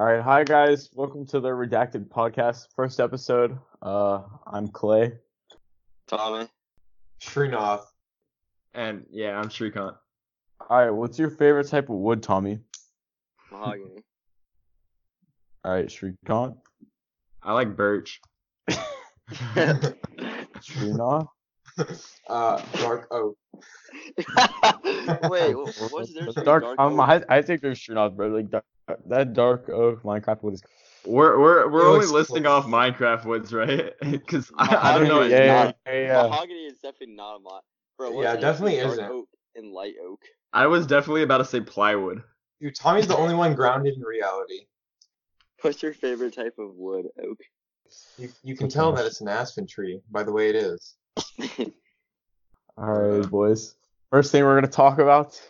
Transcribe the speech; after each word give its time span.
All 0.00 0.06
right, 0.06 0.22
hi 0.22 0.44
guys. 0.44 0.88
Welcome 0.94 1.26
to 1.26 1.40
the 1.40 1.50
Redacted 1.50 2.08
Podcast, 2.08 2.68
first 2.74 3.00
episode. 3.00 3.58
Uh, 3.82 4.22
I'm 4.46 4.68
Clay. 4.68 5.12
Tommy. 6.06 6.48
Srinath. 7.20 7.82
And 8.72 9.04
yeah, 9.10 9.38
I'm 9.38 9.50
Shrikant. 9.50 9.94
All 10.70 10.78
right, 10.78 10.88
what's 10.88 11.18
your 11.18 11.28
favorite 11.28 11.68
type 11.68 11.90
of 11.90 11.96
wood, 11.96 12.22
Tommy? 12.22 12.60
Mahogany. 13.52 14.02
All 15.66 15.72
right, 15.72 15.88
Shrikant. 15.88 16.56
I 17.42 17.52
like 17.52 17.76
birch. 17.76 18.22
Shrinath. 19.30 21.28
uh, 22.28 22.62
dark 22.78 23.08
oak. 23.10 23.36
Wait, 25.30 25.54
what's 25.90 26.08
the 26.08 26.14
difference 26.14 26.34
between 26.36 26.44
dark? 26.44 26.62
dark 26.62 26.78
um, 26.78 27.00
oak? 27.00 27.24
I, 27.28 27.38
I 27.38 27.42
think 27.42 27.60
there's 27.60 27.78
Shrinath, 27.78 28.16
bro. 28.16 28.28
Like 28.28 28.50
dark, 28.50 28.64
that 29.06 29.32
dark 29.32 29.68
oak 29.68 30.02
Minecraft 30.02 30.42
wood 30.42 30.54
is. 30.54 30.62
We're 31.06 31.40
we're 31.40 31.68
we're 31.70 31.86
It 31.86 31.94
only 31.94 32.06
listing 32.06 32.44
cool. 32.44 32.52
off 32.52 32.66
Minecraft 32.66 33.24
woods, 33.24 33.52
right? 33.52 33.92
Because 34.00 34.50
I, 34.56 34.90
I 34.90 34.98
don't 34.98 35.08
know. 35.08 35.22
Yeah, 35.22 35.26
is 35.26 35.32
yeah, 35.32 35.64
not- 35.64 35.76
yeah, 35.86 35.92
yeah. 35.92 36.22
Mahogany 36.22 36.64
is 36.66 36.78
definitely 36.78 37.14
not 37.14 37.36
a 37.36 37.38
mod. 37.40 37.62
Bro, 37.96 38.12
what's 38.12 38.24
Yeah, 38.24 38.34
the 38.36 38.40
definitely 38.40 38.74
between 38.76 38.90
isn't. 38.92 39.04
Dark 39.04 39.12
oak 39.14 39.28
and 39.56 39.72
light 39.72 39.94
oak. 40.04 40.22
I 40.52 40.66
was 40.66 40.86
definitely 40.86 41.22
about 41.22 41.38
to 41.38 41.44
say 41.44 41.60
plywood. 41.60 42.22
Dude, 42.60 42.74
Tommy's 42.74 43.06
the 43.06 43.16
only 43.16 43.34
one 43.34 43.54
grounded 43.54 43.94
in 43.94 44.02
reality. 44.02 44.66
What's 45.62 45.82
your 45.82 45.92
favorite 45.94 46.34
type 46.34 46.54
of 46.58 46.74
wood? 46.74 47.06
Oak. 47.22 47.38
You, 48.18 48.28
you 48.42 48.56
can 48.56 48.68
tell 48.68 48.92
that 48.92 49.06
it's 49.06 49.20
an 49.20 49.28
aspen 49.28 49.66
tree 49.66 50.00
by 50.10 50.22
the 50.22 50.32
way 50.32 50.48
it 50.48 50.56
is. 50.56 50.96
All 52.76 52.86
right, 52.92 53.30
boys. 53.30 53.74
First 54.10 54.32
thing 54.32 54.44
we're 54.44 54.56
gonna 54.56 54.68
talk 54.72 54.98
about 54.98 55.40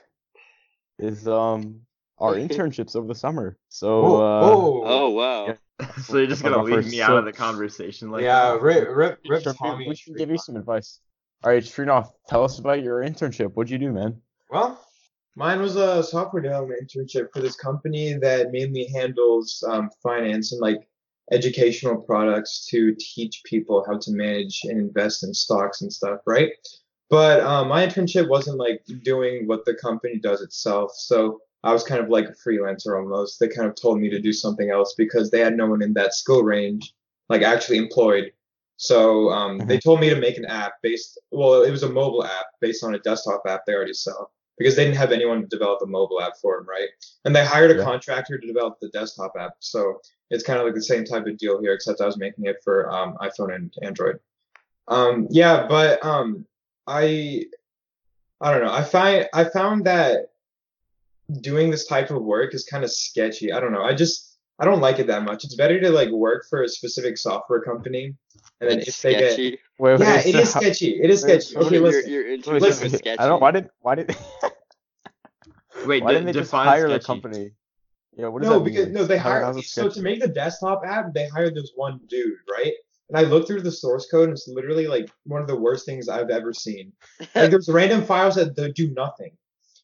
is 0.98 1.26
um 1.26 1.80
our 2.18 2.34
internships 2.36 2.96
over 2.96 3.06
the 3.08 3.14
summer. 3.14 3.58
So 3.68 4.04
Oh, 4.04 4.16
uh, 4.16 4.40
oh, 4.42 4.82
oh 4.84 5.10
wow. 5.10 5.46
Yeah. 5.46 5.54
So 6.04 6.18
you're 6.18 6.26
just 6.26 6.42
gonna 6.42 6.62
leave 6.62 6.74
first. 6.74 6.90
me 6.90 7.00
out 7.00 7.16
of 7.16 7.24
the 7.24 7.32
conversation, 7.32 8.10
like 8.10 8.22
yeah, 8.22 8.52
rip, 8.60 8.88
rip, 8.90 9.18
rip 9.26 9.42
Sure, 9.42 9.54
Tommy. 9.54 9.84
we 9.84 9.88
and 9.90 9.98
should 9.98 10.16
give 10.16 10.30
you 10.30 10.36
some 10.36 10.56
advice. 10.56 11.00
All 11.42 11.50
right, 11.50 11.62
Srinath, 11.62 12.12
tell 12.28 12.44
us 12.44 12.58
about 12.58 12.82
your 12.82 13.00
internship. 13.00 13.52
What'd 13.54 13.70
you 13.70 13.78
do, 13.78 13.90
man? 13.90 14.20
Well, 14.50 14.78
mine 15.36 15.60
was 15.62 15.76
a 15.76 16.02
software 16.02 16.42
development 16.42 16.82
internship 16.82 17.28
for 17.32 17.40
this 17.40 17.56
company 17.56 18.12
that 18.14 18.50
mainly 18.52 18.88
handles 18.94 19.64
um, 19.66 19.88
finance 20.02 20.52
and 20.52 20.60
like 20.60 20.86
educational 21.32 21.96
products 21.96 22.66
to 22.66 22.94
teach 22.98 23.42
people 23.44 23.84
how 23.86 23.98
to 23.98 24.10
manage 24.12 24.62
and 24.64 24.78
invest 24.78 25.24
in 25.24 25.32
stocks 25.32 25.82
and 25.82 25.92
stuff, 25.92 26.20
right? 26.26 26.50
But 27.08 27.40
um, 27.40 27.68
my 27.68 27.86
internship 27.86 28.28
wasn't 28.28 28.58
like 28.58 28.82
doing 29.02 29.46
what 29.46 29.64
the 29.64 29.74
company 29.74 30.18
does 30.18 30.40
itself. 30.40 30.92
So 30.94 31.40
I 31.62 31.72
was 31.72 31.84
kind 31.84 32.00
of 32.00 32.08
like 32.08 32.26
a 32.26 32.48
freelancer 32.48 32.96
almost. 32.96 33.38
They 33.38 33.48
kind 33.48 33.68
of 33.68 33.74
told 33.74 34.00
me 34.00 34.08
to 34.10 34.20
do 34.20 34.32
something 34.32 34.70
else 34.70 34.94
because 34.96 35.30
they 35.30 35.40
had 35.40 35.56
no 35.56 35.66
one 35.66 35.82
in 35.82 35.92
that 35.94 36.14
skill 36.14 36.42
range, 36.42 36.94
like 37.28 37.42
actually 37.42 37.78
employed. 37.78 38.32
So 38.76 39.28
um, 39.30 39.58
they 39.58 39.78
told 39.78 40.00
me 40.00 40.08
to 40.08 40.16
make 40.16 40.38
an 40.38 40.46
app 40.46 40.74
based, 40.82 41.20
well, 41.30 41.62
it 41.62 41.70
was 41.70 41.82
a 41.82 41.90
mobile 41.90 42.24
app 42.24 42.46
based 42.60 42.82
on 42.82 42.94
a 42.94 42.98
desktop 43.00 43.42
app 43.46 43.66
they 43.66 43.74
already 43.74 43.92
sell 43.92 44.30
because 44.60 44.76
they 44.76 44.84
didn't 44.84 44.98
have 44.98 45.10
anyone 45.10 45.40
to 45.40 45.46
develop 45.46 45.80
a 45.82 45.86
mobile 45.86 46.20
app 46.20 46.34
for 46.36 46.58
them, 46.58 46.68
right? 46.68 46.90
And 47.24 47.34
they 47.34 47.42
hired 47.42 47.70
a 47.70 47.76
Yeah. 47.76 47.84
contractor 47.84 48.36
to 48.36 48.46
develop 48.46 48.78
the 48.78 48.90
desktop 48.90 49.32
app. 49.38 49.54
So 49.60 50.02
it's 50.28 50.44
kind 50.44 50.58
of 50.58 50.66
like 50.66 50.74
the 50.74 50.82
same 50.82 51.02
type 51.02 51.26
of 51.26 51.38
deal 51.38 51.58
here, 51.62 51.72
except 51.72 52.02
I 52.02 52.04
was 52.04 52.18
making 52.18 52.44
it 52.44 52.56
for 52.62 52.92
um, 52.92 53.16
iPhone 53.22 53.54
and 53.54 53.72
Android. 53.82 54.20
Um, 54.86 55.28
yeah, 55.30 55.66
but 55.66 56.04
um, 56.04 56.44
I, 56.86 57.46
I 58.42 58.52
don't 58.52 58.62
know. 58.62 58.72
I 58.72 58.82
find 58.82 59.30
I 59.32 59.44
found 59.44 59.86
that 59.86 60.26
doing 61.40 61.70
this 61.70 61.86
type 61.86 62.10
of 62.10 62.22
work 62.22 62.54
is 62.54 62.64
kind 62.64 62.84
of 62.84 62.92
sketchy. 62.92 63.52
I 63.54 63.60
don't 63.60 63.72
know. 63.72 63.82
I 63.82 63.94
just 63.94 64.36
I 64.58 64.66
don't 64.66 64.82
like 64.82 64.98
it 64.98 65.06
that 65.06 65.22
much. 65.22 65.44
It's 65.44 65.54
better 65.54 65.80
to 65.80 65.88
like 65.88 66.10
work 66.10 66.44
for 66.50 66.64
a 66.64 66.68
specific 66.68 67.16
software 67.16 67.62
company, 67.62 68.14
and 68.60 68.70
then 68.70 68.78
It's 68.80 68.88
if 68.88 69.02
they 69.02 69.12
get 69.14 69.32
sketchy. 69.32 69.58
Wait, 69.78 70.00
yeah, 70.00 70.16
wait, 70.16 70.26
it 70.26 70.32
so 70.32 70.38
is 70.40 70.52
how- 70.52 70.60
sketchy. 70.60 71.00
It 71.02 71.10
is 71.10 71.24
wait, 71.24 71.42
sketchy. 71.42 71.56
Okay, 71.66 71.74
your, 71.76 71.84
listen. 71.84 72.10
your 72.10 72.24
wait, 72.24 72.42
internship 72.44 72.60
listen, 72.60 72.86
is 72.86 72.92
sketchy. 72.98 73.18
I 73.18 73.26
don't. 73.28 73.40
Why 73.40 73.50
did? 73.52 73.70
Why 73.80 73.94
did? 73.94 74.16
Wait, 75.86 76.02
why 76.02 76.10
de- 76.12 76.18
didn't 76.18 76.26
they 76.26 76.32
just 76.32 76.50
define 76.50 76.66
hire 76.66 76.88
the 76.88 76.94
sketchy. 77.00 77.06
company? 77.06 77.50
Yeah, 78.16 78.26
what 78.28 78.42
does 78.42 78.50
No, 78.50 78.58
that 78.58 78.64
because 78.64 78.86
mean? 78.86 78.94
no, 78.94 79.04
they 79.04 79.16
hired. 79.16 79.64
So 79.64 79.88
to 79.88 80.02
make 80.02 80.20
the 80.20 80.28
desktop 80.28 80.82
app, 80.84 81.14
they 81.14 81.26
hired 81.28 81.54
this 81.54 81.72
one 81.74 82.00
dude, 82.08 82.34
right? 82.50 82.72
And 83.08 83.16
I 83.16 83.22
looked 83.22 83.46
through 83.48 83.62
the 83.62 83.72
source 83.72 84.06
code, 84.10 84.24
and 84.24 84.32
it's 84.32 84.46
literally 84.46 84.86
like 84.88 85.10
one 85.24 85.40
of 85.40 85.48
the 85.48 85.56
worst 85.56 85.86
things 85.86 86.08
I've 86.08 86.28
ever 86.30 86.52
seen. 86.52 86.92
Like 87.34 87.50
there's 87.50 87.68
random 87.68 88.04
files 88.04 88.34
that 88.34 88.54
do 88.74 88.90
nothing, 88.92 89.30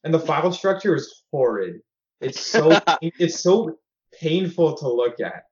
and 0.05 0.13
the 0.13 0.21
file 0.21 0.53
structure 0.53 0.95
is 0.97 1.23
horrid. 1.33 1.81
It's 2.21 2.41
so 2.41 2.79
it's 3.01 3.41
so 3.41 3.79
painful 4.21 4.77
to 4.79 4.89
look 4.89 5.21
at. 5.21 5.45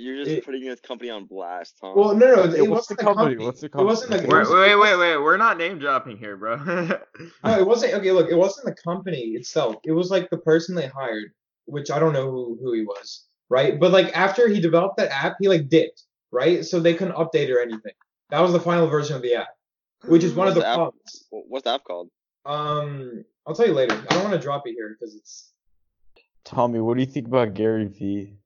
You're 0.00 0.16
just 0.16 0.30
it- 0.30 0.44
putting 0.44 0.64
this 0.64 0.80
company 0.80 1.10
on 1.10 1.26
blast, 1.26 1.76
huh? 1.82 1.92
Well, 1.94 2.14
no, 2.14 2.26
no, 2.34 2.44
Yeah, 2.44 2.58
it 2.58 2.60
what's 2.62 2.88
wasn't 2.88 2.88
the 2.88 2.94
the 2.96 3.02
company? 3.08 3.26
company. 3.34 3.46
What's 3.46 3.60
the 3.60 3.66
It 3.66 3.74
wasn't 3.74 4.10
company? 4.12 4.32
like 4.34 4.48
Wait, 4.48 4.76
wait, 4.76 4.76
wait, 4.76 4.96
wait. 4.98 5.16
We're 5.18 5.36
not 5.36 5.58
name 5.58 5.78
dropping 5.78 6.16
here, 6.18 6.36
bro. 6.36 6.56
No, 7.44 7.58
it 7.58 7.66
wasn't. 7.66 7.94
Okay, 7.94 8.12
look, 8.12 8.30
it 8.30 8.36
wasn't 8.36 8.66
the 8.66 8.82
company 8.82 9.20
itself. 9.34 9.76
It 9.84 9.92
was 9.92 10.10
like 10.10 10.30
the 10.30 10.38
person 10.38 10.74
they 10.74 10.86
hired, 10.88 11.32
which 11.66 11.90
I 11.90 11.98
don't 11.98 12.12
know 12.12 12.30
who, 12.30 12.58
who 12.62 12.72
he 12.72 12.82
was, 12.82 13.26
right? 13.48 13.78
But 13.78 13.92
like 13.92 14.16
after 14.16 14.48
he 14.48 14.60
developed 14.60 14.96
that 14.98 15.10
app, 15.12 15.36
he 15.40 15.48
like 15.48 15.68
dipped, 15.68 16.04
right? 16.30 16.64
So 16.64 16.80
they 16.80 16.94
couldn't 16.94 17.14
update 17.14 17.54
or 17.54 17.60
anything. 17.60 17.92
That 18.30 18.40
was 18.40 18.52
the 18.52 18.60
final 18.60 18.86
version 18.88 19.16
of 19.16 19.22
the 19.22 19.34
app, 19.34 19.48
which 20.06 20.24
is 20.24 20.32
one 20.34 20.48
of 20.48 20.54
the 20.54 20.60
the 20.60 20.66
app? 20.68 20.76
problems. 20.76 21.24
What's 21.30 21.64
the 21.64 21.70
app 21.74 21.84
called? 21.84 22.08
Um, 22.46 23.24
I'll 23.46 23.54
tell 23.54 23.66
you 23.66 23.74
later. 23.74 23.94
I 24.08 24.14
don't 24.14 24.22
want 24.24 24.34
to 24.34 24.40
drop 24.40 24.66
it 24.66 24.72
here 24.72 24.96
because 24.98 25.14
it's. 25.14 25.52
Tommy, 26.44 26.80
what 26.80 26.94
do 26.94 27.00
you 27.00 27.06
think 27.06 27.26
about 27.26 27.52
Gary 27.54 27.86
Vee? 27.86 28.38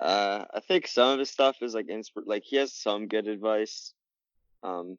Uh, 0.00 0.46
I 0.54 0.60
think 0.60 0.86
some 0.86 1.10
of 1.10 1.18
his 1.18 1.30
stuff 1.30 1.58
is 1.60 1.74
like 1.74 1.88
inspir- 1.88 2.26
like 2.26 2.42
he 2.44 2.56
has 2.56 2.72
some 2.72 3.06
good 3.06 3.28
advice. 3.28 3.92
Um, 4.62 4.96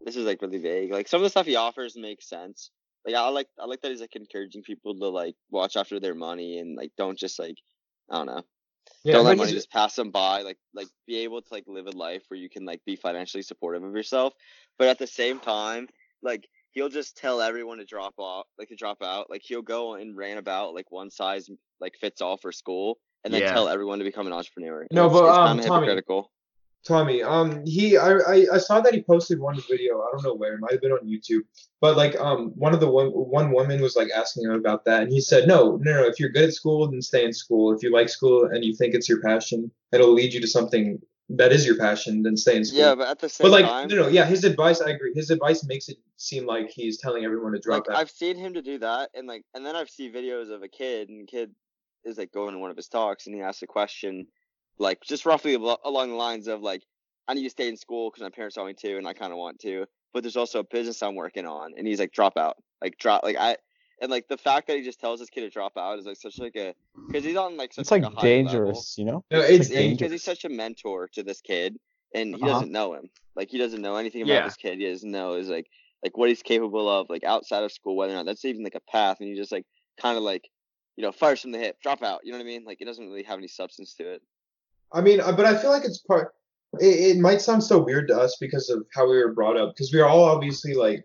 this 0.00 0.16
is 0.16 0.26
like 0.26 0.42
really 0.42 0.58
vague. 0.58 0.92
Like 0.92 1.06
some 1.06 1.18
of 1.18 1.22
the 1.22 1.30
stuff 1.30 1.46
he 1.46 1.54
offers 1.54 1.96
makes 1.96 2.28
sense. 2.28 2.70
Like 3.06 3.14
I 3.14 3.28
like 3.28 3.46
I 3.60 3.66
like 3.66 3.80
that 3.82 3.92
he's 3.92 4.00
like 4.00 4.16
encouraging 4.16 4.62
people 4.62 4.94
to 4.98 5.08
like 5.08 5.36
watch 5.50 5.76
after 5.76 6.00
their 6.00 6.16
money 6.16 6.58
and 6.58 6.74
like 6.74 6.90
don't 6.98 7.18
just 7.18 7.38
like 7.38 7.56
I 8.10 8.16
don't 8.16 8.26
know 8.26 8.42
Yeah, 9.04 9.14
don't 9.14 9.26
let 9.26 9.36
money 9.36 9.52
just 9.52 9.70
pass 9.70 9.94
them 9.94 10.10
by. 10.10 10.42
Like 10.42 10.58
like 10.74 10.88
be 11.06 11.18
able 11.18 11.40
to 11.40 11.48
like 11.54 11.64
live 11.68 11.86
a 11.86 11.92
life 11.92 12.22
where 12.28 12.40
you 12.40 12.50
can 12.50 12.64
like 12.64 12.84
be 12.84 12.96
financially 12.96 13.42
supportive 13.42 13.84
of 13.84 13.94
yourself, 13.94 14.32
but 14.78 14.88
at 14.88 14.98
the 14.98 15.06
same 15.06 15.38
time 15.38 15.86
like 16.24 16.48
he'll 16.72 16.88
just 16.88 17.16
tell 17.16 17.40
everyone 17.40 17.78
to 17.78 17.84
drop 17.84 18.14
off 18.18 18.46
like 18.58 18.68
to 18.68 18.76
drop 18.76 19.00
out. 19.00 19.30
Like 19.30 19.42
he'll 19.44 19.62
go 19.62 19.94
and 19.94 20.16
rant 20.16 20.40
about 20.40 20.74
like 20.74 20.90
one 20.90 21.10
size 21.10 21.48
like 21.80 21.94
fits 22.00 22.20
all 22.20 22.36
for 22.36 22.50
school 22.50 22.98
and 23.24 23.32
then 23.32 23.42
Yeah. 23.42 23.52
tell 23.52 23.68
everyone 23.68 23.98
to 23.98 24.04
become 24.04 24.26
an 24.26 24.32
entrepreneur. 24.32 24.86
No, 24.90 25.06
it's, 25.06 25.12
but, 25.14 25.28
it's 25.28 25.38
um, 25.38 25.48
kinda 25.48 25.68
Tommy, 25.68 25.86
hypocritical. 25.86 26.30
Tommy, 26.86 27.22
um, 27.22 27.64
he, 27.64 27.96
I, 27.96 28.12
I, 28.12 28.46
I 28.52 28.58
saw 28.58 28.80
that 28.80 28.92
he 28.92 29.02
posted 29.02 29.40
one 29.40 29.58
video. 29.70 30.02
I 30.02 30.08
don't 30.12 30.22
know 30.22 30.34
where. 30.34 30.54
It 30.54 30.60
might 30.60 30.72
have 30.72 30.82
been 30.82 30.92
on 30.92 31.06
YouTube. 31.06 31.40
But 31.80 31.96
like, 31.96 32.14
um, 32.20 32.52
one 32.56 32.74
of 32.74 32.80
the 32.80 32.90
one, 32.90 33.08
one 33.08 33.52
woman 33.52 33.80
was 33.80 33.96
like 33.96 34.10
asking 34.14 34.44
him 34.44 34.52
about 34.52 34.84
that, 34.84 35.02
and 35.02 35.10
he 35.10 35.20
said, 35.20 35.48
no, 35.48 35.76
no, 35.82 35.92
no. 35.94 36.06
If 36.06 36.20
you're 36.20 36.28
good 36.28 36.44
at 36.44 36.54
school, 36.54 36.90
then 36.90 37.00
stay 37.00 37.24
in 37.24 37.32
school. 37.32 37.74
If 37.74 37.82
you 37.82 37.90
like 37.90 38.08
school 38.08 38.44
and 38.44 38.64
you 38.64 38.74
think 38.74 38.94
it's 38.94 39.08
your 39.08 39.22
passion, 39.22 39.70
it'll 39.92 40.12
lead 40.12 40.34
you 40.34 40.40
to 40.40 40.46
something 40.46 41.00
that 41.30 41.52
is 41.52 41.66
your 41.66 41.78
passion, 41.78 42.22
then 42.22 42.36
stay 42.36 42.56
in 42.56 42.64
school. 42.66 42.80
Yeah, 42.80 42.94
but 42.94 43.08
at 43.08 43.18
the 43.18 43.30
same 43.30 43.46
but 43.46 43.50
like, 43.50 43.64
time, 43.64 43.88
no, 43.88 43.96
no, 43.96 44.08
yeah, 44.08 44.26
his 44.26 44.44
advice, 44.44 44.82
I 44.82 44.90
agree. 44.90 45.12
His 45.14 45.30
advice 45.30 45.64
makes 45.64 45.88
it 45.88 45.96
seem 46.18 46.44
like 46.44 46.68
he's 46.68 46.98
telling 46.98 47.24
everyone 47.24 47.52
to 47.52 47.58
drop 47.58 47.86
like 47.88 47.96
out. 47.96 48.00
I've 48.00 48.10
seen 48.10 48.36
him 48.36 48.52
to 48.54 48.62
do 48.62 48.78
that, 48.80 49.08
and 49.14 49.26
like, 49.26 49.42
and 49.54 49.64
then 49.64 49.74
I've 49.74 49.88
seen 49.88 50.12
videos 50.12 50.50
of 50.50 50.62
a 50.62 50.68
kid, 50.68 51.08
and 51.08 51.26
kid 51.26 51.54
is 52.04 52.18
like 52.18 52.32
going 52.32 52.52
to 52.52 52.58
one 52.58 52.70
of 52.70 52.76
his 52.76 52.88
talks, 52.88 53.26
and 53.26 53.34
he 53.34 53.40
asks 53.42 53.62
a 53.62 53.66
question, 53.66 54.26
like 54.78 55.00
just 55.02 55.26
roughly 55.26 55.54
al- 55.54 55.80
along 55.84 56.10
the 56.10 56.16
lines 56.16 56.48
of 56.48 56.60
like, 56.60 56.82
I 57.28 57.34
need 57.34 57.44
to 57.44 57.50
stay 57.50 57.68
in 57.68 57.76
school 57.76 58.10
because 58.10 58.22
my 58.22 58.30
parents 58.30 58.56
want 58.56 58.68
me 58.68 58.74
to, 58.74 58.96
and 58.98 59.06
I 59.06 59.12
kind 59.14 59.32
of 59.32 59.38
want 59.38 59.58
to, 59.60 59.86
but 60.12 60.22
there's 60.22 60.36
also 60.36 60.60
a 60.60 60.64
business 60.64 61.02
I'm 61.02 61.14
working 61.14 61.46
on, 61.46 61.72
and 61.76 61.86
he's 61.86 61.98
like, 62.00 62.12
drop 62.12 62.36
out, 62.36 62.56
like 62.82 62.98
drop, 62.98 63.22
like 63.24 63.36
I, 63.36 63.56
and 64.00 64.10
like 64.10 64.28
the 64.28 64.36
fact 64.36 64.66
that 64.66 64.76
he 64.76 64.82
just 64.82 65.00
tells 65.00 65.20
this 65.20 65.30
kid 65.30 65.40
to 65.42 65.50
drop 65.50 65.76
out 65.76 65.98
is 65.98 66.06
like 66.06 66.16
such 66.16 66.38
like 66.38 66.56
a, 66.56 66.74
because 67.08 67.24
he's 67.24 67.36
on 67.36 67.56
like 67.56 67.72
such 67.72 67.82
It's 67.82 67.90
like 67.90 68.02
a 68.02 68.10
high 68.10 68.22
level. 68.22 68.42
dangerous, 68.44 68.98
you 68.98 69.04
know? 69.04 69.24
no, 69.30 69.40
It's 69.40 69.70
it's 69.70 69.74
like, 69.74 69.90
because 69.90 70.12
he's 70.12 70.24
such 70.24 70.44
a 70.44 70.48
mentor 70.48 71.08
to 71.14 71.22
this 71.22 71.40
kid, 71.40 71.76
and 72.14 72.34
he 72.34 72.42
Uh-huh. 72.42 72.52
doesn't 72.52 72.72
know 72.72 72.94
him. 72.94 73.08
Like 73.36 73.50
he 73.50 73.58
doesn't 73.58 73.80
know 73.82 73.96
anything 73.96 74.22
about 74.22 74.34
Yeah. 74.34 74.44
this 74.44 74.56
kid. 74.56 74.78
He 74.78 74.88
doesn't 74.88 75.10
know 75.10 75.34
is 75.34 75.48
like 75.48 75.66
like 76.02 76.16
what 76.18 76.28
he's 76.28 76.42
capable 76.42 76.88
of, 76.88 77.08
like 77.08 77.24
outside 77.24 77.64
of 77.64 77.72
school, 77.72 77.96
whether 77.96 78.12
or 78.12 78.16
not 78.16 78.26
that's 78.26 78.44
even 78.44 78.62
like 78.62 78.74
a 78.74 78.90
path. 78.92 79.16
And 79.20 79.28
he 79.30 79.34
just 79.36 79.50
like 79.50 79.64
kind 80.00 80.18
of 80.18 80.22
like, 80.22 80.48
you 80.96 81.02
know, 81.02 81.12
fires 81.12 81.40
from 81.40 81.52
the 81.52 81.58
hip, 81.58 81.80
drop 81.82 82.02
out. 82.02 82.20
You 82.24 82.32
know 82.32 82.38
what 82.38 82.44
I 82.44 82.46
mean? 82.46 82.64
Like 82.64 82.80
it 82.80 82.84
doesn't 82.84 83.06
really 83.06 83.22
have 83.24 83.38
any 83.38 83.48
substance 83.48 83.94
to 83.94 84.14
it. 84.14 84.22
I 84.92 85.00
mean, 85.00 85.20
uh, 85.20 85.32
but 85.32 85.46
I 85.46 85.56
feel 85.56 85.70
like 85.70 85.84
it's 85.84 85.98
part. 85.98 86.34
It, 86.80 87.16
it 87.16 87.18
might 87.18 87.40
sound 87.40 87.62
so 87.62 87.78
weird 87.78 88.08
to 88.08 88.18
us 88.18 88.36
because 88.40 88.70
of 88.70 88.84
how 88.94 89.08
we 89.08 89.16
were 89.16 89.32
brought 89.32 89.56
up, 89.56 89.74
because 89.74 89.92
we 89.92 90.00
are 90.00 90.08
all 90.08 90.24
obviously 90.24 90.74
like 90.74 91.04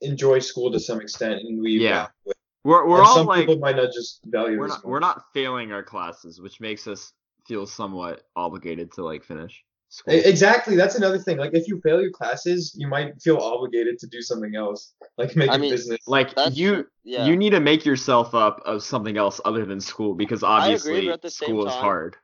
enjoy 0.00 0.38
school 0.38 0.72
to 0.72 0.80
some 0.80 1.00
extent, 1.00 1.40
and 1.42 1.60
we 1.60 1.72
Yeah. 1.72 2.08
we're 2.64 2.86
we're 2.86 2.98
and 2.98 3.06
all 3.06 3.14
some 3.14 3.26
like 3.26 3.40
people 3.40 3.58
might 3.58 3.76
not 3.76 3.92
just 3.92 4.20
value 4.24 4.58
we're 4.58 4.66
not 4.66 4.84
we're 4.84 4.98
not 4.98 5.24
failing 5.32 5.72
our 5.72 5.82
classes, 5.82 6.40
which 6.40 6.60
makes 6.60 6.86
us 6.86 7.12
feel 7.46 7.66
somewhat 7.66 8.22
obligated 8.36 8.92
to 8.92 9.04
like 9.04 9.24
finish. 9.24 9.64
School. 9.88 10.14
Exactly. 10.14 10.76
That's 10.76 10.94
another 10.94 11.18
thing. 11.18 11.38
Like, 11.38 11.54
if 11.54 11.66
you 11.68 11.80
fail 11.80 12.00
your 12.00 12.10
classes, 12.10 12.74
you 12.76 12.88
might 12.88 13.20
feel 13.22 13.38
obligated 13.38 13.98
to 14.00 14.06
do 14.06 14.20
something 14.20 14.54
else, 14.54 14.92
like 15.16 15.34
make 15.36 15.50
I 15.50 15.54
a 15.54 15.58
mean, 15.58 15.70
business. 15.70 16.06
like 16.06 16.34
That's 16.34 16.56
you 16.56 16.86
yeah. 17.04 17.26
you 17.26 17.36
need 17.36 17.50
to 17.50 17.60
make 17.60 17.84
yourself 17.84 18.34
up 18.34 18.60
of 18.64 18.82
something 18.82 19.16
else 19.16 19.40
other 19.44 19.64
than 19.64 19.80
school 19.80 20.14
because 20.14 20.42
obviously 20.42 21.06
but 21.06 21.14
at 21.14 21.22
the 21.22 21.30
same 21.30 21.48
school 21.48 21.66
is 21.66 21.74
hard. 21.74 22.16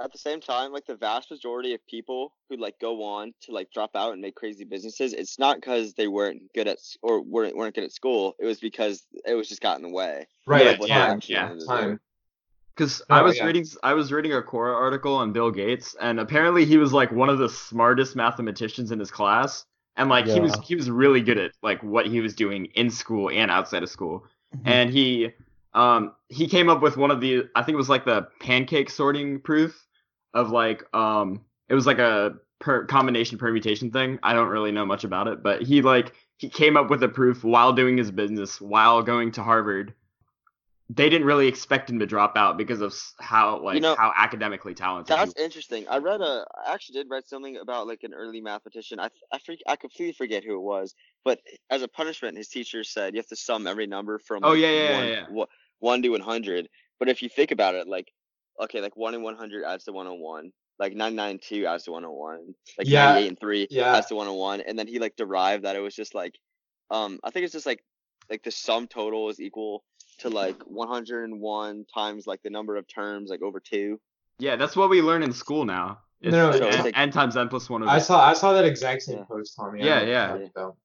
at 0.00 0.10
the 0.12 0.18
same 0.18 0.40
time, 0.40 0.72
like 0.72 0.86
the 0.86 0.96
vast 0.96 1.30
majority 1.30 1.74
of 1.74 1.86
people 1.86 2.32
who 2.48 2.56
like 2.56 2.78
go 2.80 3.04
on 3.04 3.32
to 3.42 3.52
like 3.52 3.70
drop 3.72 3.94
out 3.94 4.12
and 4.12 4.20
make 4.20 4.34
crazy 4.34 4.64
businesses, 4.64 5.12
it's 5.12 5.38
not 5.38 5.56
because 5.56 5.94
they 5.94 6.08
weren't 6.08 6.42
good 6.54 6.66
at 6.66 6.78
or 7.02 7.22
weren't 7.22 7.56
weren't 7.56 7.74
good 7.74 7.84
at 7.84 7.92
school. 7.92 8.34
It 8.40 8.46
was 8.46 8.58
because 8.58 9.06
it 9.24 9.34
was 9.34 9.48
just 9.48 9.60
got 9.60 9.76
in 9.76 9.82
the 9.82 9.92
way. 9.92 10.26
right. 10.46 10.64
yeah, 10.64 10.70
like, 10.70 10.80
what 10.80 10.88
yeah, 10.88 11.54
time. 11.68 12.00
Because 12.74 13.02
Oh, 13.10 13.16
I 13.16 13.22
was 13.22 13.36
yeah. 13.36 13.46
reading, 13.46 13.66
I 13.82 13.92
was 13.94 14.12
reading 14.12 14.32
a 14.32 14.40
Quora 14.42 14.74
article 14.74 15.14
on 15.14 15.32
Bill 15.32 15.50
Gates, 15.50 15.94
and 16.00 16.18
apparently 16.18 16.64
he 16.64 16.78
was 16.78 16.92
like 16.92 17.12
one 17.12 17.28
of 17.28 17.38
the 17.38 17.48
smartest 17.48 18.16
mathematicians 18.16 18.90
in 18.92 18.98
his 18.98 19.10
class, 19.10 19.66
and 19.96 20.08
like 20.08 20.26
he 20.26 20.40
was, 20.40 20.56
he 20.64 20.74
was 20.74 20.90
really 20.90 21.20
good 21.20 21.36
at 21.38 21.52
like 21.62 21.82
what 21.82 22.06
he 22.06 22.20
was 22.20 22.34
doing 22.34 22.66
in 22.74 22.88
school 22.90 23.28
and 23.30 23.50
outside 23.50 23.82
of 23.82 23.90
school, 23.90 24.24
Mhm. 24.54 24.64
and 24.64 24.90
he, 24.90 25.30
um, 25.74 26.14
he 26.28 26.48
came 26.48 26.70
up 26.70 26.80
with 26.82 26.96
one 26.96 27.10
of 27.10 27.20
the, 27.20 27.44
I 27.54 27.62
think 27.62 27.74
it 27.74 27.78
was 27.78 27.90
like 27.90 28.04
the 28.06 28.28
pancake 28.40 28.88
sorting 28.90 29.40
proof 29.40 29.86
of 30.34 30.50
like, 30.50 30.84
um, 30.94 31.42
it 31.68 31.74
was 31.74 31.86
like 31.86 31.98
a 31.98 32.34
per- 32.58 32.86
combination 32.86 33.38
permutation 33.38 33.90
thing. 33.90 34.18
I 34.22 34.32
don't 34.32 34.48
really 34.48 34.72
know 34.72 34.86
much 34.86 35.04
about 35.04 35.28
it, 35.28 35.42
but 35.42 35.62
he 35.62 35.82
like 35.82 36.14
he 36.38 36.48
came 36.48 36.76
up 36.76 36.90
with 36.90 37.02
a 37.02 37.08
proof 37.08 37.44
while 37.44 37.72
doing 37.72 37.96
his 37.96 38.10
business 38.10 38.60
while 38.60 39.02
going 39.02 39.32
to 39.32 39.42
Harvard 39.42 39.94
they 40.94 41.08
didn't 41.08 41.26
really 41.26 41.48
expect 41.48 41.88
him 41.88 41.98
to 42.00 42.06
drop 42.06 42.36
out 42.36 42.58
because 42.58 42.80
of 42.80 42.94
how 43.20 43.60
like 43.60 43.76
you 43.76 43.80
know, 43.80 43.94
how 43.96 44.12
academically 44.16 44.74
talented. 44.74 45.16
That's 45.16 45.32
he, 45.36 45.44
interesting. 45.44 45.86
I 45.88 45.98
read 45.98 46.20
a, 46.20 46.44
I 46.66 46.74
actually 46.74 46.94
did 47.00 47.06
read 47.10 47.26
something 47.26 47.56
about 47.56 47.86
like 47.86 48.00
an 48.02 48.12
early 48.14 48.40
mathematician. 48.40 49.00
I 49.00 49.08
I 49.32 49.38
freak, 49.38 49.60
I 49.66 49.76
completely 49.76 50.12
forget 50.12 50.44
who 50.44 50.56
it 50.56 50.62
was, 50.62 50.94
but 51.24 51.40
as 51.70 51.82
a 51.82 51.88
punishment, 51.88 52.36
his 52.36 52.48
teacher 52.48 52.84
said 52.84 53.14
you 53.14 53.18
have 53.18 53.26
to 53.28 53.36
sum 53.36 53.66
every 53.66 53.86
number 53.86 54.18
from 54.18 54.44
Oh, 54.44 54.50
like, 54.50 54.60
yeah, 54.60 54.70
yeah, 54.70 54.92
one, 54.92 55.08
yeah, 55.08 55.26
yeah. 55.30 55.44
one 55.78 56.02
to 56.02 56.08
one 56.10 56.20
hundred. 56.20 56.68
But 56.98 57.08
if 57.08 57.22
you 57.22 57.28
think 57.28 57.50
about 57.50 57.74
it, 57.74 57.88
like 57.88 58.12
okay, 58.62 58.80
like 58.80 58.96
one 58.96 59.14
and 59.14 59.22
one 59.22 59.36
hundred 59.36 59.64
adds 59.64 59.84
to 59.84 59.92
one 59.92 60.06
hundred 60.06 60.20
one. 60.20 60.52
Like 60.78 60.94
ninety 60.94 61.16
nine 61.16 61.30
and 61.32 61.42
two 61.42 61.66
adds 61.66 61.84
to 61.84 61.92
one 61.92 62.02
hundred 62.02 62.16
one. 62.16 62.54
Like 62.76 62.88
Yeah, 62.88 63.04
ninety 63.04 63.24
eight 63.24 63.28
and 63.28 63.38
three 63.38 63.68
yeah. 63.70 63.94
adds 63.94 64.06
to 64.08 64.16
one 64.16 64.26
hundred 64.26 64.38
one. 64.38 64.60
And 64.62 64.78
then 64.78 64.88
he 64.88 64.98
like 64.98 65.16
derived 65.16 65.64
that 65.64 65.76
it 65.76 65.80
was 65.80 65.94
just 65.94 66.14
like, 66.14 66.34
um, 66.90 67.20
I 67.22 67.30
think 67.30 67.44
it's 67.44 67.52
just 67.52 67.66
like 67.66 67.84
like 68.30 68.42
the 68.42 68.50
sum 68.50 68.88
total 68.88 69.28
is 69.28 69.40
equal 69.40 69.84
to 70.18 70.28
like 70.28 70.60
101 70.64 71.84
times 71.92 72.26
like 72.26 72.42
the 72.42 72.50
number 72.50 72.76
of 72.76 72.86
terms 72.86 73.30
like 73.30 73.42
over 73.42 73.60
two. 73.60 74.00
yeah, 74.38 74.56
that's 74.56 74.76
what 74.76 74.90
we 74.90 75.02
learn 75.02 75.22
in 75.22 75.32
school 75.32 75.64
now. 75.64 75.98
It's 76.20 76.32
No, 76.32 76.50
no, 76.50 76.58
So 76.58 76.66
it's 76.66 76.76
n, 76.76 76.84
like- 76.84 76.98
n 76.98 77.10
times 77.10 77.36
n 77.36 77.48
plus 77.48 77.68
one 77.68 77.82
over. 77.82 77.90
I 77.90 77.98
saw 77.98 78.24
I 78.24 78.32
saw 78.34 78.52
that 78.52 78.64
exact 78.64 79.02
same 79.02 79.18
Yeah. 79.18 79.24
post, 79.24 79.56
Tommy. 79.56 79.82
I 79.82 79.84
Yeah, 79.84 79.90
know 79.90 79.94
what 80.00 80.06
you're 80.08 80.40
yeah. 80.42 80.48
about. 80.54 80.76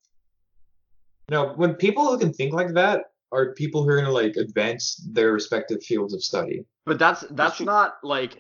No, 1.30 1.54
when 1.56 1.76
people 1.76 2.08
who 2.10 2.18
can 2.18 2.34
think 2.34 2.54
like 2.54 2.74
that 2.74 3.12
are 3.32 3.54
people 3.54 3.84
who 3.84 3.90
are 3.90 3.98
gonna 3.98 4.12
like 4.12 4.36
advance 4.38 4.96
their 5.12 5.34
respective 5.34 5.84
fields 5.84 6.14
of 6.14 6.24
study. 6.24 6.66
But 6.86 6.98
that's 7.00 7.22
that's 7.32 7.58
true. 7.58 7.66
not 7.66 7.96
like 8.04 8.38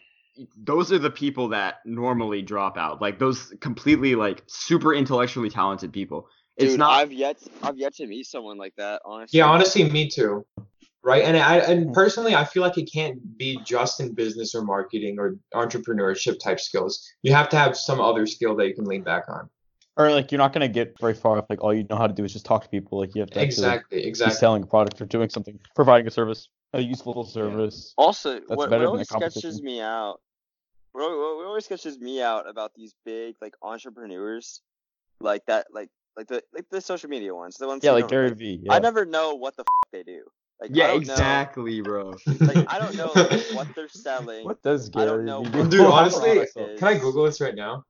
those 0.55 0.91
are 0.91 0.99
the 0.99 1.09
people 1.09 1.49
that 1.49 1.77
normally 1.85 2.41
drop 2.41 2.77
out. 2.77 3.01
Like 3.01 3.19
those 3.19 3.53
completely 3.59 4.15
like 4.15 4.43
super 4.47 4.93
intellectually 4.93 5.49
talented 5.49 5.91
people. 5.91 6.29
It's 6.55 6.71
Dude, 6.73 6.79
not 6.79 6.91
I've 6.91 7.11
yet 7.11 7.37
I've 7.61 7.77
yet 7.77 7.93
to 7.95 8.07
meet 8.07 8.25
someone 8.27 8.57
like 8.57 8.73
that. 8.77 9.01
Honestly. 9.05 9.37
Yeah, 9.39 9.47
honestly, 9.49 9.89
me 9.89 10.07
too. 10.09 10.45
Right, 11.07 11.23
and 11.23 11.37
I 11.37 11.61
Hmm. 11.61 11.71
and 11.71 11.93
personally, 11.93 12.35
I 12.35 12.43
feel 12.43 12.61
like 12.61 12.77
it 12.77 12.91
can't 12.91 13.37
be 13.37 13.61
just 13.63 14.01
in 14.01 14.13
business 14.13 14.53
or 14.53 14.61
marketing 14.61 15.19
or 15.19 15.37
entrepreneurship 15.53 16.37
type 16.37 16.59
skills. 16.59 17.01
You 17.23 17.31
have 17.31 17.47
to 17.47 17.55
have 17.55 17.77
some 17.77 18.01
other 18.01 18.25
skill 18.27 18.57
that 18.57 18.67
you 18.67 18.75
can 18.75 18.83
lean 18.83 19.03
back 19.03 19.29
on. 19.29 19.49
Or 19.95 20.11
like 20.11 20.33
you're 20.33 20.37
not 20.37 20.51
gonna 20.51 20.67
get 20.67 20.99
very 20.99 21.13
far 21.13 21.39
if 21.39 21.45
like 21.49 21.63
all 21.63 21.73
you 21.73 21.85
know 21.89 21.95
how 21.95 22.07
to 22.07 22.13
do 22.13 22.25
is 22.25 22.33
just 22.33 22.45
talk 22.45 22.63
to 22.63 22.69
people. 22.69 22.99
Like 22.99 23.15
you 23.15 23.21
have 23.21 23.29
to 23.29 23.39
actually 23.41 23.67
like, 23.67 23.75
Exactly, 23.75 24.01
be 24.01 24.05
exactly. 24.05 24.35
selling 24.35 24.63
a 24.63 24.65
product 24.65 24.99
or 24.99 25.05
doing 25.05 25.29
something, 25.29 25.57
providing 25.75 26.07
a 26.07 26.11
service, 26.11 26.49
a 26.73 26.81
useful 26.81 27.23
service. 27.23 27.93
Also, 27.97 28.33
That's 28.33 28.49
what, 28.49 28.57
what 28.57 28.69
better 28.71 28.83
than 28.83 28.91
always 28.91 29.07
sketches 29.07 29.61
me 29.61 29.79
out, 29.79 30.19
what, 30.91 31.09
what, 31.09 31.37
what 31.37 31.45
always 31.45 31.63
sketches 31.63 31.97
me 31.97 32.21
out 32.21 32.49
about 32.49 32.73
these 32.75 32.93
big 33.05 33.35
like 33.41 33.53
entrepreneurs, 33.61 34.61
like 35.21 35.45
that, 35.45 35.67
like 35.71 35.87
like 36.17 36.27
the 36.27 36.43
like 36.53 36.65
the 36.69 36.81
social 36.81 37.09
media 37.09 37.33
ones, 37.33 37.55
the 37.55 37.65
ones. 37.65 37.81
Yeah, 37.81 37.91
like 37.91 38.09
Gary 38.09 38.27
like, 38.27 38.37
V. 38.39 38.59
Yeah. 38.63 38.73
I 38.73 38.79
never 38.79 39.05
know 39.05 39.35
what 39.35 39.55
the 39.55 39.61
f- 39.61 39.91
they 39.93 40.03
do. 40.03 40.23
Like, 40.59 40.71
yeah, 40.73 40.87
don't 40.87 41.05
know- 41.05 41.13
exactly, 41.13 41.81
bro. 41.81 42.17
like 42.25 42.65
I 42.67 42.79
don't 42.79 42.95
know 42.97 43.11
like, 43.15 43.45
what 43.53 43.67
they're 43.75 43.89
selling. 43.89 44.45
What 44.45 44.61
does 44.63 44.89
I 44.89 45.05
Gary 45.05 45.07
don't 45.07 45.25
know 45.25 45.43
do? 45.43 45.67
Dude, 45.69 45.85
honestly, 45.85 46.29
is. 46.29 46.53
Can 46.53 46.77
I 46.81 46.97
Google 46.97 47.25
this 47.25 47.39
right 47.39 47.55
now? 47.55 47.83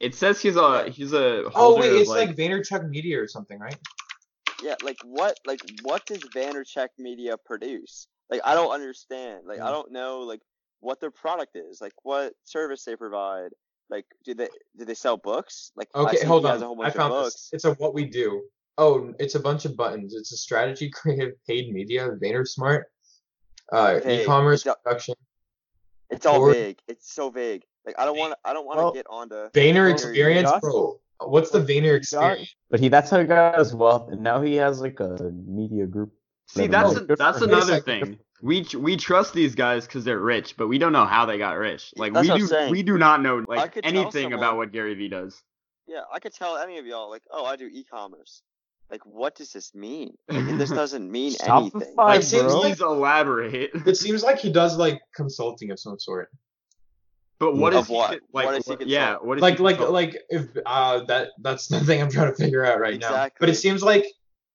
It 0.00 0.14
says 0.14 0.40
he's 0.40 0.56
a 0.56 0.90
he's 0.90 1.12
a 1.12 1.44
Oh 1.54 1.78
wait, 1.78 1.92
it's 1.92 2.10
like, 2.10 2.28
like 2.28 2.36
Vaynerchuk 2.36 2.88
Media 2.88 3.22
or 3.22 3.28
something, 3.28 3.58
right? 3.58 3.78
Yeah, 4.62 4.74
like 4.82 4.96
what 5.04 5.38
like 5.46 5.60
what 5.82 6.04
does 6.06 6.20
Vaynerchuk 6.34 6.88
Media 6.98 7.36
produce? 7.36 8.08
Like 8.30 8.40
I 8.44 8.54
don't 8.54 8.72
understand. 8.72 9.42
Like 9.46 9.60
I 9.60 9.70
don't 9.70 9.92
know 9.92 10.20
like 10.20 10.40
what 10.80 11.00
their 11.00 11.10
product 11.10 11.56
is. 11.56 11.80
Like 11.80 11.92
what 12.02 12.32
service 12.44 12.84
they 12.84 12.96
provide. 12.96 13.50
Like 13.90 14.06
do 14.24 14.34
they 14.34 14.48
do 14.76 14.84
they 14.84 14.94
sell 14.94 15.16
books? 15.16 15.70
Like 15.76 15.88
Okay, 15.94 16.24
hold 16.24 16.46
on. 16.46 16.62
a 16.62 16.66
whole 16.66 16.82
I 16.82 16.90
found 16.90 17.12
of 17.12 17.24
this. 17.24 17.50
It's 17.52 17.64
a 17.64 17.74
what 17.74 17.94
we 17.94 18.06
do. 18.06 18.42
Oh, 18.78 19.12
it's 19.18 19.34
a 19.34 19.40
bunch 19.40 19.64
of 19.64 19.76
buttons. 19.76 20.14
It's 20.14 20.32
a 20.32 20.36
strategy, 20.36 20.90
creative, 20.94 21.32
paid 21.46 21.72
media, 21.72 22.10
VaynerSmart, 22.22 22.84
uh, 23.70 24.00
Vague. 24.02 24.20
e-commerce, 24.22 24.64
It's 24.66 24.74
a- 24.74 24.82
production, 24.82 25.14
It's 26.10 26.26
all 26.26 26.40
Or- 26.40 26.52
vague. 26.52 26.78
It's 26.88 27.12
so 27.12 27.30
vague. 27.30 27.64
Like 27.86 27.96
I 27.98 28.04
don't 28.04 28.16
want 28.16 28.34
I 28.44 28.52
don't 28.52 28.64
want 28.66 28.78
to 28.78 28.82
Well, 28.84 28.92
get 28.92 29.06
onto 29.10 29.34
Vayner 29.50 29.86
Well, 29.86 29.92
experience, 29.92 30.50
got- 30.50 30.62
bro. 30.62 31.00
What's 31.24 31.50
the 31.50 31.60
Vayner 31.60 31.96
experience? 31.96 32.54
But 32.70 32.80
he 32.80 32.88
that's 32.88 33.10
how 33.10 33.18
he 33.20 33.24
got 33.26 33.58
his 33.58 33.74
wealth, 33.74 34.10
and 34.10 34.22
now 34.22 34.40
he 34.42 34.54
has 34.56 34.80
like 34.80 34.98
a 35.00 35.30
media 35.46 35.86
group. 35.86 36.12
See, 36.48 36.66
that's 36.66 36.94
mind. 36.94 37.08
Good 37.08 37.18
that's 37.18 37.40
another 37.42 37.80
thing. 37.80 38.18
We 38.40 38.66
we 38.76 38.96
trust 38.96 39.32
these 39.34 39.54
guys 39.54 39.86
because 39.86 40.04
they're 40.04 40.18
rich, 40.18 40.56
but 40.56 40.66
we 40.68 40.78
don't 40.78 40.92
know 40.92 41.04
how 41.06 41.26
they 41.26 41.38
got 41.38 41.56
rich. 41.58 41.92
Like 41.96 42.12
That's 42.12 42.28
we 42.28 42.38
do, 42.38 42.70
we 42.70 42.82
do 42.82 42.98
not 42.98 43.22
know 43.22 43.44
like 43.48 43.78
anything 43.84 44.24
someone- 44.24 44.32
about 44.34 44.56
what 44.56 44.72
Gary 44.72 44.94
Vee 44.94 45.08
does. 45.08 45.40
Yeah, 45.86 46.02
I 46.12 46.18
could 46.20 46.32
tell 46.34 46.56
any 46.58 46.78
of 46.78 46.86
y'all 46.86 47.08
like, 47.10 47.22
oh, 47.30 47.44
I 47.44 47.56
do 47.56 47.66
e-commerce. 47.66 48.42
Like, 48.92 49.06
what 49.06 49.34
does 49.34 49.52
this 49.52 49.74
mean? 49.74 50.18
Like, 50.28 50.58
this 50.58 50.70
doesn't 50.70 51.10
mean 51.10 51.32
anything. 51.42 51.80
Shopify, 51.80 51.96
Like, 51.96 51.96
bro. 51.96 52.20
seems 52.20 52.52
like- 52.52 52.62
Please 52.62 52.80
elaborate. 52.82 53.70
It 53.86 53.96
seems 53.96 54.22
like 54.22 54.38
he 54.38 54.52
does 54.52 54.76
like 54.76 55.00
consulting 55.16 55.70
of 55.70 55.80
some 55.80 55.98
sort. 55.98 56.30
But 57.40 57.56
what 57.56 57.72
Of 57.74 57.84
is 57.86 57.88
what? 57.88 58.12
He, 58.12 58.20
like, 58.32 58.46
What 58.46 58.54
is 58.56 58.66
he 58.68 58.76
yeah, 58.84 59.16
what 59.16 59.38
is 59.38 59.42
Like 59.42 59.56
he 59.56 59.62
like 59.64 59.80
like 59.80 60.16
if 60.28 60.46
uh 60.66 61.04
that 61.06 61.30
that's 61.40 61.66
the 61.72 61.80
thing 61.80 62.00
I'm 62.02 62.10
trying 62.10 62.30
to 62.30 62.36
figure 62.36 62.64
out 62.64 62.78
right 62.78 63.00
now. 63.00 63.28
But 63.40 63.48
it 63.48 63.56
seems 63.56 63.82
like 63.82 64.04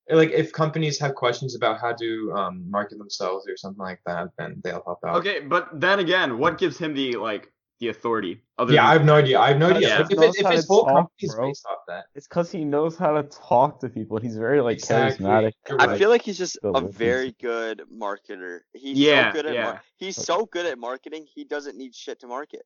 like 0.09 0.31
if 0.31 0.53
companies 0.53 0.97
have 0.99 1.15
questions 1.15 1.55
about 1.55 1.81
how 1.81 1.93
to 1.93 2.33
um 2.37 2.69
market 2.69 2.97
themselves 2.99 3.45
or 3.49 3.57
something 3.57 3.83
like 3.83 3.99
that, 4.05 4.29
then 4.37 4.61
they'll 4.63 4.83
help 4.85 4.99
out. 5.05 5.17
Okay, 5.17 5.39
but 5.41 5.67
then 5.73 5.99
again, 5.99 6.37
what 6.37 6.57
gives 6.59 6.77
him 6.77 6.93
the 6.93 7.17
like 7.17 7.51
the 7.79 7.89
authority? 7.89 8.41
Other 8.57 8.73
Yeah, 8.73 8.87
I 8.87 8.93
have 8.93 9.05
no 9.05 9.15
idea. 9.15 9.39
I 9.39 9.49
have 9.49 9.59
no 9.59 9.69
idea. 9.69 9.89
Yeah. 9.89 9.97
Like, 9.99 10.11
if, 10.11 10.19
it, 10.19 10.45
if 10.45 10.51
his 10.51 10.67
whole 10.67 10.85
talk, 10.85 10.93
company 10.95 11.13
is 11.19 11.35
bro. 11.35 11.47
based 11.47 11.65
off 11.69 11.79
that. 11.87 12.05
It's 12.15 12.27
because 12.27 12.51
he 12.51 12.65
knows 12.65 12.97
how 12.97 13.13
to 13.19 13.23
talk 13.23 13.79
to 13.81 13.89
people. 13.89 14.17
He's 14.19 14.37
very 14.37 14.61
like 14.61 14.77
Exactly. 14.77 15.25
charismatic. 15.25 15.51
You're 15.69 15.81
I 15.81 15.85
right. 15.87 15.99
feel 15.99 16.09
like 16.09 16.21
he's 16.23 16.37
just 16.37 16.53
Still 16.53 16.75
a 16.75 16.87
very 16.87 17.35
good 17.41 17.83
marketer. 17.93 18.59
He's 18.73 18.97
Yeah, 18.97 19.29
so 19.31 19.33
good 19.33 19.45
at 19.45 19.53
yeah. 19.53 19.63
mar- 19.63 19.83
he's 19.97 20.15
so 20.15 20.45
good 20.45 20.65
at 20.65 20.77
marketing. 20.79 21.25
He 21.33 21.43
doesn't 21.43 21.77
need 21.77 21.93
shit 21.93 22.19
to 22.21 22.27
market. 22.27 22.63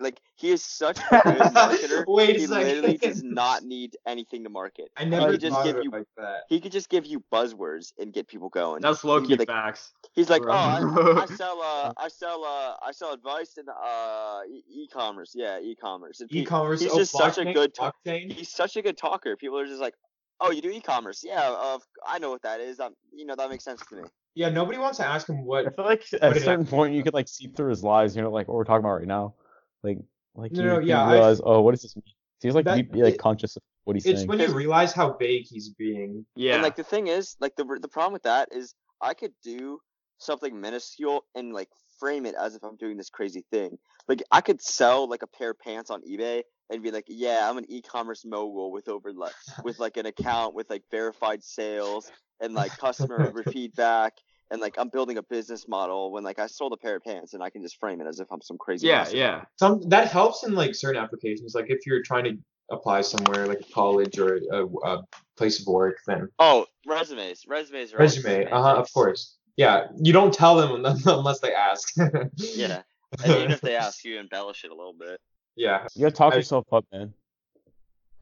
Like 0.00 0.20
he 0.36 0.50
is 0.50 0.64
such 0.64 0.98
a 0.98 1.02
good 1.24 1.36
marketer. 1.52 2.04
Wait 2.08 2.36
he 2.36 2.46
second. 2.46 2.66
literally 2.66 2.96
does 2.98 3.22
not 3.24 3.64
need 3.64 3.96
anything 4.06 4.42
to 4.44 4.50
market. 4.50 4.88
I 4.96 5.04
never 5.04 5.32
could 5.32 5.40
just 5.40 5.62
give 5.62 5.76
you- 5.82 5.90
like 5.90 6.06
that. 6.16 6.40
He 6.48 6.60
could 6.60 6.72
just 6.72 6.88
give 6.88 7.04
you 7.06 7.22
buzzwords 7.32 7.92
and 7.98 8.12
get 8.12 8.26
people 8.26 8.48
going. 8.48 8.80
that's 8.82 9.02
He 9.02 9.08
low 9.08 9.20
could 9.20 9.28
key 9.28 9.36
like, 9.36 9.48
facts. 9.48 9.92
He's 10.14 10.30
like, 10.30 10.42
Bro. 10.42 10.52
oh, 10.54 10.56
I, 10.56 11.22
I 11.22 11.26
sell, 11.36 11.60
uh, 11.62 11.92
I 11.96 12.08
sell, 12.08 12.44
uh, 12.44 12.74
I 12.84 12.92
sell 12.92 13.12
advice 13.12 13.58
in 13.58 13.66
uh, 13.68 14.40
e- 14.50 14.64
e-commerce. 14.84 15.32
Yeah, 15.34 15.60
e-commerce. 15.60 16.20
And 16.20 16.32
E-commerce. 16.34 16.80
He's 16.80 16.92
oh, 16.92 16.98
just 16.98 17.12
such 17.12 17.38
a 17.38 17.52
good. 17.52 17.74
blockchain. 17.74 18.32
he's 18.32 18.48
such 18.48 18.76
a 18.76 18.82
good 18.82 18.96
talker. 18.96 19.36
People 19.36 19.58
are 19.58 19.66
just 19.66 19.80
like, 19.80 19.94
oh, 20.40 20.50
you 20.50 20.62
do 20.62 20.70
e-commerce? 20.70 21.22
Yeah, 21.24 21.42
uh, 21.50 21.78
I 22.06 22.18
know 22.18 22.30
what 22.30 22.42
that 22.42 22.60
is. 22.60 22.78
That 22.78 22.92
you 23.12 23.26
know 23.26 23.36
that 23.36 23.50
makes 23.50 23.64
sense 23.64 23.84
to 23.90 23.96
me. 23.96 24.02
Yeah, 24.34 24.48
nobody 24.48 24.78
wants 24.78 24.98
to 24.98 25.06
ask 25.06 25.28
him 25.28 25.44
what. 25.44 25.66
I 25.66 25.70
feel 25.70 25.84
like 25.84 26.04
at 26.22 26.36
a 26.36 26.40
certain 26.40 26.64
point 26.66 26.94
you 26.94 27.02
could 27.02 27.14
like 27.14 27.28
see 27.28 27.48
through 27.48 27.70
his 27.70 27.82
lies. 27.84 28.16
You 28.16 28.22
know, 28.22 28.30
like 28.30 28.48
what 28.48 28.54
we're 28.56 28.64
talking 28.64 28.84
about 28.84 28.98
right 28.98 29.06
now. 29.06 29.34
Like, 29.82 29.98
like 30.34 30.52
No, 30.52 30.62
you, 30.62 30.68
no, 30.68 30.78
you 30.80 30.88
yeah, 30.88 31.04
I- 31.04 31.12
realize, 31.12 31.40
oh, 31.44 31.60
what 31.62 31.72
does 31.72 31.82
this 31.82 31.96
mean? 31.96 32.04
Seems 32.42 32.54
like 32.54 32.64
That- 32.64 32.76
he'd 32.76 32.92
be 32.92 33.02
like 33.02 33.14
it- 33.14 33.18
conscious 33.20 33.56
of 33.56 33.62
what 33.84 33.96
he's 33.96 34.06
It's 34.06 34.20
saying. 34.20 34.28
when 34.28 34.38
you 34.40 34.48
realize 34.54 34.92
how 34.92 35.12
vague 35.14 35.46
he's 35.46 35.70
being. 35.70 36.24
Yeah, 36.36 36.54
And 36.54 36.62
like 36.62 36.76
the 36.76 36.84
thing 36.84 37.06
is, 37.08 37.36
like 37.40 37.56
the 37.56 37.64
the 37.80 37.88
problem 37.88 38.12
with 38.12 38.22
that 38.24 38.48
is, 38.52 38.74
I 39.00 39.14
could 39.14 39.32
do 39.42 39.80
something 40.18 40.58
minuscule 40.60 41.24
and 41.34 41.52
like 41.52 41.68
frame 41.98 42.24
it 42.26 42.34
as 42.34 42.54
if 42.54 42.62
I'm 42.62 42.76
doing 42.76 42.96
this 42.96 43.10
crazy 43.10 43.44
thing. 43.50 43.78
Like 44.08 44.22
I 44.30 44.40
could 44.40 44.62
sell 44.62 45.08
like 45.08 45.22
a 45.22 45.26
pair 45.26 45.50
of 45.50 45.58
pants 45.58 45.90
on 45.90 46.02
eBay 46.02 46.42
and 46.70 46.82
be 46.82 46.90
like, 46.90 47.04
yeah, 47.08 47.48
I'm 47.48 47.58
an 47.58 47.64
e-commerce 47.70 48.24
mogul 48.24 48.70
with 48.72 48.88
over 48.88 49.12
like 49.12 49.32
with 49.64 49.78
like 49.78 49.96
an 49.96 50.06
account 50.06 50.54
with 50.54 50.68
like 50.70 50.82
verified 50.90 51.42
sales 51.42 52.10
and 52.40 52.54
like 52.54 52.76
customer 52.78 53.32
feedback 53.52 54.14
and 54.50 54.60
like 54.60 54.74
I'm 54.78 54.88
building 54.88 55.18
a 55.18 55.22
business 55.22 55.66
model 55.68 56.12
when 56.12 56.24
like 56.24 56.38
I 56.38 56.46
sold 56.46 56.72
a 56.72 56.76
pair 56.76 56.96
of 56.96 57.04
pants 57.04 57.34
and 57.34 57.42
I 57.42 57.50
can 57.50 57.62
just 57.62 57.78
frame 57.78 58.00
it 58.00 58.06
as 58.06 58.20
if 58.20 58.28
I'm 58.30 58.40
some 58.42 58.58
crazy. 58.58 58.86
Yeah, 58.88 58.98
hustler. 59.00 59.18
yeah. 59.18 59.44
Some 59.56 59.80
that 59.88 60.08
helps 60.08 60.44
in 60.44 60.54
like 60.54 60.74
certain 60.74 61.00
applications. 61.02 61.54
Like 61.54 61.66
if 61.68 61.86
you're 61.86 62.02
trying 62.02 62.24
to 62.24 62.32
apply 62.70 63.00
somewhere, 63.00 63.46
like 63.46 63.60
a 63.60 63.72
college 63.72 64.18
or 64.18 64.38
a, 64.52 64.64
a 64.66 65.02
place 65.36 65.60
of 65.60 65.66
work, 65.66 65.96
then 66.06 66.28
Oh, 66.38 66.66
resumes, 66.86 67.42
resumes. 67.48 67.92
Are 67.94 67.98
resume. 67.98 68.46
Uh 68.50 68.62
huh. 68.62 68.74
Of 68.76 68.92
course. 68.92 69.36
Yeah. 69.56 69.86
You 70.00 70.12
don't 70.12 70.32
tell 70.32 70.56
them 70.56 70.72
unless 70.72 71.04
unless 71.18 71.40
they 71.40 71.52
ask. 71.54 71.92
Yeah, 72.36 72.82
and 73.24 73.32
even 73.32 73.50
if 73.50 73.60
they 73.60 73.76
ask, 73.76 74.04
you 74.04 74.18
embellish 74.18 74.64
it 74.64 74.70
a 74.70 74.74
little 74.74 74.94
bit. 74.98 75.20
yeah. 75.56 75.86
You 75.94 76.02
gotta 76.02 76.14
talk 76.14 76.32
I- 76.32 76.36
yourself 76.36 76.66
up, 76.72 76.84
man. 76.92 77.12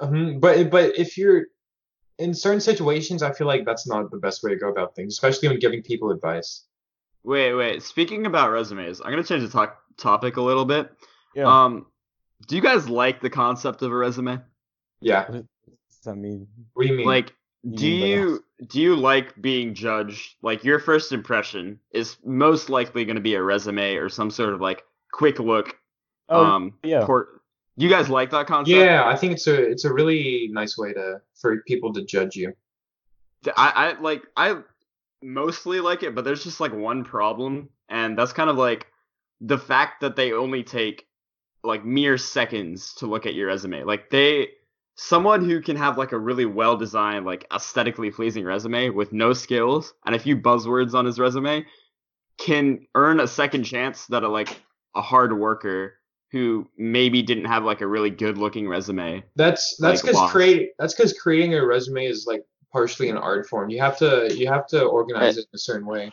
Mhm, 0.00 0.40
But 0.40 0.70
but 0.70 0.96
if 0.98 1.18
you're 1.18 1.46
in 2.18 2.34
certain 2.34 2.60
situations, 2.60 3.22
I 3.22 3.32
feel 3.32 3.46
like 3.46 3.64
that's 3.64 3.86
not 3.86 4.10
the 4.10 4.16
best 4.16 4.42
way 4.42 4.50
to 4.50 4.56
go 4.56 4.68
about 4.68 4.94
things, 4.94 5.14
especially 5.14 5.48
when 5.48 5.58
giving 5.58 5.82
people 5.82 6.10
advice. 6.10 6.64
Wait, 7.24 7.54
wait. 7.54 7.82
Speaking 7.82 8.26
about 8.26 8.50
resumes, 8.50 9.00
I'm 9.00 9.10
gonna 9.10 9.24
change 9.24 9.42
the 9.42 9.48
talk 9.48 9.78
topic 9.96 10.36
a 10.36 10.42
little 10.42 10.64
bit. 10.64 10.90
Yeah. 11.34 11.46
Um, 11.46 11.86
do 12.46 12.56
you 12.56 12.62
guys 12.62 12.88
like 12.88 13.20
the 13.20 13.30
concept 13.30 13.82
of 13.82 13.92
a 13.92 13.94
resume? 13.94 14.40
Yeah. 15.00 15.26
What 15.26 15.32
does 15.32 15.98
that 16.04 16.16
mean? 16.16 16.46
What 16.74 16.84
do 16.84 16.92
you 16.92 16.96
mean? 16.98 17.06
Like, 17.06 17.34
You 17.62 17.76
do 17.76 17.84
mean 17.84 18.06
you 18.06 18.44
do 18.66 18.80
you 18.80 18.96
like 18.96 19.40
being 19.40 19.74
judged? 19.74 20.36
Like, 20.42 20.64
your 20.64 20.78
first 20.78 21.12
impression 21.12 21.78
is 21.92 22.16
most 22.24 22.70
likely 22.70 23.04
gonna 23.04 23.20
be 23.20 23.34
a 23.34 23.42
resume 23.42 23.96
or 23.96 24.08
some 24.08 24.30
sort 24.30 24.54
of 24.54 24.60
like 24.60 24.82
quick 25.12 25.38
look. 25.38 25.76
Oh, 26.28 26.44
um, 26.44 26.74
yeah. 26.82 27.04
Court. 27.04 27.37
You 27.78 27.88
guys 27.88 28.08
like 28.08 28.30
that 28.30 28.48
concept? 28.48 28.76
yeah, 28.76 29.06
I 29.06 29.14
think 29.16 29.34
it's 29.34 29.46
a 29.46 29.54
it's 29.54 29.84
a 29.84 29.92
really 29.92 30.48
nice 30.50 30.76
way 30.76 30.92
to 30.92 31.20
for 31.36 31.62
people 31.62 31.92
to 31.92 32.04
judge 32.04 32.34
you. 32.34 32.52
I, 33.56 33.70
I 33.96 34.00
like 34.00 34.24
I 34.36 34.56
mostly 35.22 35.78
like 35.78 36.02
it, 36.02 36.14
but 36.14 36.24
there's 36.24 36.42
just 36.42 36.58
like 36.58 36.74
one 36.74 37.04
problem, 37.04 37.68
and 37.88 38.18
that's 38.18 38.32
kind 38.32 38.50
of 38.50 38.56
like 38.56 38.88
the 39.40 39.58
fact 39.58 40.00
that 40.00 40.16
they 40.16 40.32
only 40.32 40.64
take 40.64 41.06
like 41.62 41.84
mere 41.84 42.18
seconds 42.18 42.94
to 42.94 43.06
look 43.06 43.26
at 43.26 43.34
your 43.34 43.46
resume. 43.46 43.84
Like 43.84 44.10
they 44.10 44.48
someone 44.96 45.44
who 45.44 45.60
can 45.60 45.76
have 45.76 45.96
like 45.96 46.10
a 46.10 46.18
really 46.18 46.46
well 46.46 46.76
designed, 46.76 47.26
like 47.26 47.46
aesthetically 47.54 48.10
pleasing 48.10 48.44
resume 48.44 48.90
with 48.90 49.12
no 49.12 49.32
skills 49.32 49.94
and 50.04 50.16
a 50.16 50.18
few 50.18 50.36
buzzwords 50.36 50.94
on 50.94 51.04
his 51.04 51.20
resume 51.20 51.64
can 52.38 52.84
earn 52.96 53.20
a 53.20 53.28
second 53.28 53.62
chance 53.62 54.06
that 54.06 54.24
a 54.24 54.28
like 54.28 54.60
a 54.96 55.00
hard 55.00 55.38
worker 55.38 55.97
who 56.30 56.68
maybe 56.76 57.22
didn't 57.22 57.46
have 57.46 57.64
like 57.64 57.80
a 57.80 57.86
really 57.86 58.10
good 58.10 58.36
looking 58.38 58.68
resume. 58.68 59.22
That's 59.36 59.76
that's 59.78 60.02
because 60.02 60.16
wow. 60.16 60.28
create 60.28 60.70
that's 60.78 60.94
because 60.94 61.12
creating 61.18 61.54
a 61.54 61.64
resume 61.64 62.06
is 62.06 62.26
like 62.26 62.44
partially 62.72 63.08
an 63.08 63.16
art 63.16 63.48
form. 63.48 63.70
You 63.70 63.80
have 63.80 63.96
to 63.98 64.34
you 64.36 64.48
have 64.48 64.66
to 64.68 64.82
organize 64.84 65.36
it 65.38 65.46
in 65.52 65.54
a 65.54 65.58
certain 65.58 65.86
way. 65.86 66.12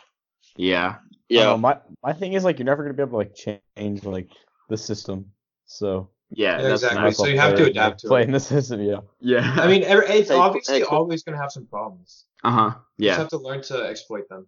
Yeah. 0.56 0.96
Yeah, 1.28 1.44
know, 1.44 1.58
my 1.58 1.78
my 2.02 2.12
thing 2.12 2.34
is 2.34 2.44
like 2.44 2.58
you're 2.58 2.66
never 2.66 2.82
gonna 2.84 2.94
be 2.94 3.02
able 3.02 3.12
to 3.12 3.16
like 3.16 3.34
change 3.34 4.04
like 4.04 4.30
the 4.68 4.76
system. 4.76 5.32
So 5.66 6.08
Yeah, 6.30 6.60
Yeah, 6.62 6.72
exactly. 6.72 7.00
nice. 7.02 7.16
So 7.18 7.26
you 7.26 7.38
have 7.38 7.52
to 7.56 7.62
play- 7.62 7.70
adapt 7.70 8.00
to 8.00 8.08
play 8.08 8.22
it. 8.22 8.26
in 8.26 8.32
the 8.32 8.40
system. 8.40 8.80
Yeah. 8.80 9.00
Yeah. 9.20 9.56
I 9.58 9.66
mean, 9.66 9.82
it's 9.82 10.28
Hey, 10.30 10.34
obviously 10.36 10.78
hey, 10.80 10.84
cool. 10.88 10.98
always 10.98 11.24
going 11.24 11.36
to 11.36 11.42
have 11.42 11.52
some 11.52 11.66
problems. 11.66 12.24
uh 12.44 12.50
huh. 12.50 12.74
Yeah. 12.96 13.04
You 13.04 13.08
just 13.10 13.18
have 13.18 13.28
to 13.30 13.38
learn 13.38 13.62
to 13.64 13.82
exploit 13.86 14.28
them. 14.28 14.46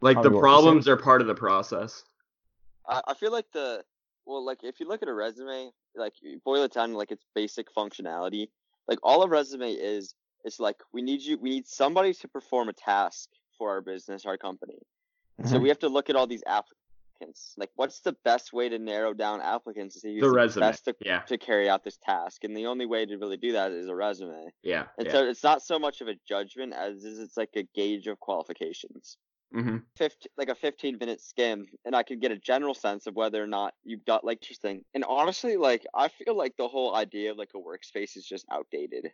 Like 0.00 0.14
Probably 0.16 0.32
the 0.32 0.38
problems 0.40 0.88
are 0.88 0.96
part 0.96 1.20
of 1.20 1.26
the 1.28 1.34
process. 1.34 2.02
I, 2.88 3.00
I 3.08 3.14
feel 3.14 3.30
like 3.32 3.50
the 3.52 3.84
well, 4.26 4.44
like 4.44 4.58
if 4.62 4.80
you 4.80 4.88
look 4.88 5.02
at 5.02 5.08
a 5.08 5.14
resume, 5.14 5.70
like 5.94 6.14
you 6.22 6.40
boil 6.44 6.64
it 6.64 6.72
down 6.72 6.90
to 6.90 6.96
like 6.96 7.10
its 7.12 7.24
basic 7.34 7.72
functionality. 7.74 8.48
Like 8.88 8.98
all 9.02 9.22
a 9.22 9.28
resume 9.28 9.72
is, 9.72 10.14
it's 10.44 10.60
like 10.60 10.76
we 10.92 11.02
need 11.02 11.22
you, 11.22 11.38
we 11.38 11.50
need 11.50 11.66
somebody 11.66 12.12
to 12.14 12.28
perform 12.28 12.68
a 12.68 12.72
task 12.72 13.28
for 13.56 13.70
our 13.70 13.80
business, 13.80 14.26
our 14.26 14.36
company. 14.36 14.78
So 15.46 15.56
Mhm. 15.58 15.62
we 15.62 15.68
have 15.68 15.78
to 15.80 15.88
look 15.88 16.10
at 16.10 16.16
all 16.16 16.26
these 16.26 16.42
applicants. 16.46 17.54
Like, 17.56 17.70
what's 17.76 18.00
the 18.00 18.12
best 18.24 18.52
way 18.52 18.68
to 18.68 18.78
narrow 18.78 19.14
down 19.14 19.40
applicants 19.40 19.94
to 19.94 20.00
see 20.00 20.14
who's 20.14 20.22
The 20.22 20.28
the, 20.28 20.34
resume. 20.34 20.60
best 20.60 20.84
to, 20.84 20.94
Yeah. 21.00 21.20
to 21.22 21.38
carry 21.38 21.68
out 21.68 21.82
this 21.82 21.96
task? 21.96 22.44
And 22.44 22.54
the 22.56 22.66
only 22.66 22.86
way 22.86 23.06
to 23.06 23.16
really 23.16 23.36
do 23.38 23.52
that 23.52 23.72
is 23.72 23.88
a 23.88 23.94
resume. 23.94 24.52
Yeah. 24.62 24.88
And 24.98 25.06
yeah. 25.06 25.12
so 25.12 25.24
it's 25.28 25.42
not 25.42 25.62
so 25.62 25.78
much 25.78 26.00
of 26.02 26.08
a 26.08 26.14
judgment 26.26 26.72
as 26.74 27.04
is 27.04 27.18
it's 27.18 27.36
like 27.36 27.56
a 27.56 27.62
gauge 27.74 28.06
of 28.06 28.20
qualifications. 28.20 29.16
Hmm 29.54 29.86
15, 29.96 30.30
like 30.36 30.48
a 30.48 30.54
15 30.54 30.98
minute 30.98 31.20
skim 31.20 31.66
and 31.84 31.94
I 31.96 32.02
could 32.02 32.20
get 32.20 32.32
a 32.32 32.38
general 32.38 32.74
sense 32.74 33.06
of 33.06 33.14
whether 33.16 33.42
or 33.42 33.46
not 33.46 33.74
you've 33.84 34.04
got 34.04 34.24
like 34.24 34.38
interesting. 34.42 34.84
And 34.94 35.04
honestly, 35.04 35.56
like 35.56 35.86
I 35.94 36.08
feel 36.08 36.36
like 36.36 36.56
the 36.56 36.68
whole 36.68 36.94
idea 36.94 37.30
of 37.32 37.38
like 37.38 37.52
a 37.54 37.58
workspace 37.58 38.16
is 38.16 38.26
just 38.26 38.46
outdated. 38.50 39.12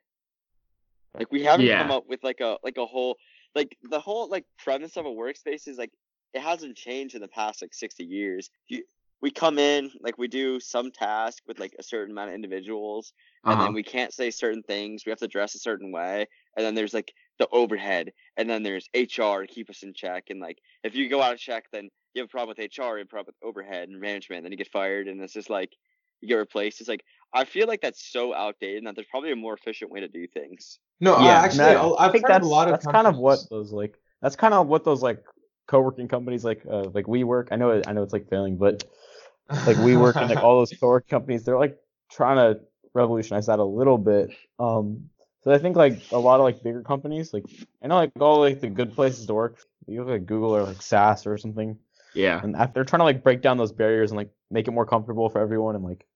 Like 1.18 1.30
we 1.32 1.42
haven't 1.42 1.73
come 1.73 1.90
up 1.90 2.06
with 2.06 2.23
like 2.25 2.40
a 2.40 2.59
like 2.62 2.76
a 2.78 2.87
whole 2.87 3.16
like 3.54 3.76
the 3.82 4.00
whole 4.00 4.28
like 4.28 4.47
premise 4.59 4.97
of 4.97 5.06
a 5.06 5.11
workspace 5.11 5.68
is 5.68 5.76
like 5.78 5.92
it 6.32 6.40
hasn't 6.40 6.76
changed 6.76 7.14
in 7.14 7.20
the 7.20 7.28
past 7.28 7.62
like 7.62 7.75
60 7.75 8.04
years. 8.04 8.50
You, 8.68 8.85
we 9.20 9.30
come 9.30 9.59
in 9.59 9.90
like 10.00 10.16
we 10.18 10.28
do 10.28 10.61
some 10.61 10.90
task 10.92 11.42
with 11.47 11.59
like 11.59 11.75
a 11.78 11.82
certain 11.82 12.12
amount 12.12 12.30
of 12.30 12.35
individuals 12.37 13.12
and 13.49 13.52
Uh-huh. 13.52 13.61
then 13.61 13.75
we 13.75 13.82
can't 13.82 14.14
say 14.14 14.30
certain 14.30 14.62
things. 14.62 15.04
We 15.04 15.11
have 15.11 15.18
to 15.18 15.28
dress 15.28 15.54
a 15.54 15.59
certain 15.59 15.90
way, 15.92 16.26
and 16.56 16.64
then 16.64 16.75
there's 16.75 16.94
like 16.94 17.12
the 17.40 17.49
overhead, 17.50 18.12
and 18.37 18.49
then 18.49 18.62
there's 18.62 18.88
HR 18.94 19.40
to 19.40 19.49
keep 19.49 19.68
us 19.70 19.82
in 19.82 19.94
check. 19.94 20.26
And 20.30 20.38
like 20.40 20.59
if 20.85 20.94
you 20.94 21.09
go 21.09 21.20
out 21.23 21.32
of 21.32 21.40
check, 21.40 21.64
then 21.73 21.88
you 22.14 22.23
have 22.23 22.28
a 22.28 22.30
problem 22.30 22.54
with 22.56 22.59
HR, 22.64 22.92
you 22.92 22.99
have 22.99 23.06
a 23.06 23.09
problem 23.09 23.35
with 23.40 23.49
overhead 23.49 23.88
and 23.88 23.99
management, 24.00 24.38
and 24.38 24.44
then 24.44 24.52
you 24.52 24.59
get 24.59 24.70
fired, 24.70 25.09
and 25.09 25.20
it's 25.23 25.32
just 25.32 25.50
like 25.50 25.73
you 26.20 26.28
get 26.28 26.37
replaced. 26.37 26.80
It's 26.80 26.88
like 26.88 27.02
I 27.35 27.44
feel 27.44 27.66
like 27.66 27.80
that's 27.80 28.12
so 28.12 28.35
outdated, 28.35 28.78
and 28.78 28.87
that 28.87 28.94
there's 28.94 29.09
probably 29.11 29.32
a 29.32 29.37
more 29.37 29.54
efficient 29.54 29.90
way 29.90 30.00
to 30.00 30.09
do 30.09 30.28
things. 30.28 30.78
No, 31.00 31.14
I 31.14 31.25
Yeah, 31.26 31.40
actually, 31.40 31.61
And 31.70 31.78
I, 31.78 31.82
I'll- 31.82 31.97
I 31.99 32.06
I've 32.06 32.12
think 32.12 32.25
heard 32.25 32.32
that's 32.32 32.47
a 32.47 32.49
lot 32.50 32.68
of 32.68 32.75
that's 32.75 32.87
kind 32.87 33.06
of 33.06 33.16
what 33.16 33.49
those 33.50 33.73
like 33.73 33.99
that's 34.23 34.37
kind 34.37 34.54
of 34.54 34.68
what 34.68 34.85
those 34.85 35.02
like 35.02 35.25
co-working 35.66 36.09
companies 36.09 36.44
like 36.44 36.62
uh 36.70 36.85
like 36.92 37.06
WeWork. 37.06 37.49
I 37.52 37.56
know 37.56 37.82
I 37.87 37.92
know 37.92 38.02
it's 38.02 38.12
like 38.12 38.28
failing, 38.28 38.59
but 38.59 38.85
like 39.66 39.78
WeWork 39.78 40.20
and 40.20 40.28
like 40.28 40.38
all 40.44 40.59
those 40.59 40.73
co-work 40.78 41.09
companies, 41.09 41.44
they're 41.44 41.59
like 41.59 41.78
trying 42.11 42.37
to 42.37 42.61
revolutionize 42.92 43.47
that 43.47 43.61
a 43.61 43.64
little 43.64 43.99
bit. 43.99 44.30
Um, 44.59 45.09
so 45.42 45.50
I 45.52 45.59
think 45.59 45.76
like 45.76 46.00
a 46.12 46.18
lot 46.18 46.40
of 46.40 46.44
like 46.44 46.62
bigger 46.62 46.82
companies, 46.82 47.32
like 47.32 47.44
I 47.82 47.87
know 47.87 47.97
like 47.97 48.12
all 48.20 48.40
like 48.40 48.61
the 48.61 48.68
good 48.68 48.94
places 48.94 49.26
to 49.26 49.35
work, 49.35 49.59
you 49.87 50.00
look 50.00 50.11
like 50.11 50.26
Google 50.26 50.54
or 50.54 50.64
like 50.64 50.82
SAS 50.82 51.26
or 51.26 51.38
something, 51.38 51.78
Yeah. 52.14 52.40
and 52.42 52.54
they're 52.75 52.85
trying 52.85 53.00
to 53.00 53.04
like 53.04 53.23
break 53.23 53.42
down 53.42 53.56
those 53.56 53.73
barriers 53.73 54.11
and 54.11 54.16
like 54.16 54.30
make 54.50 54.68
it 54.68 54.73
more 54.73 54.87
comfortable 54.87 55.28
for 55.28 55.40
everyone 55.40 55.75
and 55.76 55.85
like 55.85 56.06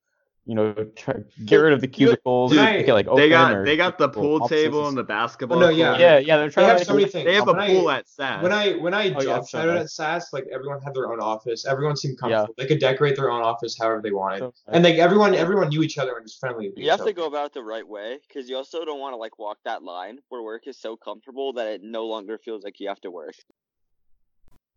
you 0.47 0.53
know 0.53 0.73
try, 0.95 1.15
get 1.45 1.57
rid 1.57 1.73
of 1.73 1.81
the 1.81 1.87
cubicles, 1.87 2.51
Dude, 2.51 2.61
make 2.61 2.87
it 2.87 2.93
like 2.93 3.07
They 3.07 3.11
open 3.11 3.29
got 3.29 3.53
or 3.53 3.65
they 3.65 3.75
got 3.75 3.97
the 3.97 4.07
pool 4.09 4.43
offices 4.43 4.63
table 4.65 4.79
and 4.81 4.89
and 4.89 4.97
the 4.97 5.03
basketball. 5.03 5.59
no, 5.59 5.69
yeah. 5.69 5.87
court. 5.89 5.99
Yeah, 6.01 6.17
yeah, 6.19 6.37
they're 6.37 6.47
They 6.47 6.53
trying 6.53 6.67
have 6.69 6.77
to 6.79 6.85
so 6.85 6.93
many 6.93 7.07
things. 7.07 7.25
They 7.25 7.33
have 7.33 7.47
a 7.47 7.53
When 7.53 7.61
I- 7.61 7.67
pool 7.67 7.89
at 7.89 8.07
SAS. 8.07 8.43
When 8.43 8.51
I 8.51 8.73
when 8.73 8.93
I 8.93 9.05
Oh, 9.05 9.07
yeah, 9.07 9.19
job 9.21 9.45
so 9.47 9.57
shadowed 9.57 9.73
nice. 9.75 9.83
at 9.85 9.89
SAS, 9.89 10.33
like 10.33 10.45
everyone 10.51 10.81
had 10.81 10.93
their 10.93 11.11
own 11.11 11.19
office. 11.19 11.65
Everyone 11.65 11.95
seemed 11.97 12.17
Yeah. 12.23 12.29
comfortable. 12.45 12.53
They 12.59 12.67
could 12.67 12.79
decorate 12.79 13.15
their 13.15 13.31
own 13.31 13.41
office 13.41 13.75
however 13.79 14.01
they 14.03 14.11
wanted, 14.11 14.39
so- 14.39 14.53
and 14.67 14.83
like 14.83 14.95
everyone 14.95 15.33
everyone 15.33 15.69
knew 15.69 15.81
each 15.81 15.97
other 15.97 16.13
and 16.15 16.23
was 16.23 16.35
friendly. 16.35 16.65
You 16.67 16.73
each 16.77 16.89
have 16.89 17.03
to 17.05 17.13
go 17.13 17.25
about 17.25 17.47
it 17.47 17.53
the 17.53 17.63
right 17.63 17.87
way, 17.87 18.19
because 18.27 18.47
you 18.47 18.55
also 18.55 18.85
don't 18.85 18.99
want 18.99 19.13
to 19.13 19.17
like 19.17 19.39
walk 19.39 19.57
that 19.65 19.81
line 19.81 20.19
where 20.29 20.43
work 20.43 20.67
is 20.67 20.77
so 20.77 20.95
comfortable 20.95 21.53
that 21.53 21.67
it 21.67 21.81
no 21.83 22.05
longer 22.05 22.37
feels 22.37 22.63
like 22.63 22.79
you 22.79 22.87
have 22.87 23.01
to 23.01 23.09
work. 23.09 23.33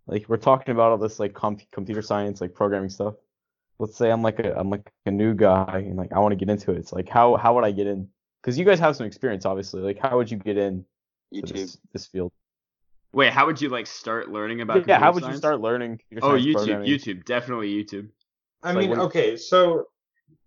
like 0.06 0.26
we're 0.28 0.38
talking 0.38 0.72
about 0.72 0.90
all 0.90 0.96
this 0.96 1.20
like 1.20 1.34
com- 1.34 1.58
computer 1.70 2.00
science 2.00 2.40
like 2.40 2.54
programming 2.54 2.88
stuff 2.88 3.14
let's 3.78 3.96
say 3.96 4.10
i'm 4.10 4.22
like 4.22 4.38
a 4.40 4.58
i'm 4.58 4.70
like 4.70 4.90
a 5.06 5.10
new 5.10 5.34
guy 5.34 5.84
and 5.86 5.96
like 5.96 6.12
i 6.12 6.18
want 6.18 6.32
to 6.32 6.36
get 6.36 6.48
into 6.50 6.72
it 6.72 6.78
it's 6.78 6.92
like 6.92 7.08
how 7.08 7.36
how 7.36 7.54
would 7.54 7.64
i 7.64 7.70
get 7.70 7.86
in 7.86 8.08
because 8.42 8.58
you 8.58 8.64
guys 8.64 8.78
have 8.78 8.96
some 8.96 9.06
experience 9.06 9.44
obviously 9.46 9.80
like 9.82 9.98
how 9.98 10.16
would 10.16 10.30
you 10.30 10.36
get 10.36 10.56
in 10.56 10.84
to 11.34 11.40
YouTube. 11.42 11.52
this, 11.52 11.78
this 11.92 12.06
field 12.06 12.32
Wait, 13.12 13.32
how 13.32 13.46
would 13.46 13.60
you 13.60 13.70
like 13.70 13.86
start 13.86 14.30
learning 14.30 14.60
about? 14.60 14.86
yeah 14.86 14.98
how 14.98 15.10
computer 15.10 15.26
would 15.28 15.32
you 15.34 15.38
start 15.38 15.60
learning 15.60 15.98
Oh, 16.20 16.32
YouTube. 16.32 16.86
YouTube, 16.86 17.24
definitely 17.24 17.72
YouTube. 17.72 18.08
I 18.62 18.72
So 18.74 18.78
mean, 18.78 18.90
when- 18.90 19.00
okay, 19.00 19.36
so 19.36 19.84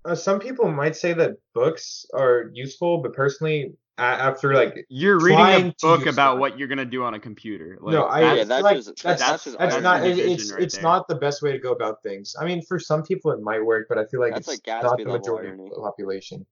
uh, 0.05 0.13
some 0.15 0.39
people 0.39 0.69
might 0.71 0.95
say 0.95 1.13
that 1.13 1.31
books 1.55 2.05
are 2.13 2.51
useful, 2.53 3.01
but 3.01 3.13
personally, 3.13 3.59
a- 3.63 3.71
after 3.97 4.53
like 4.53 4.85
You're 4.89 5.19
reading 5.19 5.67
a 5.69 5.75
book 5.81 6.05
about 6.05 6.39
what 6.39 6.57
you're 6.57 6.67
gonna 6.67 6.85
do 6.85 7.03
on 7.03 7.13
a 7.13 7.19
computer. 7.19 7.77
Like, 7.81 7.93
no, 7.93 8.03
I 8.03 8.33
Yeah, 8.35 8.43
that's 8.45 8.63
like 8.63 8.77
just- 8.77 8.87
that's 8.87 9.03
that's 9.03 9.21
that's, 9.21 9.43
just 9.45 9.57
that's 9.59 9.75
art 9.75 9.83
not 9.83 10.05
it- 10.05 10.17
it's 10.17 10.51
right 10.51 10.61
it's 10.63 10.75
there. 10.75 10.83
not 10.83 11.07
the 11.07 11.15
best 11.15 11.41
way 11.41 11.51
to 11.51 11.59
go 11.59 11.71
about 11.71 12.01
things. 12.03 12.35
I 12.39 12.45
mean, 12.45 12.61
for 12.63 12.79
some 12.79 13.03
people 13.03 13.31
it 13.31 13.41
might 13.41 13.63
work, 13.63 13.87
but 13.89 13.97
I 13.97 14.05
feel 14.05 14.19
like 14.19 14.33
That's 14.33 14.47
it's 14.47 14.67
like 14.67 14.83
not 14.83 14.97
the 14.97 15.05
majority 15.05 15.49
irony. 15.49 15.65
of 15.69 15.75
the 15.75 15.81
population. 15.81 16.45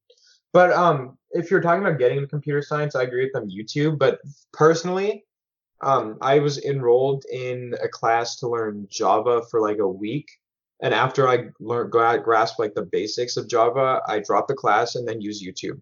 But 0.51 0.71
um, 0.73 1.17
if 1.31 1.51
you're 1.51 1.61
talking 1.61 1.83
about 1.85 1.99
getting 1.99 2.17
into 2.17 2.27
computer 2.29 2.61
science, 2.61 2.95
I 2.95 3.03
agree 3.03 3.23
with 3.23 3.33
them 3.33 3.49
YouTube. 3.49 3.99
But 3.99 4.19
personally, 4.51 5.25
um, 5.81 6.17
I 6.21 6.39
was 6.39 6.63
enrolled 6.63 7.23
in 7.31 7.73
a 7.83 7.87
class 7.87 8.35
to 8.37 8.47
learn 8.47 8.87
Java 8.89 9.43
for 9.51 9.61
like 9.61 9.77
a 9.77 9.87
week. 9.87 10.27
And 10.81 10.93
after 10.93 11.27
I 11.27 11.49
learned 11.59 11.91
gra- 11.91 12.21
grasp 12.23 12.57
like 12.57 12.73
the 12.73 12.83
basics 12.83 13.37
of 13.37 13.47
Java, 13.47 14.01
I 14.07 14.19
dropped 14.19 14.47
the 14.47 14.55
class 14.55 14.95
and 14.95 15.07
then 15.07 15.21
use 15.21 15.43
YouTube. 15.43 15.79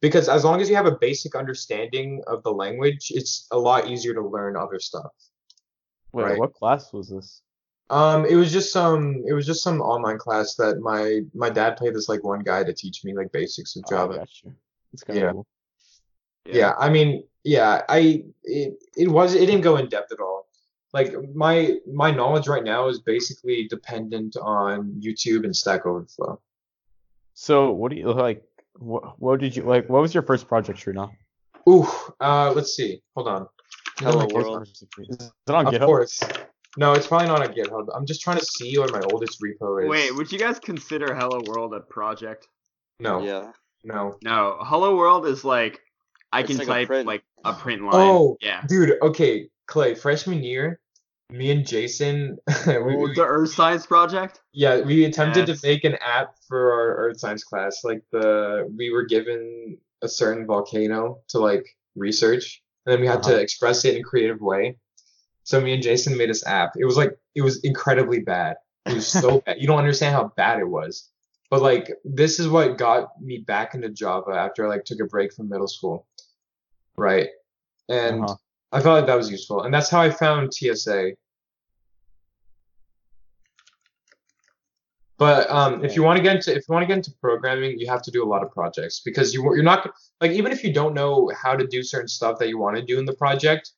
Because 0.00 0.28
as 0.28 0.44
long 0.44 0.60
as 0.62 0.68
you 0.70 0.76
have 0.76 0.86
a 0.86 0.96
basic 0.96 1.34
understanding 1.34 2.22
of 2.26 2.42
the 2.42 2.52
language, 2.52 3.08
it's 3.10 3.46
a 3.50 3.58
lot 3.58 3.88
easier 3.90 4.14
to 4.14 4.22
learn 4.26 4.56
other 4.56 4.78
stuff. 4.80 5.12
wait 6.12 6.24
right. 6.24 6.38
what 6.38 6.54
class 6.54 6.92
was 6.92 7.08
this 7.08 7.42
Um, 7.90 8.24
it 8.24 8.36
was 8.36 8.50
just 8.52 8.72
some 8.72 9.02
it 9.28 9.32
was 9.38 9.46
just 9.46 9.62
some 9.62 9.80
online 9.80 10.18
class 10.18 10.54
that 10.56 10.74
my 10.80 11.20
my 11.34 11.50
dad 11.50 11.76
paid 11.76 11.92
this 11.94 12.08
like 12.08 12.22
one 12.24 12.40
guy 12.50 12.60
to 12.64 12.72
teach 12.82 13.04
me 13.04 13.14
like 13.14 13.30
basics 13.32 13.76
of 13.76 13.82
Oh, 13.84 13.88
I 13.88 13.90
Java. 13.90 14.14
got 14.18 14.30
you. 14.42 14.52
it's 14.92 15.02
kind 15.04 15.18
of 15.18 15.22
Yeah. 15.24 15.32
cool 15.32 15.46
yeah. 16.46 16.72
I 16.78 16.88
mean, 16.88 17.24
yeah, 17.44 17.82
I 17.88 18.24
it 18.44 18.70
it 18.96 19.08
was 19.08 19.34
it 19.34 19.46
didn't 19.46 19.60
go 19.70 19.76
in 19.76 19.88
depth 19.88 20.12
at 20.12 20.20
all. 20.20 20.40
like 20.98 21.10
my 21.46 21.56
my 22.04 22.10
knowledge 22.10 22.46
right 22.54 22.64
now 22.64 22.88
is 22.92 22.98
basically 23.14 23.58
dependent 23.68 24.32
on 24.60 24.76
YouTube 25.06 25.44
and 25.46 25.54
Stack 25.54 25.82
Overflow. 25.86 26.40
So 27.34 27.70
what 27.72 27.90
do 27.92 27.96
you 27.96 28.12
like? 28.12 28.42
What, 28.78 29.20
what 29.20 29.40
did 29.40 29.56
you 29.56 29.62
like? 29.64 29.88
What 29.88 30.02
was 30.02 30.14
your 30.14 30.22
first 30.22 30.48
project, 30.48 30.78
Shrina? 30.78 31.10
Ooh, 31.68 31.86
uh, 32.20 32.52
let's 32.54 32.74
see. 32.74 33.02
Hold 33.14 33.28
on. 33.28 33.46
Hello 33.98 34.26
World. 34.32 34.62
Is 34.66 34.82
it 34.90 35.30
on 35.52 35.66
Of 35.66 35.74
GitHub? 35.74 35.84
course. 35.86 36.20
No, 36.76 36.92
it's 36.94 37.06
probably 37.06 37.26
not 37.28 37.42
on 37.46 37.52
GitHub. 37.54 37.88
I'm 37.94 38.06
just 38.06 38.22
trying 38.22 38.38
to 38.38 38.44
see 38.44 38.78
what 38.78 38.92
my 38.92 39.00
oldest 39.12 39.42
repo 39.42 39.82
is. 39.82 39.88
Wait, 39.90 40.14
would 40.14 40.30
you 40.32 40.38
guys 40.38 40.58
consider 40.58 41.14
Hello 41.14 41.40
World 41.46 41.74
a 41.74 41.80
project? 41.80 42.48
no, 43.00 43.22
Yeah. 43.22 43.52
no. 43.84 44.16
No, 44.22 44.56
Hello 44.60 44.96
World 44.96 45.26
is 45.26 45.44
like 45.44 45.80
I 46.32 46.40
It's 46.40 46.48
can 46.48 46.58
like 46.58 46.66
type 46.68 46.86
print. 46.88 47.06
like 47.06 47.24
a 47.44 47.52
print 47.52 47.82
line. 47.82 47.92
Oh, 47.94 48.36
yeah. 48.40 48.62
Dude, 48.66 48.92
okay, 49.02 49.50
Clay, 49.66 49.94
freshman 49.94 50.42
year, 50.44 50.80
me 51.30 51.50
and 51.50 51.66
Jason, 51.66 52.38
we, 52.66 52.72
Oh, 52.74 53.08
the 53.14 53.24
Earth 53.24 53.52
Science 53.52 53.86
Project. 53.86 54.40
yeah, 54.52 54.80
we 54.80 55.04
attempted 55.04 55.48
Yes. 55.48 55.60
to 55.60 55.66
make 55.66 55.84
an 55.84 55.96
app 56.02 56.34
for 56.48 56.72
our 56.72 56.96
earth 56.96 57.18
science 57.20 57.44
class. 57.44 57.84
Like 57.84 58.02
the 58.10 58.68
we 58.76 58.90
were 58.90 59.04
given 59.04 59.78
a 60.02 60.08
certain 60.08 60.46
volcano 60.46 61.20
to 61.28 61.38
like 61.38 61.66
research, 61.96 62.62
and 62.86 62.92
then 62.92 63.00
we 63.00 63.06
had 63.06 63.20
Uh-huh. 63.20 63.32
to 63.32 63.40
express 63.40 63.84
it 63.84 63.94
in 63.94 64.00
a 64.00 64.04
creative 64.04 64.40
way. 64.40 64.78
So 65.44 65.60
me 65.60 65.72
and 65.74 65.82
Jason 65.82 66.16
made 66.16 66.30
this 66.30 66.46
app. 66.46 66.72
It 66.76 66.84
was 66.84 66.96
like 66.96 67.18
it 67.34 67.42
was 67.42 67.60
incredibly 67.64 68.20
bad. 68.20 68.56
It 68.86 68.94
was 68.94 69.06
so 69.08 69.40
bad. 69.46 69.56
You 69.60 69.66
don't 69.66 69.78
understand 69.78 70.14
how 70.14 70.32
bad 70.36 70.58
it 70.60 70.68
was. 70.68 71.08
But 71.50 71.62
like 71.62 71.90
this 72.04 72.38
is 72.38 72.48
what 72.48 72.78
got 72.78 73.20
me 73.20 73.38
back 73.38 73.74
into 73.74 73.88
Java 73.90 74.32
after 74.32 74.64
I 74.64 74.68
like 74.68 74.84
took 74.84 75.00
a 75.00 75.04
break 75.06 75.32
from 75.32 75.48
middle 75.48 75.68
school. 75.68 76.06
Right. 76.96 77.28
And 77.88 78.24
Uh-huh. 78.24 78.36
I 78.72 78.80
felt 78.80 78.96
like 78.96 79.06
that 79.06 79.16
was 79.16 79.30
useful. 79.30 79.62
And 79.62 79.74
that's 79.74 79.90
how 79.90 80.00
I 80.00 80.10
found 80.10 80.54
TSA. 80.54 81.12
But 85.18 85.50
um, 85.50 85.84
if 85.84 85.96
you 85.96 86.02
want 86.02 86.16
to 86.16 86.22
get 86.22 86.36
into 86.36 86.50
if 86.56 86.66
you 86.66 86.72
want 86.72 86.82
to 86.82 86.86
get 86.86 86.96
into 86.96 87.12
programming, 87.20 87.78
you 87.78 87.86
have 87.88 88.00
to 88.02 88.10
do 88.10 88.24
a 88.24 88.28
lot 88.28 88.42
of 88.42 88.50
projects 88.52 89.00
because 89.04 89.34
you 89.34 89.42
you're 89.54 89.62
not 89.62 89.90
like 90.20 90.30
even 90.30 90.50
if 90.50 90.64
you 90.64 90.72
don't 90.72 90.94
know 90.94 91.30
how 91.42 91.54
to 91.54 91.66
do 91.66 91.82
certain 91.82 92.08
stuff 92.08 92.38
that 92.38 92.48
you 92.48 92.56
want 92.58 92.76
to 92.76 92.82
do 92.82 92.98
in 92.98 93.04
the 93.04 93.12
project, 93.12 93.72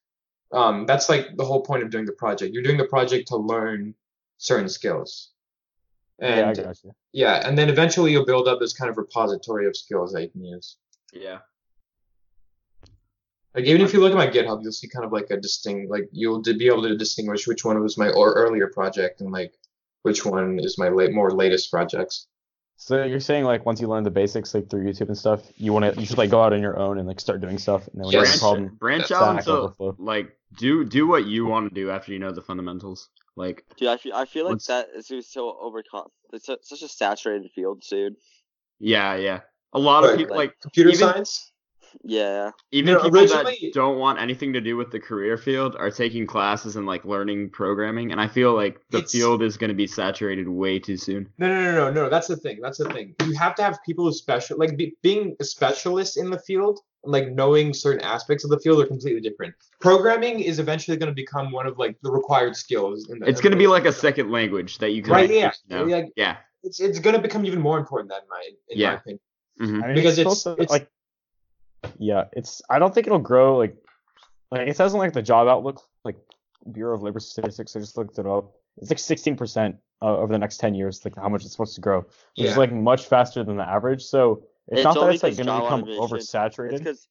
um, 0.52 0.86
that's 0.86 1.08
like 1.08 1.36
the 1.36 1.44
whole 1.44 1.62
point 1.62 1.82
of 1.82 1.90
doing 1.90 2.04
the 2.04 2.12
project. 2.12 2.54
You're 2.54 2.62
doing 2.62 2.76
the 2.76 2.84
project 2.84 3.26
to 3.28 3.36
learn 3.36 3.92
certain 4.38 4.68
skills. 4.68 5.30
yeah, 6.20 6.28
I 6.28 6.32
And 6.38 6.56
got 6.56 6.84
you. 6.84 6.92
yeah, 7.12 7.48
and 7.48 7.58
then 7.58 7.68
eventually 7.68 8.12
you'll 8.12 8.24
build 8.24 8.46
up 8.46 8.60
this 8.60 8.72
kind 8.72 8.88
of 8.88 8.96
repository 8.96 9.66
of 9.66 9.76
skills 9.76 10.12
that 10.12 10.22
you 10.22 10.28
can 10.28 10.44
use. 10.44 10.76
Yeah. 11.12 11.38
Like 13.54 13.64
even 13.64 13.82
if 13.82 13.92
you 13.92 14.00
look 14.00 14.12
at 14.12 14.16
my 14.18 14.26
GitHub, 14.28 14.62
you'll 14.62 14.72
see 14.72 14.88
kind 14.88 15.04
of 15.04 15.12
like 15.12 15.30
a 15.30 15.36
distinct, 15.36 15.90
like 15.90 16.08
you'll 16.12 16.42
be 16.42 16.66
able 16.66 16.82
to 16.84 16.96
distinguish 16.96 17.46
which 17.46 17.64
one 17.64 17.80
was 17.82 17.98
my 17.98 18.08
or 18.10 18.32
earlier 18.32 18.68
project 18.68 19.20
and 19.20 19.30
like 19.30 19.52
which 20.02 20.24
one 20.24 20.58
is 20.60 20.78
my 20.78 20.88
late 20.88 21.12
more 21.12 21.30
latest 21.30 21.70
projects. 21.70 22.26
So 22.76 23.04
you're 23.04 23.20
saying 23.20 23.44
like 23.44 23.64
once 23.66 23.80
you 23.80 23.86
learn 23.88 24.02
the 24.04 24.10
basics 24.10 24.54
like 24.54 24.68
through 24.70 24.84
YouTube 24.84 25.08
and 25.08 25.18
stuff, 25.18 25.42
you 25.56 25.72
want 25.72 25.94
to 25.94 26.00
you 26.00 26.06
should 26.06 26.18
like 26.18 26.30
go 26.30 26.42
out 26.42 26.52
on 26.52 26.62
your 26.62 26.78
own 26.78 26.98
and 26.98 27.06
like 27.06 27.20
start 27.20 27.40
doing 27.40 27.58
stuff, 27.58 27.86
and 27.88 28.00
then 28.00 28.06
when 28.06 28.12
you 28.12 28.18
have 28.24 28.34
a 28.34 28.38
problem, 28.38 28.76
branch 28.80 29.02
That's 29.08 29.12
out 29.12 29.24
Stack 29.34 29.38
into 29.40 29.52
Overflow. 29.52 29.96
like 29.98 30.36
do 30.58 30.84
do 30.84 31.06
what 31.06 31.26
you 31.26 31.46
want 31.46 31.68
to 31.68 31.74
do 31.74 31.90
after 31.90 32.12
you 32.12 32.18
know 32.18 32.32
the 32.32 32.42
fundamentals. 32.42 33.08
Like 33.36 33.64
Dude, 33.76 33.88
I 33.88 33.98
feel 33.98 34.14
I 34.14 34.24
feel 34.24 34.46
like 34.50 34.62
that 34.64 34.88
is 34.96 35.30
so 35.30 35.56
overcon. 35.62 36.08
It's 36.32 36.46
su- 36.46 36.56
such 36.62 36.82
a 36.82 36.88
saturated 36.88 37.50
field, 37.54 37.82
dude. 37.88 38.16
yeah, 38.80 39.14
yeah. 39.14 39.40
A 39.74 39.78
lot 39.78 40.04
of 40.04 40.16
people 40.16 40.36
like- 40.36 40.48
like 40.50 40.60
Computer 40.60 40.90
Even- 40.90 40.98
science? 41.00 41.51
Yeah. 42.02 42.50
even 42.70 42.94
No, 42.94 43.02
people 43.02 43.18
originally- 43.20 43.58
that 43.62 43.72
don't 43.74 43.98
want 43.98 44.18
anything 44.20 44.52
to 44.54 44.60
do 44.60 44.76
with 44.76 44.90
the 44.90 45.00
career 45.00 45.36
field 45.36 45.76
are 45.76 45.90
taking 45.90 46.26
classes 46.26 46.76
and 46.76 46.86
like 46.86 47.04
learning 47.04 47.50
programming 47.50 48.12
and 48.12 48.20
I 48.20 48.28
feel 48.28 48.54
like 48.54 48.80
the 48.90 48.98
It's- 48.98 49.12
field 49.12 49.42
is 49.42 49.56
going 49.56 49.68
to 49.68 49.74
be 49.74 49.86
saturated 49.86 50.48
way 50.48 50.78
too 50.78 50.96
soon. 50.96 51.28
No, 51.38 51.48
no, 51.48 51.62
no, 51.62 51.72
no, 51.72 51.90
no. 52.04 52.08
That's 52.08 52.26
the 52.28 52.36
thing. 52.36 52.60
That's 52.62 52.78
the 52.78 52.88
thing. 52.90 53.14
You 53.26 53.34
have 53.34 53.54
to 53.56 53.62
have 53.62 53.78
people 53.84 54.04
who 54.06 54.12
special, 54.12 54.58
like 54.58 54.76
be, 54.76 54.96
being 55.02 55.36
a 55.40 55.44
specialist 55.44 56.16
in 56.16 56.30
the 56.30 56.38
field, 56.38 56.80
like 57.04 57.30
knowing 57.32 57.74
certain 57.74 58.00
aspects 58.02 58.44
of 58.44 58.50
the 58.50 58.58
field 58.60 58.80
are 58.80 58.86
completely 58.86 59.20
different. 59.20 59.54
Programming 59.80 60.40
is 60.40 60.58
eventually 60.58 60.96
going 60.96 61.10
to 61.10 61.14
become 61.14 61.50
one 61.52 61.66
of 61.66 61.78
like 61.78 61.96
the 62.02 62.10
required 62.10 62.56
skills. 62.56 63.08
In 63.10 63.18
the, 63.18 63.28
It's 63.28 63.40
going 63.40 63.52
to 63.52 63.58
be 63.58 63.66
like 63.66 63.84
a 63.86 63.92
second 63.92 64.30
language 64.30 64.78
that 64.78 64.90
you 64.92 65.02
can 65.02 65.12
Right, 65.12 65.28
like, 65.28 65.38
yeah. 65.38 65.52
know. 65.68 65.84
Like, 65.84 66.12
yeah. 66.16 66.36
it's 66.62 66.80
it's 66.80 67.00
going 67.00 67.16
to 67.16 67.22
become 67.22 67.44
even 67.44 67.60
more 67.60 67.78
important 67.78 68.10
than 68.10 68.20
my 68.30 68.42
in 68.68 68.78
Yeah. 68.78 68.90
my 68.90 68.94
opinion. 68.96 69.20
Mhm. 69.60 69.82
I 69.82 69.86
mean, 69.88 69.94
Because 69.96 70.18
it's- 70.18 70.40
supposed 70.40 70.44
to, 70.58 70.62
it's- 70.62 70.70
like, 70.70 70.88
yeah, 71.98 72.24
it's. 72.32 72.62
I 72.70 72.78
don't 72.78 72.94
think 72.94 73.06
it'll 73.06 73.18
grow 73.18 73.56
like, 73.58 73.76
like 74.50 74.68
it 74.68 74.76
says 74.76 74.92
in 74.94 74.98
like 74.98 75.12
the 75.12 75.22
job 75.22 75.48
outlook, 75.48 75.80
like 76.04 76.16
Bureau 76.72 76.94
of 76.94 77.02
Labor 77.02 77.20
Statistics. 77.20 77.74
I 77.76 77.80
just 77.80 77.96
looked 77.96 78.18
it 78.18 78.26
up. 78.26 78.52
It's 78.78 78.90
like 78.90 78.98
16 78.98 79.36
percent 79.36 79.76
uh, 80.00 80.16
over 80.16 80.32
the 80.32 80.38
next 80.38 80.58
10 80.58 80.74
years, 80.74 81.04
like 81.04 81.14
how 81.16 81.28
much 81.28 81.42
it's 81.44 81.52
supposed 81.52 81.74
to 81.74 81.80
grow, 81.80 82.00
which 82.00 82.08
Yeah. 82.36 82.50
is 82.50 82.56
like 82.56 82.72
much 82.72 83.06
faster 83.06 83.44
than 83.44 83.56
the 83.56 83.68
average. 83.68 84.02
So 84.02 84.44
it's, 84.68 84.78
It's 84.80 84.84
not 84.84 84.94
that 84.94 85.14
it's 85.14 85.22
like 85.22 85.36
going 85.36 85.46
to 85.46 85.52
become 85.64 85.82
automation- 85.82 86.16
It's 86.16 86.32
oversaturated. 86.32 86.78
because 86.78 87.08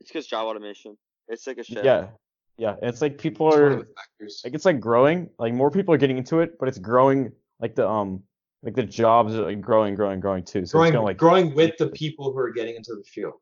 it's 0.00 0.10
because 0.10 0.26
job 0.26 0.46
automation. 0.46 0.96
It's 1.28 1.46
like 1.46 1.58
a 1.58 1.64
shit. 1.64 1.84
Yeah, 1.84 2.08
yeah. 2.58 2.76
It's 2.82 3.00
like 3.00 3.18
people 3.18 3.48
It's 3.48 3.56
are 3.56 3.66
of 3.68 3.78
like 4.44 4.54
it's 4.54 4.64
like 4.64 4.80
growing. 4.80 5.30
Like 5.38 5.54
more 5.54 5.70
people 5.70 5.94
are 5.94 5.98
getting 5.98 6.18
into 6.18 6.40
it, 6.40 6.58
but 6.58 6.68
it's 6.68 6.78
growing. 6.78 7.32
Like 7.60 7.74
the 7.74 7.88
um, 7.88 8.22
like 8.62 8.74
the 8.74 8.82
jobs 8.82 9.34
are 9.34 9.42
like 9.44 9.60
growing, 9.60 9.94
growing, 9.94 10.20
growing 10.20 10.44
too. 10.44 10.66
So 10.66 10.72
growing 10.78 10.88
it's 10.88 10.94
gonna 10.94 11.04
like 11.06 11.16
growing 11.18 11.54
with 11.54 11.76
the 11.78 11.88
people 11.88 12.32
who 12.32 12.38
are 12.38 12.50
getting 12.52 12.76
into 12.76 12.94
the 12.94 13.04
field. 13.04 13.34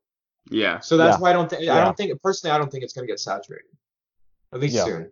Yeah. 0.51 0.81
So 0.81 0.97
that's 0.97 1.17
Yeah. 1.17 1.21
why 1.23 1.31
I 1.31 1.33
don't 1.33 1.49
think 1.51 1.69
I 1.69 1.83
don't 1.85 1.97
think 1.97 2.21
personally 2.23 2.55
I 2.55 2.59
don't 2.59 2.71
think 2.71 2.85
it's 2.85 2.93
going 2.93 3.07
to 3.07 3.13
get 3.13 3.21
saturated. 3.21 3.71
At 4.53 4.61
least 4.61 4.75
Yeah. 4.77 4.85
soon. 4.85 5.11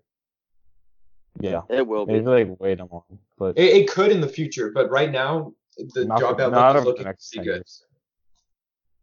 yeah. 1.41 1.63
It 1.71 1.87
will 1.87 2.07
be. 2.07 2.13
Maybe 2.15 2.27
like 2.27 2.61
wait 2.61 2.81
a 2.81 2.85
moment, 2.87 3.21
but 3.39 3.59
It, 3.59 3.77
it 3.77 3.91
could 3.91 4.11
in 4.13 4.21
the 4.21 4.29
future, 4.29 4.71
but 4.71 4.91
right 4.91 5.11
now 5.11 5.53
the 5.95 6.05
Not 6.05 6.21
job 6.21 6.37
for- 6.37 6.43
outlook 6.55 6.77
is 6.77 6.85
looking 6.85 7.05
next 7.05 7.33
pretty 7.33 7.47
good. 7.49 7.55
years. 7.57 7.85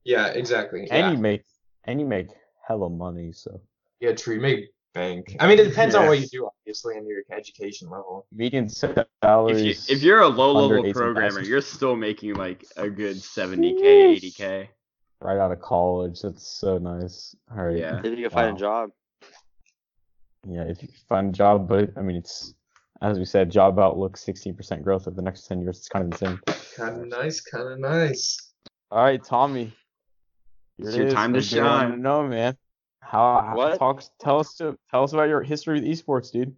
Yeah, 0.06 0.28
exactly. 0.28 0.82
and 0.82 0.89
yeah. 0.92 1.12
you 1.12 1.18
make 1.18 1.44
and 1.86 2.00
you 2.00 2.06
make 2.06 2.28
hella 2.68 2.89
money. 2.89 3.32
So 3.32 3.62
Yeah, 4.00 4.13
true. 4.13 4.36
You 4.36 4.42
make 4.42 4.70
bank. 4.94 5.36
I 5.39 5.48
mean, 5.48 5.60
it 5.60 5.65
depends 5.65 5.94
on 5.96 6.08
what 6.08 6.20
you 6.20 6.28
do, 6.28 6.48
obviously, 6.48 6.98
and 6.98 7.06
your 7.08 7.22
education 7.32 7.89
level. 7.89 8.26
median 8.32 8.65
If, 8.65 8.84
you, 8.84 9.06
salaries. 9.24 9.89
if 9.89 10.02
you're 10.02 10.22
a 10.22 10.28
low 10.28 10.54
level 10.54 10.78
18,000. 10.86 10.94
programmer, 10.94 11.42
you're 11.42 11.62
still 11.62 11.96
making 11.96 12.36
like 12.36 12.65
a 12.78 12.89
good 12.89 13.18
70k, 13.18 14.15
80k. 14.22 14.68
Right 15.21 15.38
out 15.38 15.51
of 15.51 15.60
college, 15.62 16.21
that's 16.21 16.47
so 16.47 16.77
nice. 16.77 17.36
All 17.51 17.63
right. 17.65 17.77
Yeah. 17.77 17.99
If 18.03 18.17
you 18.17 18.23
can 18.23 18.29
find 18.29 18.49
Wow. 18.51 18.55
a 18.55 18.60
job. 18.60 18.89
Yeah, 20.47 20.63
if 20.63 20.82
you 20.82 20.88
can 20.88 20.97
find 21.08 21.29
a 21.29 21.38
job, 21.38 21.67
but 21.67 21.91
I 21.97 22.01
mean, 22.01 22.15
it's 22.17 22.53
as 23.01 23.17
we 23.17 23.25
said, 23.25 23.49
job 23.49 23.79
outlook 23.79 24.17
16% 24.17 24.84
growth 24.84 25.08
over 25.08 25.15
the 25.15 25.21
next 25.21 25.47
10 25.47 25.62
years. 25.62 25.77
It's 25.77 25.88
kind 25.88 26.05
of 26.05 26.12
insane. 26.21 26.39
Kind 26.75 27.01
of 27.01 27.08
nice, 27.08 27.39
kind 27.41 27.67
of 27.71 27.79
nice. 27.79 28.51
All 28.91 29.01
right, 29.03 29.23
Tommy. 29.23 29.71
It's 30.77 30.89
it 30.95 30.97
your 30.97 31.08
is. 31.08 31.13
time 31.13 31.34
to 31.34 31.39
What 31.39 31.49
do 31.49 31.55
you 31.55 31.62
wanna 31.62 31.89
shine. 31.91 32.01
know, 32.01 32.27
man. 32.27 32.58
How, 33.01 33.41
how 33.41 33.55
What? 33.55 33.79
talk 33.79 34.03
tell 34.19 34.39
us 34.39 34.55
to 34.55 34.77
tell 34.91 35.03
us 35.03 35.13
about 35.13 35.29
your 35.29 35.41
history 35.41 35.79
with 35.79 35.88
esports, 35.89 36.32
dude. 36.32 36.55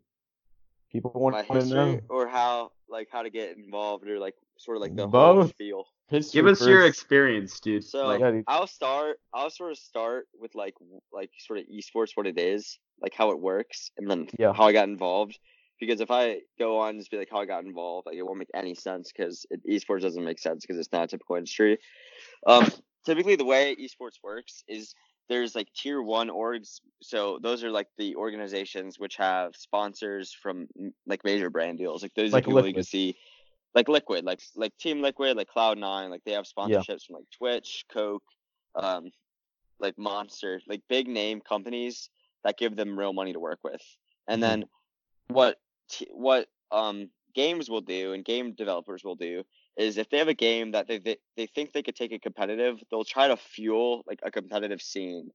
People 0.92 1.12
want 1.16 1.36
My 1.36 1.60
to 1.60 1.66
know. 1.66 2.00
or 2.10 2.28
how 2.28 2.72
like 2.92 3.08
how 3.12 3.24
to 3.24 3.30
get 3.30 3.58
involved 3.58 4.08
or 4.08 4.20
like 4.20 4.36
sort 4.58 4.78
of 4.78 4.82
like 4.82 4.96
the 4.96 5.08
whole 5.08 5.36
Both. 5.36 5.54
feel. 5.58 5.86
History 6.10 6.42
Give 6.42 6.48
us 6.48 6.68
your 6.68 6.86
experience, 6.86 7.60
dude. 7.62 7.84
So 7.86 8.06
like, 8.06 8.20
Yeah, 8.20 8.32
dude. 8.32 8.44
I'll 8.48 8.68
start. 8.68 9.18
I'll 9.34 9.50
sort 9.50 9.72
of 9.72 9.78
start 9.78 10.28
with 10.38 10.54
like 10.56 10.76
like 11.14 11.32
sort 11.40 11.60
of 11.60 11.66
esports, 11.66 12.12
what 12.16 12.28
it 12.28 12.38
is, 12.38 12.78
like 13.02 13.14
how 13.16 13.32
it 13.32 13.40
works, 13.40 13.92
and 13.98 14.10
then 14.10 14.28
Yeah. 14.38 14.54
how 14.54 14.66
I 14.66 14.74
got 14.74 14.90
involved. 14.90 15.40
Because 15.80 16.00
if 16.02 16.12
I 16.12 16.42
go 16.60 16.80
on 16.80 16.92
and 16.92 17.00
just 17.00 17.10
be 17.10 17.18
like 17.18 17.30
how 17.32 17.40
I 17.40 17.46
got 17.46 17.64
involved, 17.64 18.06
like 18.06 18.16
it 18.16 18.24
won't 18.24 18.38
make 18.38 18.52
any 18.54 18.76
sense 18.76 19.12
because 19.12 19.46
esports 19.68 20.02
doesn't 20.02 20.24
make 20.24 20.38
sense 20.38 20.64
because 20.64 20.78
it's 20.78 20.92
not 20.92 21.06
a 21.06 21.08
typical 21.08 21.38
industry. 21.38 21.80
Um, 22.46 22.70
typically 23.06 23.36
the 23.36 23.46
way 23.46 23.76
esports 23.76 24.20
works 24.24 24.64
is 24.68 24.94
there's 25.32 25.56
like 25.56 25.70
tier 25.74 26.02
one 26.02 26.28
orgs. 26.30 26.82
So 27.02 27.40
those 27.42 27.64
are 27.64 27.72
like 27.72 27.88
the 27.98 28.18
organizations 28.18 29.00
which 29.00 29.16
have 29.16 29.56
sponsors 29.56 30.34
from 30.34 30.68
like 31.08 31.24
major 31.24 31.50
brand 31.50 31.78
deals. 31.78 32.04
Like 32.04 32.14
those 32.16 32.34
Like 32.34 32.44
are 32.44 32.48
people 32.48 32.68
you 32.68 32.74
Liquid. 32.74 32.76
can 32.76 32.84
see, 32.84 33.16
like 33.74 33.88
Liquid, 33.88 34.26
like 34.26 34.42
like 34.58 34.78
Team 34.78 35.02
Liquid, 35.02 35.38
like 35.38 35.48
Cloud 35.48 35.78
Nine. 35.78 36.12
Like 36.12 36.24
they 36.26 36.34
have 36.34 36.46
sponsorships 36.46 37.06
from 37.06 37.16
like 37.16 37.30
Twitch, 37.38 37.86
Coke, 37.94 38.24
um, 38.76 39.12
like 39.80 39.98
Monster, 39.98 40.62
like 40.68 40.82
big 40.90 41.08
name 41.08 41.42
companies 41.42 42.10
that 42.44 42.58
give 42.58 42.76
them 42.76 43.00
real 43.00 43.14
money 43.14 43.32
to 43.34 43.40
work 43.40 43.60
with. 43.64 43.82
And 44.28 44.40
Mhm. 44.40 44.42
then 44.42 44.66
what 45.30 45.62
t- 45.90 46.10
what 46.12 46.48
um 46.72 47.10
games 47.34 47.70
will 47.70 47.82
do 47.82 48.12
and 48.12 48.26
game 48.26 48.54
developers 48.54 49.04
will 49.06 49.16
do 49.16 49.44
is 49.78 49.98
if 49.98 50.10
they 50.10 50.18
have 50.18 50.28
a 50.28 50.34
game 50.34 50.72
that 50.72 50.88
they, 50.88 51.00
they 51.00 51.18
they 51.38 51.48
think 51.48 51.72
they 51.72 51.84
could 51.84 51.96
take 51.96 52.12
it 52.12 52.22
competitive, 52.22 52.82
they'll 52.90 53.04
try 53.06 53.28
to 53.30 53.38
fuel 53.38 54.04
like 54.08 54.20
a 54.24 54.32
competitive 54.32 54.82
scene. 54.82 55.32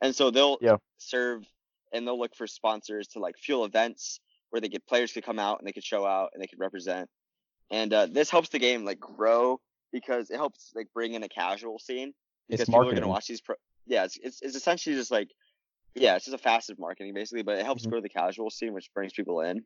And 0.00 0.14
so 0.14 0.30
they'll 0.30 0.58
Yeah. 0.60 0.76
serve 0.98 1.44
and 1.92 2.06
they'll 2.06 2.18
look 2.18 2.34
for 2.36 2.46
sponsors 2.46 3.08
to 3.08 3.18
like 3.18 3.36
fuel 3.38 3.64
events 3.64 4.20
where 4.50 4.60
they 4.60 4.68
get 4.68 4.86
players 4.86 5.12
could 5.12 5.24
come 5.24 5.38
out 5.38 5.58
and 5.58 5.66
they 5.66 5.72
could 5.72 5.84
show 5.84 6.06
out 6.06 6.30
and 6.34 6.42
they 6.42 6.46
could 6.46 6.60
represent. 6.60 7.08
And 7.70 7.92
uh, 7.92 8.06
this 8.06 8.30
helps 8.30 8.50
the 8.50 8.58
game 8.58 8.84
like 8.84 9.00
grow 9.00 9.60
because 9.92 10.30
it 10.30 10.36
helps 10.36 10.72
like 10.74 10.88
bring 10.94 11.14
in 11.14 11.22
a 11.22 11.28
casual 11.28 11.78
scene 11.78 12.14
because 12.48 12.62
It's 12.62 12.70
people 12.70 12.88
are 12.88 12.94
gonna 12.94 13.08
watch 13.08 13.26
these 13.26 13.40
pro. 13.40 13.56
Yeah, 13.86 14.04
it's, 14.04 14.18
it's 14.22 14.42
it's 14.42 14.56
essentially 14.56 14.96
just 14.96 15.10
like 15.10 15.30
yeah, 15.94 16.16
it's 16.16 16.26
just 16.26 16.34
a 16.34 16.38
facet 16.38 16.74
of 16.74 16.78
marketing 16.78 17.14
basically, 17.14 17.42
but 17.42 17.58
it 17.58 17.64
helps 17.64 17.86
Mhm. 17.86 17.90
grow 17.90 18.00
the 18.00 18.08
casual 18.08 18.50
scene, 18.50 18.72
which 18.74 18.92
brings 18.94 19.12
people 19.12 19.40
in. 19.40 19.64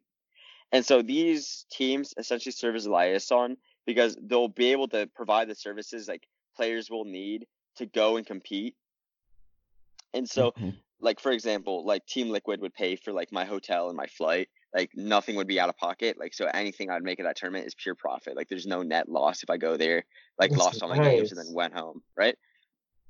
And 0.72 0.85
so 0.87 1.03
these 1.03 1.66
teams 1.70 2.14
essentially 2.16 2.53
serve 2.53 2.76
as 2.76 2.87
a 2.87 2.92
liaison 2.92 3.57
because 3.90 4.16
they'll 4.22 4.48
be 4.48 4.72
able 4.72 4.88
to 4.88 5.09
provide 5.14 5.48
the 5.48 5.55
services 5.55 6.09
like 6.09 6.26
players 6.57 6.90
will 6.90 7.05
need 7.05 7.46
to 7.76 7.87
go 7.87 8.16
and 8.16 8.26
compete. 8.26 8.76
And 10.14 10.29
so, 10.29 10.53
Mhm. 10.57 10.81
like 11.00 11.20
for 11.20 11.33
example, 11.33 11.85
like 11.85 12.07
Team 12.07 12.29
Liquid 12.31 12.61
would 12.61 12.74
pay 12.74 12.96
for 12.96 13.12
like 13.12 13.33
my 13.33 13.44
hotel 13.44 13.88
and 13.88 13.96
my 13.96 14.07
flight. 14.07 14.48
Like 14.74 14.90
nothing 14.94 15.35
would 15.37 15.48
be 15.48 15.59
out 15.59 15.68
of 15.68 15.76
pocket. 15.76 16.18
Like 16.18 16.35
so, 16.35 16.46
anything 16.46 16.90
I'd 16.90 17.03
make 17.03 17.18
at 17.20 17.24
that 17.24 17.37
tournament 17.37 17.66
is 17.66 17.74
pure 17.74 17.94
profit. 17.96 18.37
Like 18.37 18.48
there's 18.48 18.66
no 18.66 18.83
net 18.83 19.09
loss 19.09 19.42
if 19.42 19.50
I 19.50 19.57
go 19.57 19.76
there. 19.76 20.05
Like 20.38 20.53
That's 20.53 20.61
lost 20.64 20.83
all 20.83 20.88
my 20.88 20.98
games 20.98 21.33
and 21.33 21.38
then 21.40 21.53
went 21.53 21.74
home. 21.74 22.03
Right. 22.16 22.37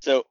So 0.00 0.24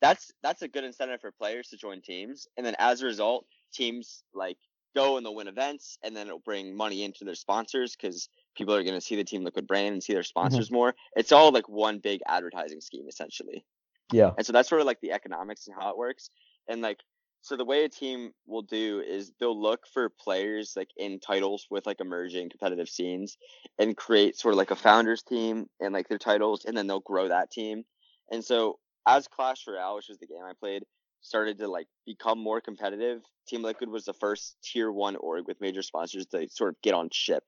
that's 0.00 0.32
that's 0.42 0.62
a 0.62 0.68
good 0.68 0.84
incentive 0.84 1.20
for 1.20 1.32
players 1.32 1.68
to 1.70 1.76
join 1.76 2.02
teams, 2.02 2.46
and 2.56 2.66
then 2.66 2.76
as 2.78 3.02
a 3.02 3.06
result, 3.06 3.46
teams 3.72 4.24
like 4.34 4.58
go 4.94 5.16
and 5.16 5.24
they'll 5.24 5.34
win 5.34 5.48
events, 5.48 5.98
and 6.02 6.16
then 6.16 6.26
it'll 6.26 6.38
bring 6.38 6.76
money 6.76 7.04
into 7.04 7.24
their 7.24 7.34
sponsors 7.34 7.96
because 7.96 8.28
people 8.56 8.74
are 8.74 8.82
going 8.82 8.94
to 8.94 9.00
see 9.00 9.16
the 9.16 9.24
Team 9.24 9.44
Liquid 9.44 9.66
brand 9.66 9.92
and 9.92 10.02
see 10.02 10.12
their 10.12 10.22
mm-hmm. 10.22 10.26
sponsors 10.26 10.70
more. 10.70 10.94
It's 11.16 11.32
all 11.32 11.52
like 11.52 11.68
one 11.68 11.98
big 11.98 12.20
advertising 12.26 12.80
scheme 12.80 13.06
essentially, 13.08 13.64
Yeah. 14.12 14.30
and 14.36 14.46
so 14.46 14.52
that's 14.52 14.68
sort 14.68 14.80
of 14.80 14.86
like 14.86 15.00
the 15.00 15.12
economics 15.12 15.66
and 15.66 15.76
how 15.78 15.90
it 15.90 15.98
works. 15.98 16.30
And 16.68 16.80
like 16.80 17.00
so, 17.44 17.56
the 17.56 17.64
way 17.66 17.84
a 17.84 17.90
team 17.90 18.32
will 18.46 18.62
do 18.62 19.02
is 19.06 19.32
they'll 19.38 19.60
look 19.60 19.80
for 19.92 20.08
players 20.08 20.72
like 20.76 20.88
in 20.96 21.20
titles 21.20 21.66
with 21.68 21.84
like 21.84 22.00
emerging 22.00 22.48
competitive 22.48 22.88
scenes, 22.88 23.36
and 23.78 23.94
create 23.94 24.38
sort 24.38 24.54
of 24.54 24.58
like 24.58 24.70
a 24.70 24.76
founders 24.76 25.22
team 25.22 25.66
and 25.78 25.92
like 25.92 26.08
their 26.08 26.16
titles, 26.18 26.64
and 26.64 26.74
then 26.74 26.86
they'll 26.86 27.00
grow 27.00 27.28
that 27.28 27.50
team. 27.50 27.84
And 28.30 28.42
so 28.42 28.78
as 29.06 29.28
Clash 29.28 29.64
Royale, 29.68 29.96
which 29.96 30.08
was 30.08 30.18
the 30.18 30.26
game 30.26 30.42
I 30.42 30.52
played, 30.58 30.84
started 31.24 31.58
to 31.58 31.68
like 31.68 31.88
become 32.06 32.38
more 32.38 32.60
competitive, 32.60 33.22
Team 33.48 33.62
Liquid 33.62 33.88
was 33.88 34.04
the 34.04 34.12
first 34.12 34.56
tier 34.62 34.92
one 34.92 35.16
org 35.16 35.46
with 35.48 35.60
major 35.60 35.82
sponsors 35.82 36.26
to 36.26 36.46
sort 36.48 36.70
of 36.70 36.82
get 36.82 36.94
on 36.94 37.08
ship. 37.10 37.44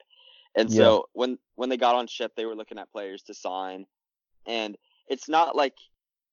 And 0.57 0.71
Yeah. 0.71 0.79
so 0.79 1.09
when 1.13 1.39
when 1.55 1.69
they 1.69 1.77
got 1.77 1.95
on 1.95 2.07
ship, 2.07 2.33
they 2.35 2.47
were 2.47 2.57
looking 2.57 2.79
at 2.79 2.91
players 2.91 3.23
to 3.25 3.35
sign. 3.35 3.87
And 4.47 4.77
it's 5.09 5.29
not 5.29 5.55
like 5.55 5.75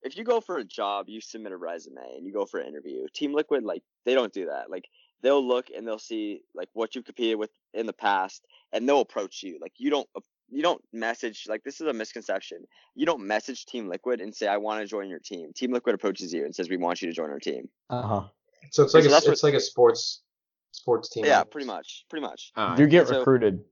if 0.01 0.17
you 0.17 0.23
go 0.23 0.41
for 0.41 0.58
a 0.58 0.63
job, 0.63 1.10
you 1.10 1.21
submit 1.21 1.51
a 1.51 1.58
resume 1.58 2.15
and 2.15 2.25
you 2.25 2.34
go 2.34 2.45
for 2.45 2.60
an 2.60 2.67
interview. 2.67 3.06
Team 3.13 3.34
Liquid, 3.34 3.63
like 3.63 3.84
they 4.06 4.13
don't 4.13 4.34
do 4.34 4.45
that. 4.45 4.69
Like 4.69 4.86
they'll 5.21 5.45
look 5.45 5.67
and 5.75 5.86
they'll 5.86 5.99
see 5.99 6.41
like 6.56 6.69
what 6.73 6.95
you've 6.95 7.06
competed 7.06 7.38
with 7.38 7.51
in 7.73 7.86
the 7.86 7.93
past, 7.93 8.45
and 8.71 8.88
they'll 8.88 9.01
approach 9.01 9.43
you. 9.43 9.60
Like 9.62 9.73
you 9.77 9.89
don't 9.89 10.10
you 10.54 10.62
don't 10.62 10.82
message 10.94 11.46
like 11.50 11.63
this 11.63 11.82
is 11.82 11.88
a 11.88 11.94
misconception. 11.94 12.60
You 12.96 13.06
don't 13.06 13.26
message 13.26 13.66
Team 13.66 13.88
Liquid 13.88 14.22
and 14.22 14.34
say 14.36 14.48
I 14.48 14.58
want 14.58 14.82
to 14.82 14.88
join 14.88 15.10
your 15.10 15.20
team. 15.20 15.52
Team 15.54 15.72
Liquid 15.74 15.96
approaches 15.96 16.32
you 16.34 16.46
and 16.46 16.54
says 16.56 16.70
we 16.70 16.78
want 16.78 17.02
you 17.02 17.08
to 17.10 17.13
join 17.13 17.30
our 17.30 17.39
team. 17.39 17.70
Uh 17.89 18.02
huh. 18.02 18.24
So 18.72 18.84
it's 18.84 18.94
like 18.94 19.04
So 19.04 19.10
a, 19.10 19.12
that's 19.12 19.26
what- 19.26 19.34
it's 19.34 19.44
like 19.44 19.54
a 19.56 19.60
sports 19.60 20.22
sports 20.72 21.10
team. 21.10 21.26
Yeah, 21.26 21.44
pretty 21.44 21.68
much, 21.68 22.06
pretty 22.10 22.26
much. 22.26 22.52
Uh, 22.56 22.76
You 22.78 22.88
get 22.88 23.08
so- 23.08 23.18
recruited. 23.20 23.63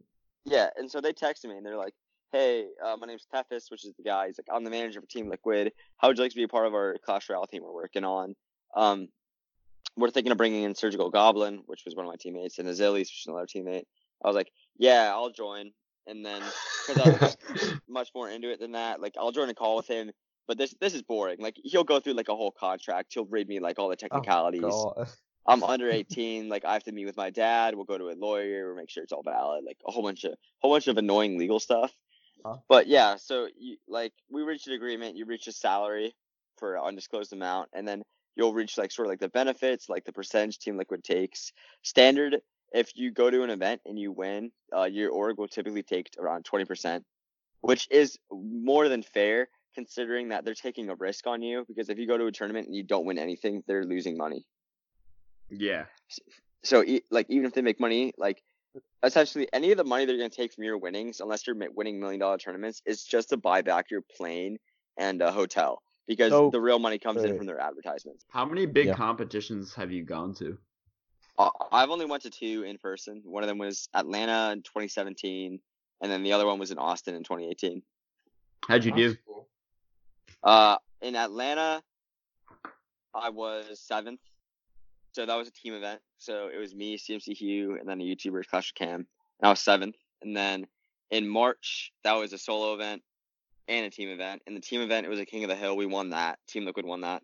Yeah, 0.45 0.69
and 0.75 0.89
so 0.89 1.01
they 1.01 1.13
texted 1.13 1.45
me 1.45 1.57
and 1.57 1.63
they're 1.65 1.77
like, 1.77 1.93
"Hey, 2.31 2.65
uh, 2.83 2.97
my 2.99 3.05
name's 3.05 3.27
Tethys, 3.31 3.69
which 3.69 3.85
is 3.85 3.93
the 3.95 4.01
guy. 4.03 4.25
He's 4.27 4.39
like, 4.39 4.47
I'm 4.51 4.63
the 4.63 4.71
manager 4.71 4.99
for 5.01 5.07
Team 5.07 5.29
Liquid. 5.29 5.71
How 5.97 6.07
would 6.07 6.17
you 6.17 6.23
like 6.23 6.31
to 6.31 6.35
be 6.35 6.43
a 6.43 6.47
part 6.47 6.65
of 6.65 6.73
our 6.73 6.97
Clash 7.05 7.29
Royale 7.29 7.45
team 7.45 7.61
we're 7.63 7.71
working 7.73 8.03
on? 8.03 8.35
Um, 8.75 9.07
we're 9.95 10.09
thinking 10.09 10.31
of 10.31 10.37
bringing 10.39 10.63
in 10.63 10.73
Surgical 10.73 11.11
Goblin, 11.11 11.61
which 11.67 11.83
was 11.85 11.95
one 11.95 12.05
of 12.05 12.09
my 12.09 12.15
teammates, 12.19 12.57
and 12.57 12.67
Azilis, 12.67 13.01
which 13.01 13.19
is 13.21 13.27
another 13.27 13.45
teammate. 13.45 13.83
I 14.23 14.27
was 14.27 14.35
like, 14.35 14.51
yeah, 14.77 15.11
I'll 15.13 15.29
join. 15.29 15.71
And 16.07 16.25
then 16.25 16.41
because 16.87 17.01
I 17.01 17.25
was 17.25 17.73
much 17.87 18.09
more 18.15 18.29
into 18.29 18.51
it 18.51 18.59
than 18.59 18.73
that, 18.73 19.01
like 19.01 19.15
I'll 19.17 19.31
join 19.31 19.49
a 19.49 19.53
call 19.53 19.77
with 19.77 19.87
him. 19.87 20.11
But 20.47 20.57
this 20.57 20.73
this 20.81 20.93
is 20.93 21.01
boring. 21.01 21.37
Like 21.39 21.55
he'll 21.63 21.83
go 21.83 21.99
through 21.99 22.13
like 22.13 22.29
a 22.29 22.35
whole 22.35 22.51
contract. 22.51 23.13
He'll 23.13 23.25
read 23.25 23.47
me 23.47 23.59
like 23.59 23.79
all 23.79 23.89
the 23.89 23.93
oh, 23.93 24.07
technicalities. 24.07 24.61
God. 24.61 25.07
I'm 25.47 25.63
under 25.63 25.89
18. 25.89 26.49
Like 26.49 26.65
I 26.65 26.73
have 26.73 26.83
to 26.85 26.91
meet 26.91 27.05
with 27.05 27.17
my 27.17 27.29
dad. 27.29 27.75
We'll 27.75 27.85
go 27.85 27.97
to 27.97 28.09
a 28.09 28.15
lawyer. 28.15 28.67
We'll 28.67 28.77
make 28.77 28.89
sure 28.89 29.03
it's 29.03 29.13
all 29.13 29.23
valid. 29.23 29.63
Like 29.65 29.77
a 29.87 29.91
whole 29.91 30.03
bunch 30.03 30.23
of 30.23 30.33
whole 30.59 30.71
bunch 30.71 30.87
of 30.87 30.97
annoying 30.97 31.37
legal 31.37 31.59
stuff. 31.59 31.91
Huh. 32.45 32.57
But 32.67 32.87
yeah, 32.87 33.17
so 33.17 33.47
you 33.57 33.77
like 33.87 34.13
we 34.29 34.41
reached 34.41 34.67
an 34.67 34.73
agreement. 34.73 35.15
You 35.15 35.25
reach 35.25 35.47
a 35.47 35.51
salary 35.51 36.15
for 36.57 36.75
an 36.75 36.83
undisclosed 36.83 37.33
amount, 37.33 37.69
and 37.73 37.87
then 37.87 38.03
you'll 38.35 38.53
reach 38.53 38.77
like 38.77 38.91
sort 38.91 39.07
of 39.07 39.11
like 39.11 39.19
the 39.19 39.29
benefits, 39.29 39.89
like 39.89 40.05
the 40.05 40.13
percentage 40.13 40.57
Team 40.59 40.77
Liquid 40.77 41.03
takes. 41.03 41.51
Standard, 41.83 42.37
if 42.71 42.91
you 42.95 43.11
go 43.11 43.29
to 43.29 43.43
an 43.43 43.49
event 43.49 43.81
and 43.85 43.97
you 43.99 44.11
win, 44.11 44.51
uh, 44.75 44.83
your 44.83 45.11
org 45.11 45.37
will 45.37 45.47
typically 45.47 45.83
take 45.83 46.09
around 46.17 46.45
20%, 46.45 47.03
which 47.61 47.87
is 47.91 48.17
more 48.31 48.87
than 48.89 49.03
fair 49.03 49.49
considering 49.75 50.29
that 50.29 50.43
they're 50.45 50.53
taking 50.53 50.89
a 50.89 50.95
risk 50.95 51.27
on 51.27 51.41
you. 51.41 51.65
Because 51.67 51.89
if 51.89 51.97
you 51.97 52.07
go 52.07 52.17
to 52.17 52.25
a 52.25 52.31
tournament 52.31 52.67
and 52.67 52.75
you 52.75 52.83
don't 52.83 53.05
win 53.05 53.17
anything, 53.19 53.63
they're 53.67 53.85
losing 53.85 54.17
money 54.17 54.45
yeah. 55.49 55.83
so 56.63 56.83
e- 56.83 57.01
like 57.11 57.25
even 57.29 57.45
if 57.45 57.53
they 57.53 57.61
make 57.61 57.79
money 57.79 58.13
like 58.17 58.41
essentially 59.03 59.47
any 59.51 59.71
of 59.71 59.77
the 59.77 59.83
money 59.83 60.05
they're 60.05 60.17
going 60.17 60.29
to 60.29 60.35
take 60.35 60.53
from 60.53 60.63
your 60.63 60.77
winnings 60.77 61.19
unless 61.19 61.45
you're 61.45 61.57
winning 61.75 61.99
million 61.99 62.19
dollar 62.21 62.37
tournaments 62.37 62.81
is 62.85 63.03
just 63.03 63.29
to 63.29 63.37
buy 63.37 63.61
back 63.61 63.91
your 63.91 64.01
plane 64.15 64.57
and 64.97 65.21
a 65.21 65.29
hotel 65.31 65.81
because 66.07 66.31
So- 66.31 66.49
the 66.51 66.61
real 66.61 66.79
money 66.79 66.97
comes 66.99 67.23
in 67.23 67.35
from 67.37 67.47
their 67.47 67.59
advertisements 67.59 68.23
How 68.29 68.45
many 68.45 68.65
big 68.65 68.87
Yeah. 68.87 68.93
competitions 68.93 69.73
have 69.75 69.91
you 69.91 70.03
gone 70.05 70.33
to? 70.35 70.57
Uh, 71.37 71.49
i've 71.71 71.89
only 71.89 72.05
went 72.05 72.23
to 72.23 72.29
two 72.29 72.63
in 72.63 72.77
person. 72.77 73.21
One 73.25 73.43
of 73.43 73.49
them 73.49 73.57
was 73.57 73.89
atlanta 73.93 74.51
in 74.53 74.61
2017 74.61 75.59
and 76.01 76.11
then 76.11 76.23
the 76.23 76.33
other 76.33 76.45
one 76.45 76.59
was 76.59 76.71
in 76.71 76.77
austin 76.77 77.15
in 77.15 77.23
2018 77.23 77.81
How'd 78.67 78.83
you 78.85 78.91
do? 78.91 79.15
Uh 80.43 80.77
in 81.01 81.15
atlanta 81.15 81.81
i 83.13 83.29
was 83.29 83.79
seventh. 83.79 84.21
So 85.13 85.25
that 85.25 85.35
was 85.35 85.47
a 85.47 85.51
team 85.51 85.73
event. 85.73 85.99
So 86.17 86.49
it 86.53 86.57
was 86.57 86.73
me 86.73 86.97
cmc 86.97 87.35
hugh 87.35 87.77
and 87.79 87.87
then 87.87 87.99
a 88.01 88.03
youtuber 88.03 88.45
clash 88.45 88.71
of 88.71 88.75
cam 88.75 88.95
and 88.99 89.07
i 89.43 89.49
was 89.49 89.59
seventh. 89.59 89.95
And 90.21 90.35
then 90.35 90.67
in 91.09 91.27
march 91.27 91.91
that 92.03 92.13
was 92.13 92.33
a 92.33 92.37
solo 92.37 92.73
event 92.73 93.01
and 93.67 93.85
a 93.85 93.89
team 93.89 94.09
event. 94.09 94.41
And 94.47 94.55
the 94.55 94.61
team 94.61 94.81
event 94.81 95.05
it 95.05 95.09
was 95.09 95.19
a 95.19 95.25
king 95.25 95.43
of 95.43 95.49
the 95.49 95.55
hill. 95.55 95.75
We 95.75 95.85
won 95.85 96.11
that. 96.11 96.39
Team 96.47 96.65
liquid 96.65 96.85
won 96.85 97.01
that 97.01 97.23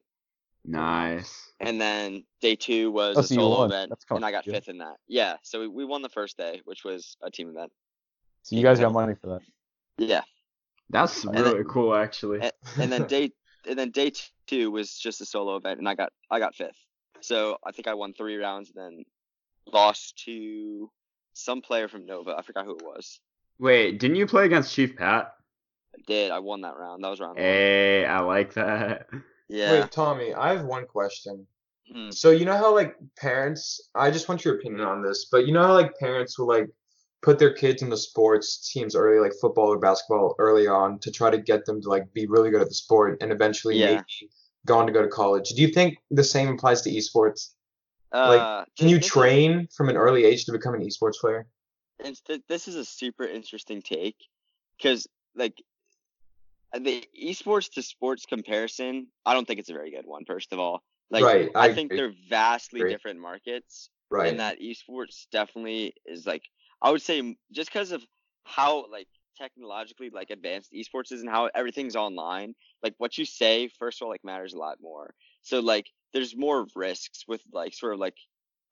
Nice. 0.67 1.51
and 1.62 1.80
then 1.80 2.25
day 2.41 2.56
two 2.56 2.91
was 2.91 3.15
Oh, 3.17 3.21
a 3.21 3.23
so 3.23 3.36
solo 3.36 3.58
won. 3.60 3.71
event 3.71 3.93
and 4.12 4.25
i 4.25 4.32
got 4.32 4.43
good. 4.45 4.53
fifth 4.56 4.67
in 4.67 4.80
that 4.80 4.97
yeah 5.08 5.38
so 5.41 5.62
we, 5.62 5.67
we 5.69 5.86
won 5.86 6.01
the 6.01 6.10
first 6.10 6.38
day 6.38 6.62
which 6.65 6.84
was 6.84 7.15
a 7.23 7.32
team 7.32 7.49
event 7.49 7.71
So 8.43 8.56
you 8.58 8.63
guys 8.63 8.80
got 8.80 8.91
money 8.91 9.15
for 9.21 9.27
that. 9.27 9.41
yeah 9.97 10.21
That's 10.89 11.23
then- 11.23 11.34
really 11.43 11.63
cool, 11.67 11.95
actually. 11.95 12.41
and, 12.41 12.51
and 12.80 12.91
then 12.91 13.08
day 13.08 13.32
and 13.67 13.80
then 13.80 13.91
day 13.91 14.12
two 14.45 14.69
was 14.71 14.91
just 14.97 15.21
a 15.21 15.25
solo 15.25 15.56
event 15.56 15.80
and 15.80 15.88
i 15.89 15.95
got 15.95 16.12
i 16.30 16.38
got 16.39 16.53
fifth 16.53 16.77
so 17.21 17.58
i 17.65 17.71
think 17.71 17.88
i 17.88 17.93
won 17.93 18.13
three 18.13 18.36
rounds 18.36 18.71
and 18.75 18.84
then 18.84 19.06
lost 19.73 20.21
to 20.25 20.89
some 21.34 21.62
player 21.62 21.88
from 21.88 22.06
nova 22.06 22.36
i 22.38 22.41
forgot 22.41 22.65
who 22.65 22.75
it 22.75 22.84
was 22.84 23.19
Wait, 23.60 23.99
didn't 23.99 24.17
you 24.17 24.27
play 24.27 24.45
against 24.45 24.71
Chief 24.75 24.95
Pat? 24.95 25.34
I 25.95 26.01
did 26.06 26.30
i 26.32 26.39
won 26.39 26.62
that 26.62 26.77
round 26.77 27.03
that 27.03 27.10
was 27.10 27.19
round 27.19 27.38
one 27.38 27.43
Hey, 27.43 28.06
I 28.06 28.19
like 28.19 28.53
that. 28.53 29.08
yeah 29.49 29.81
Wait, 29.81 29.91
Tommy, 29.91 30.33
I 30.33 30.53
have 30.55 30.65
one 30.65 30.86
question. 30.86 31.47
Hmm. 31.93 32.12
So 32.12 32.31
you 32.31 32.45
know 32.45 32.57
how 32.57 32.73
like 32.73 32.95
parents, 33.17 33.89
I 33.95 34.12
just 34.12 34.27
want 34.27 34.43
your 34.43 34.55
opinion 34.55 34.81
on 34.81 35.01
this, 35.01 35.27
but 35.31 35.45
you 35.47 35.53
know 35.53 35.63
how 35.63 35.73
like 35.73 35.97
parents 35.97 36.38
will 36.38 36.47
like 36.47 36.67
put 37.21 37.39
their 37.39 37.53
kids 37.53 37.81
in 37.81 37.89
the 37.89 37.97
sports 37.97 38.71
teams 38.71 38.95
early, 38.95 39.19
like 39.19 39.33
football 39.41 39.67
or 39.73 39.79
basketball 39.79 40.36
early 40.38 40.67
on 40.67 40.99
to 40.99 41.12
try 41.12 41.29
to 41.29 41.38
get 41.38 41.65
them 41.65 41.81
to 41.81 41.89
like 41.89 42.12
be 42.13 42.27
really 42.27 42.49
good 42.51 42.62
at 42.62 42.67
the 42.67 42.73
sport 42.75 43.17
and 43.21 43.31
eventually 43.31 43.77
Yeah. 43.77 43.86
maybe 43.95 44.29
go 44.65 44.77
on 44.77 44.86
to 44.88 44.91
go 44.93 45.01
to 45.01 45.07
college. 45.07 45.49
Do 45.49 45.62
you 45.62 45.69
think 45.69 45.97
the 46.12 46.23
same 46.23 46.49
applies 46.49 46.81
to 46.83 46.89
esports? 46.91 47.53
uh, 48.12 48.65
Can 48.77 48.89
you 48.89 48.97
this 48.97 49.05
is- 49.05 49.12
train 49.12 49.67
from 49.75 49.89
an 49.89 49.97
early 49.97 50.25
age 50.25 50.45
to 50.45 50.51
become 50.51 50.73
an 50.73 50.81
esports 50.81 51.19
player? 51.19 51.47
it's, 51.99 52.21
th- 52.21 52.41
this 52.47 52.67
is 52.67 52.75
a 52.75 52.86
super 52.86 53.23
interesting 53.23 53.81
take 53.81 54.15
because 54.77 55.07
like 55.36 55.55
the 56.73 57.03
esports 57.21 57.71
to 57.71 57.82
sports 57.82 58.25
comparison 58.25 59.08
i 59.25 59.34
don't 59.34 59.45
think 59.47 59.60
it's 59.60 59.69
a 59.69 59.73
very 59.73 59.91
good 59.91 60.06
one 60.06 60.25
first 60.25 60.51
of 60.53 60.60
all 60.60 60.84
like 61.10 61.27
Right, 61.27 61.49
i, 61.56 61.69
I 61.69 61.69
think 61.69 61.93
agree. 61.93 61.95
they're 61.95 62.13
vastly 62.30 62.84
Agree. 62.84 62.86
different 62.86 63.19
markets 63.19 63.89
Right. 64.10 64.25
and 64.25 64.39
that 64.39 64.60
esports 64.60 65.27
definitely 65.32 65.93
is 66.06 66.25
like 66.25 66.43
I 66.82 66.91
would 66.91 67.01
say 67.01 67.36
just 67.51 67.69
because 67.71 67.91
of 67.91 68.03
how 68.45 68.89
like 68.91 69.08
technologically 69.38 70.10
like 70.10 70.30
advanced 70.32 70.71
esports 70.73 71.12
is 71.12 71.21
and 71.21 71.30
how 71.30 71.49
everything's 71.56 71.95
online, 71.95 72.56
like 72.84 72.93
what 72.97 73.17
you 73.17 73.25
say 73.25 73.67
first 73.80 74.01
of 74.01 74.06
all 74.06 74.12
like 74.12 74.23
matters 74.23 74.53
a 74.53 74.58
lot 74.60 74.77
more. 74.82 75.13
So 75.41 75.60
like 75.60 75.88
there's 76.13 76.36
more 76.36 76.67
risks 76.75 77.23
with 77.27 77.41
like 77.51 77.73
sort 77.73 77.93
of 77.93 77.99
like 77.99 78.15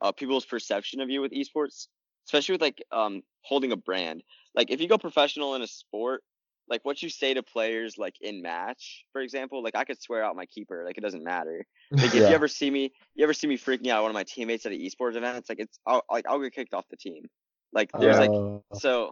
uh, 0.01 0.11
people's 0.11 0.45
perception 0.45 0.99
of 1.01 1.09
you 1.09 1.21
with 1.21 1.31
esports, 1.31 1.87
especially 2.27 2.53
with 2.53 2.61
like 2.61 2.83
um 2.91 3.21
holding 3.43 3.71
a 3.71 3.77
brand. 3.77 4.23
Like 4.55 4.71
if 4.71 4.81
you 4.81 4.87
go 4.87 4.97
professional 4.97 5.55
in 5.55 5.61
a 5.61 5.67
sport, 5.67 6.23
like 6.69 6.83
what 6.83 7.01
you 7.01 7.09
say 7.09 7.33
to 7.33 7.43
players 7.43 7.97
like 7.97 8.15
in 8.21 8.41
match, 8.41 9.05
for 9.11 9.21
example, 9.21 9.61
like 9.63 9.75
I 9.75 9.83
could 9.83 10.01
swear 10.01 10.23
out 10.23 10.35
my 10.35 10.45
keeper, 10.45 10.83
like 10.85 10.97
it 10.97 11.01
doesn't 11.01 11.23
matter. 11.23 11.65
Like 12.01 12.13
if 12.13 12.21
Yeah. 12.21 12.29
you 12.29 12.35
ever 12.35 12.47
see 12.47 12.69
me, 12.69 12.91
you 13.15 13.23
ever 13.23 13.33
see 13.33 13.47
me 13.47 13.57
freaking 13.57 13.87
out 13.87 14.01
one 14.01 14.11
of 14.11 14.15
my 14.15 14.23
teammates 14.23 14.65
at 14.65 14.73
an 14.73 14.79
esports 14.79 15.15
event, 15.15 15.37
it's 15.37 15.49
like 15.49 15.59
it's 15.59 15.79
I'll, 15.85 16.03
like 16.11 16.25
I'll 16.27 16.41
get 16.41 16.53
kicked 16.53 16.73
off 16.73 16.85
the 16.89 16.97
team. 16.97 17.29
Like 17.73 17.91
there's 17.93 18.19
like 18.19 18.31
Uh, 18.31 18.59
so 18.73 19.11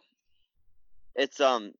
it's 1.15 1.39
um 1.39 1.71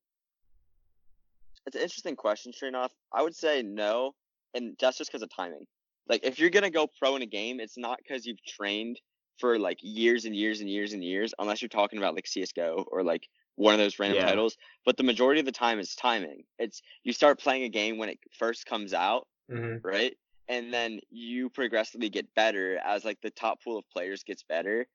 it's 1.66 1.76
an 1.76 1.82
interesting 1.82 2.16
question, 2.16 2.52
Srinath. 2.52 2.90
I 3.12 3.22
would 3.22 3.34
say 3.34 3.62
no, 3.62 4.14
and 4.54 4.76
that's 4.80 4.98
just 4.98 5.10
because 5.10 5.22
of 5.22 5.30
timing. 5.30 5.66
Like 6.08 6.24
if 6.24 6.38
you're 6.38 6.50
gonna 6.50 6.70
go 6.70 6.86
pro 6.86 7.16
in 7.16 7.22
a 7.22 7.26
game, 7.26 7.60
it's 7.60 7.76
not 7.76 7.98
because 7.98 8.24
you've 8.26 8.42
trained 8.44 9.00
for 9.38 9.58
like 9.58 9.78
years 9.82 10.24
and 10.24 10.34
years 10.36 10.60
and 10.60 10.70
years 10.70 10.92
and 10.92 11.02
years, 11.02 11.34
unless 11.38 11.60
you're 11.60 11.68
talking 11.68 11.98
about 11.98 12.14
like 12.14 12.26
CS:GO 12.26 12.86
or 12.90 13.02
like 13.02 13.28
one 13.56 13.74
of 13.74 13.78
those 13.80 13.98
random 13.98 14.18
Yeah. 14.18 14.18
titles. 14.18 14.56
But 14.84 14.96
the 14.96 15.02
majority 15.04 15.40
of 15.40 15.46
the 15.46 15.52
time 15.52 15.78
is 15.78 15.94
timing. 15.94 16.44
It's 16.58 16.82
you 17.04 17.12
start 17.12 17.40
playing 17.40 17.64
a 17.64 17.68
game 17.68 17.98
when 17.98 18.08
it 18.08 18.18
first 18.38 18.66
comes 18.66 18.94
out, 18.94 19.28
hmm 19.48 19.84
right? 19.84 20.16
And 20.48 20.72
then 20.74 21.00
you 21.10 21.50
progressively 21.50 22.10
get 22.10 22.34
better 22.34 22.78
as 22.78 23.04
like 23.04 23.20
the 23.22 23.30
top 23.30 23.62
pool 23.62 23.78
of 23.78 23.88
players 23.90 24.24
gets 24.24 24.42
better. 24.44 24.88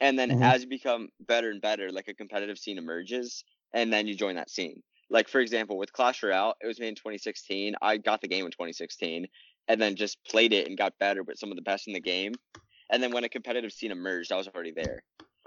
And 0.00 0.18
then 0.18 0.30
Mhm. 0.30 0.38
as 0.40 0.62
you 0.62 0.68
become 0.68 1.08
better 1.20 1.50
and 1.50 1.60
better, 1.60 1.90
like 1.90 2.08
a 2.08 2.14
competitive 2.14 2.58
scene 2.58 2.78
emerges, 2.78 3.44
and 3.72 3.92
then 3.92 4.06
you 4.06 4.14
join 4.14 4.36
that 4.36 4.50
scene. 4.50 4.82
Like 5.10 5.28
for 5.28 5.40
example, 5.40 5.76
with 5.78 5.92
Clash 5.92 6.22
Royale, 6.22 6.54
it 6.60 6.66
was 6.66 6.78
made 6.80 6.88
in 6.88 6.94
2016. 6.96 7.74
I 7.82 7.96
got 7.96 8.20
the 8.20 8.28
game 8.28 8.44
in 8.44 8.52
2016, 8.52 9.26
and 9.68 9.80
then 9.80 9.96
just 9.96 10.22
played 10.24 10.52
it 10.52 10.66
and 10.68 10.76
got 10.78 10.98
better 10.98 11.22
with 11.22 11.38
some 11.38 11.50
of 11.50 11.56
the 11.56 11.62
best 11.62 11.86
in 11.88 11.92
the 11.94 12.00
game. 12.00 12.38
And 12.90 13.02
then 13.02 13.12
when 13.12 13.24
a 13.24 13.28
competitive 13.28 13.72
scene 13.72 13.90
emerged, 13.92 14.32
I 14.32 14.36
was 14.36 14.48
already 14.48 14.72
there. 14.72 15.02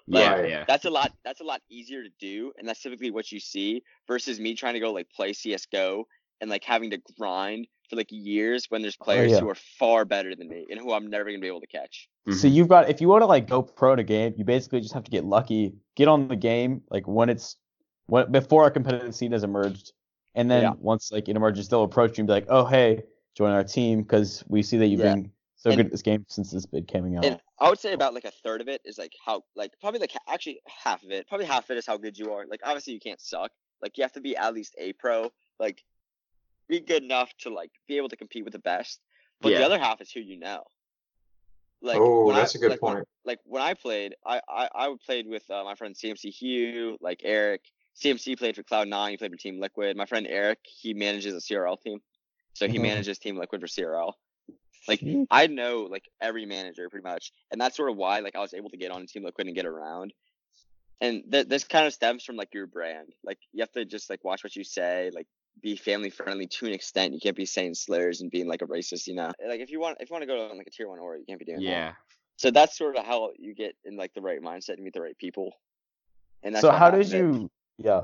Yeah, 0.08 0.42
yeah. 0.42 0.66
That's 0.68 0.86
a 0.86 0.90
lot. 0.90 1.12
That's 1.24 1.42
a 1.42 1.44
lot 1.44 1.62
easier 1.70 2.04
to 2.04 2.10
do, 2.20 2.54
and 2.58 2.68
that's 2.68 2.82
typically 2.82 3.12
what 3.12 3.32
you 3.32 3.40
see 3.40 3.84
versus 4.08 4.40
me 4.40 4.56
trying 4.56 4.74
to 4.76 4.80
go 4.80 4.92
like 4.94 5.10
play 5.10 5.34
CS:GO 5.34 6.06
and 6.42 6.50
like 6.50 6.64
having 6.64 6.92
to 6.92 7.02
grind 7.18 7.68
for 7.90 7.96
like 7.96 8.08
years 8.12 8.66
when 8.70 8.82
there's 8.82 8.98
players 8.98 9.38
Oh, 9.38 9.42
yeah. 9.42 9.42
who 9.42 9.50
are 9.50 9.56
far 9.56 10.06
better 10.06 10.36
than 10.36 10.50
me 10.50 10.68
and 10.70 10.80
who 10.80 10.94
I'm 10.94 11.08
never 11.10 11.26
gonna 11.26 11.40
be 11.40 11.48
able 11.48 11.62
to 11.62 11.68
catch. 11.68 12.08
So 12.30 12.48
Mhm. 12.48 12.48
you've 12.48 12.68
got 12.68 12.90
if 12.90 13.02
you 13.02 13.08
want 13.08 13.22
to 13.24 13.26
like 13.26 13.48
go 13.48 13.62
pro 13.62 13.94
in 13.94 14.00
a 14.00 14.04
game, 14.04 14.34
you 14.38 14.46
basically 14.46 14.80
just 14.80 14.94
have 14.94 15.04
to 15.04 15.12
get 15.12 15.26
lucky, 15.26 15.76
get 15.96 16.08
on 16.08 16.28
the 16.28 16.36
game 16.36 16.82
like 16.90 17.08
when 17.08 17.30
it's 17.30 17.58
when 18.08 18.32
before 18.32 18.64
our 18.64 18.72
competitive 18.72 19.16
scene 19.16 19.32
has 19.32 19.44
emerged, 19.44 19.94
and 20.36 20.50
then 20.50 20.62
Yeah. 20.62 20.74
once 20.80 21.12
like 21.12 21.28
it 21.30 21.36
emerges, 21.36 21.68
they'll 21.68 21.84
approach 21.84 22.18
you 22.18 22.22
and 22.22 22.28
be 22.28 22.34
like, 22.34 22.46
"Oh 22.50 22.66
hey, 22.66 23.04
join 23.36 23.52
our 23.52 23.64
team 23.64 24.02
because 24.04 24.44
we 24.48 24.62
see 24.64 24.78
that 24.78 24.88
you've 24.88 25.00
Yeah. 25.00 25.16
been 25.16 25.32
so 25.62 25.70
And- 25.70 25.78
good 25.78 25.86
at 25.88 25.92
this 25.92 26.02
game 26.02 26.26
since 26.28 26.52
this 26.52 26.66
bid 26.66 26.88
coming 26.92 27.18
out." 27.18 27.26
And 27.26 27.40
I 27.60 27.70
would 27.70 27.80
say 27.80 27.94
about 27.94 28.14
like 28.14 28.26
a 28.26 28.32
third 28.32 28.62
of 28.62 28.68
it 28.68 28.82
is 28.84 28.98
like 28.98 29.14
how 29.24 29.44
like 29.56 29.72
probably 29.80 30.00
like 30.00 30.14
actually 30.28 30.60
half 30.66 31.04
of 31.04 31.12
it, 31.12 31.28
probably 31.28 31.46
half 31.46 31.66
of 31.66 31.72
it 31.72 31.78
is 31.78 31.86
how 31.86 31.98
good 31.98 32.18
you 32.18 32.32
are. 32.34 32.46
Like 32.48 32.62
obviously 32.64 32.94
you 32.94 33.00
can't 33.00 33.22
suck. 33.22 33.52
Like 33.82 33.98
you 33.98 34.04
have 34.04 34.14
to 34.14 34.22
be 34.22 34.36
at 34.36 34.54
least 34.54 34.76
a 34.78 34.94
pro. 34.94 35.32
Like 35.60 35.84
be 36.68 36.80
good 36.80 37.04
enough 37.04 37.32
to 37.42 37.50
like 37.50 37.72
be 37.88 37.98
able 37.98 38.10
to 38.10 38.16
compete 38.16 38.44
with 38.44 38.54
the 38.54 38.60
best. 38.60 39.00
But 39.42 39.50
the 39.50 39.64
other 39.66 39.80
half 39.80 40.02
is 40.02 40.12
who 40.12 40.20
you 40.20 40.38
know. 40.40 40.64
Like 41.84 41.98
oh, 42.00 42.32
that's 42.32 42.54
a 42.56 42.60
good 42.60 42.72
like, 42.72 42.82
when- 42.82 42.94
point. 42.98 43.08
like 43.26 43.40
when 43.44 43.62
I 43.62 43.74
played, 43.74 44.16
I 44.26 44.40
I, 44.48 44.70
I 44.74 44.96
played 45.06 45.28
with 45.28 45.50
uh, 45.50 45.64
my 45.64 45.76
friend 45.76 45.96
CMC 45.96 46.30
Hugh, 46.32 46.98
like 47.02 47.22
Eric. 47.24 47.62
CMC 48.00 48.38
played 48.38 48.56
for 48.56 48.64
Cloud 48.64 48.88
Nine. 48.88 49.12
He 49.12 49.18
played 49.18 49.32
for 49.32 49.38
Team 49.38 49.60
Liquid. 49.60 49.98
My 49.98 50.06
friend 50.06 50.26
Eric, 50.30 50.60
he 50.64 50.94
manages 50.94 51.34
a 51.36 51.40
CRL 51.42 51.78
team, 51.82 52.00
so 52.54 52.68
he 52.68 52.78
Mhm. 52.78 52.84
manages 52.84 53.18
Team 53.20 53.36
Liquid 53.38 53.60
for 53.62 53.68
CRL. 53.68 54.14
Like 54.88 55.04
I 55.30 55.48
know 55.48 55.88
like 55.90 56.10
every 56.20 56.46
manager 56.46 56.90
pretty 56.90 57.08
much, 57.08 57.32
and 57.52 57.60
that's 57.62 57.78
sort 57.78 57.92
of 57.92 57.98
why 57.98 58.20
like 58.20 58.36
I 58.36 58.40
was 58.40 58.54
able 58.54 58.70
to 58.72 58.78
get 58.78 58.92
on 58.92 59.02
a 59.02 59.08
Team 59.08 59.24
Liquid 59.24 59.48
and 59.48 59.56
get 59.56 59.66
around. 59.66 60.14
And 61.00 61.24
th- 61.32 61.48
this 61.48 61.64
kind 61.64 61.88
of 61.88 61.94
stems 61.94 62.24
from 62.24 62.36
like 62.36 62.54
your 62.54 62.68
brand. 62.68 63.10
Like 63.24 63.40
you 63.54 63.62
have 63.62 63.72
to 63.72 63.86
just 63.86 64.10
like 64.10 64.24
watch 64.24 64.44
what 64.44 64.56
you 64.56 64.64
say, 64.64 65.12
like 65.14 65.28
be 65.62 65.76
family 65.76 66.10
friendly 66.10 66.48
to 66.48 66.66
an 66.68 66.74
extent. 66.74 67.14
You 67.14 67.20
can't 67.20 67.36
be 67.36 67.46
saying 67.46 67.74
slurs 67.76 68.22
and 68.22 68.32
being 68.32 68.48
like 68.48 68.62
a 68.62 68.68
racist, 68.68 69.08
you 69.08 69.16
know. 69.16 69.32
Like 69.48 69.60
if 69.62 69.72
you 69.72 69.80
want 69.80 69.98
if 70.00 70.10
you 70.10 70.14
want 70.14 70.24
to 70.24 70.28
go 70.28 70.48
to 70.48 70.54
like 70.56 70.68
a 70.68 70.72
tier 70.72 70.88
one 70.88 71.00
aura, 71.00 71.20
you 71.20 71.26
can't 71.26 71.40
be 71.40 71.46
doing 71.46 71.60
that. 71.60 71.66
yeah. 71.66 71.94
So 72.38 72.50
that's 72.50 72.76
sort 72.76 72.96
of 72.98 73.06
how 73.06 73.32
you 73.38 73.54
get 73.54 73.76
in 73.86 73.98
like 73.98 74.14
the 74.16 74.22
right 74.22 74.42
mindset 74.42 74.76
and 74.76 74.84
meet 74.84 74.94
the 74.94 75.02
right 75.02 75.18
people. 75.18 75.54
And 76.44 76.56
that's 76.56 76.62
so 76.62 76.72
how 76.72 76.90
did 76.90 77.02
of 77.02 77.14
it. 77.14 77.18
you? 77.18 77.52
Yeah. 77.78 78.02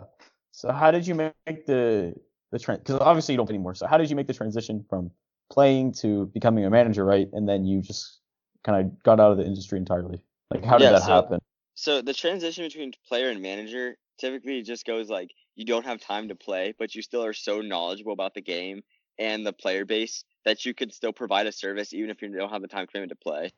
So 0.51 0.71
how 0.71 0.91
did 0.91 1.07
you 1.07 1.15
make 1.15 1.65
the 1.65 2.13
the 2.51 2.59
trend? 2.59 2.83
Because 2.83 2.99
obviously 3.01 3.33
you 3.33 3.37
don't 3.37 3.49
anymore. 3.49 3.73
So 3.73 3.87
how 3.87 3.97
did 3.97 4.09
you 4.09 4.15
make 4.15 4.27
the 4.27 4.33
transition 4.33 4.85
from 4.89 5.11
playing 5.49 5.93
to 5.93 6.25
becoming 6.27 6.65
a 6.65 6.69
manager, 6.69 7.05
right? 7.05 7.29
And 7.33 7.47
then 7.47 7.65
you 7.65 7.81
just 7.81 8.19
kind 8.63 8.85
of 8.85 9.03
got 9.03 9.19
out 9.19 9.31
of 9.31 9.37
the 9.37 9.45
industry 9.45 9.77
entirely. 9.77 10.21
Like 10.51 10.63
how 10.63 10.77
did 10.77 10.85
Yeah, 10.85 10.91
that 10.93 11.03
so- 11.03 11.13
happen? 11.13 11.39
So 11.75 12.01
the 12.01 12.13
transition 12.13 12.63
between 12.65 12.91
player 13.07 13.29
and 13.29 13.39
manager 13.41 13.97
typically 14.17 14.63
just 14.63 14.83
goes 14.85 15.09
like 15.09 15.29
you 15.55 15.63
don't 15.63 15.85
have 15.85 16.01
time 16.01 16.27
to 16.29 16.35
play, 16.35 16.73
but 16.79 16.95
you 16.95 17.03
still 17.03 17.23
are 17.23 17.33
so 17.33 17.61
knowledgeable 17.61 18.13
about 18.13 18.33
the 18.33 18.41
game 18.41 18.81
and 19.19 19.45
the 19.45 19.53
player 19.53 19.85
base 19.85 20.23
that 20.43 20.65
you 20.65 20.73
could 20.73 20.91
still 20.91 21.13
provide 21.13 21.45
a 21.45 21.51
service 21.51 21.93
even 21.93 22.09
if 22.09 22.21
you 22.21 22.29
don't 22.29 22.49
have 22.51 22.63
the 22.63 22.67
time 22.67 22.87
commitment 22.87 23.11
to 23.11 23.15
play. 23.15 23.51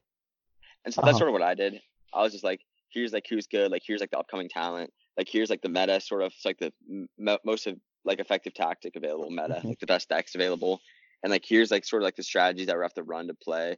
And 0.83 0.93
so 0.93 1.01
that's 1.01 1.11
Uh-huh. 1.11 1.17
sort 1.19 1.29
of 1.29 1.33
what 1.33 1.41
I 1.43 1.55
did. 1.55 1.81
I 2.13 2.21
was 2.21 2.33
just 2.33 2.43
like, 2.43 2.61
here's 2.89 3.13
like 3.13 3.25
who's 3.29 3.47
good, 3.47 3.71
like 3.71 3.83
here's 3.85 4.01
like 4.01 4.11
the 4.11 4.19
upcoming 4.19 4.49
talent, 4.49 4.91
like 5.17 5.29
here's 5.29 5.49
like 5.49 5.61
the 5.61 5.69
meta 5.69 6.01
sort 6.01 6.21
of 6.23 6.33
like 6.43 6.57
the 6.57 6.73
m- 6.89 7.37
most 7.45 7.67
of 7.67 7.79
like 8.03 8.19
effective 8.19 8.53
tactic 8.53 8.95
available 8.97 9.29
meta, 9.29 9.61
Mhm. 9.63 9.65
like 9.65 9.79
the 9.79 9.85
best 9.87 10.09
decks 10.09 10.35
available, 10.35 10.81
and 11.23 11.31
like 11.31 11.43
here's 11.45 11.71
like 11.71 11.85
sort 11.85 12.01
of 12.01 12.05
like 12.05 12.15
the 12.15 12.23
strategies 12.23 12.67
that 12.67 12.77
we 12.77 12.83
have 12.83 12.93
to 12.95 13.03
run 13.03 13.27
to 13.27 13.33
play, 13.33 13.77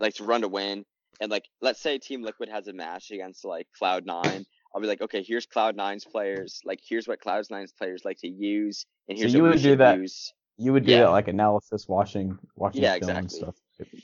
like 0.00 0.14
to 0.14 0.24
run 0.24 0.40
to 0.42 0.48
win. 0.48 0.84
And 1.20 1.30
like 1.30 1.44
let's 1.62 1.80
say 1.80 1.98
Team 1.98 2.22
Liquid 2.22 2.48
has 2.48 2.68
a 2.68 2.72
match 2.72 3.10
against 3.10 3.44
like 3.44 3.66
Cloud 3.78 4.04
Nine. 4.06 4.44
I'll 4.74 4.80
be 4.82 4.86
like, 4.86 5.00
okay, 5.00 5.22
here's 5.22 5.46
Cloud 5.46 5.74
Nine's 5.76 6.04
players. 6.04 6.60
Like 6.64 6.80
here's 6.86 7.08
what 7.08 7.20
Cloud 7.20 7.44
Nine's 7.50 7.72
players 7.72 8.04
like 8.04 8.18
to 8.18 8.28
use, 8.28 8.84
and 9.08 9.16
So 9.16 9.22
here's 9.22 9.34
you 9.34 9.42
what 9.42 9.48
we 9.48 9.54
would 9.54 9.62
do 9.62 9.76
that- 9.76 9.98
use. 9.98 10.32
You 10.58 10.72
would 10.72 10.86
do 10.86 10.92
Yeah. 10.92 11.00
that 11.00 11.10
like 11.10 11.28
analysis, 11.28 11.86
watching, 11.86 12.38
watching 12.56 12.82
Yeah, 12.82 12.98
film 12.98 13.10
and 13.10 13.26
exactly. 13.26 13.38
stuff. 13.38 13.54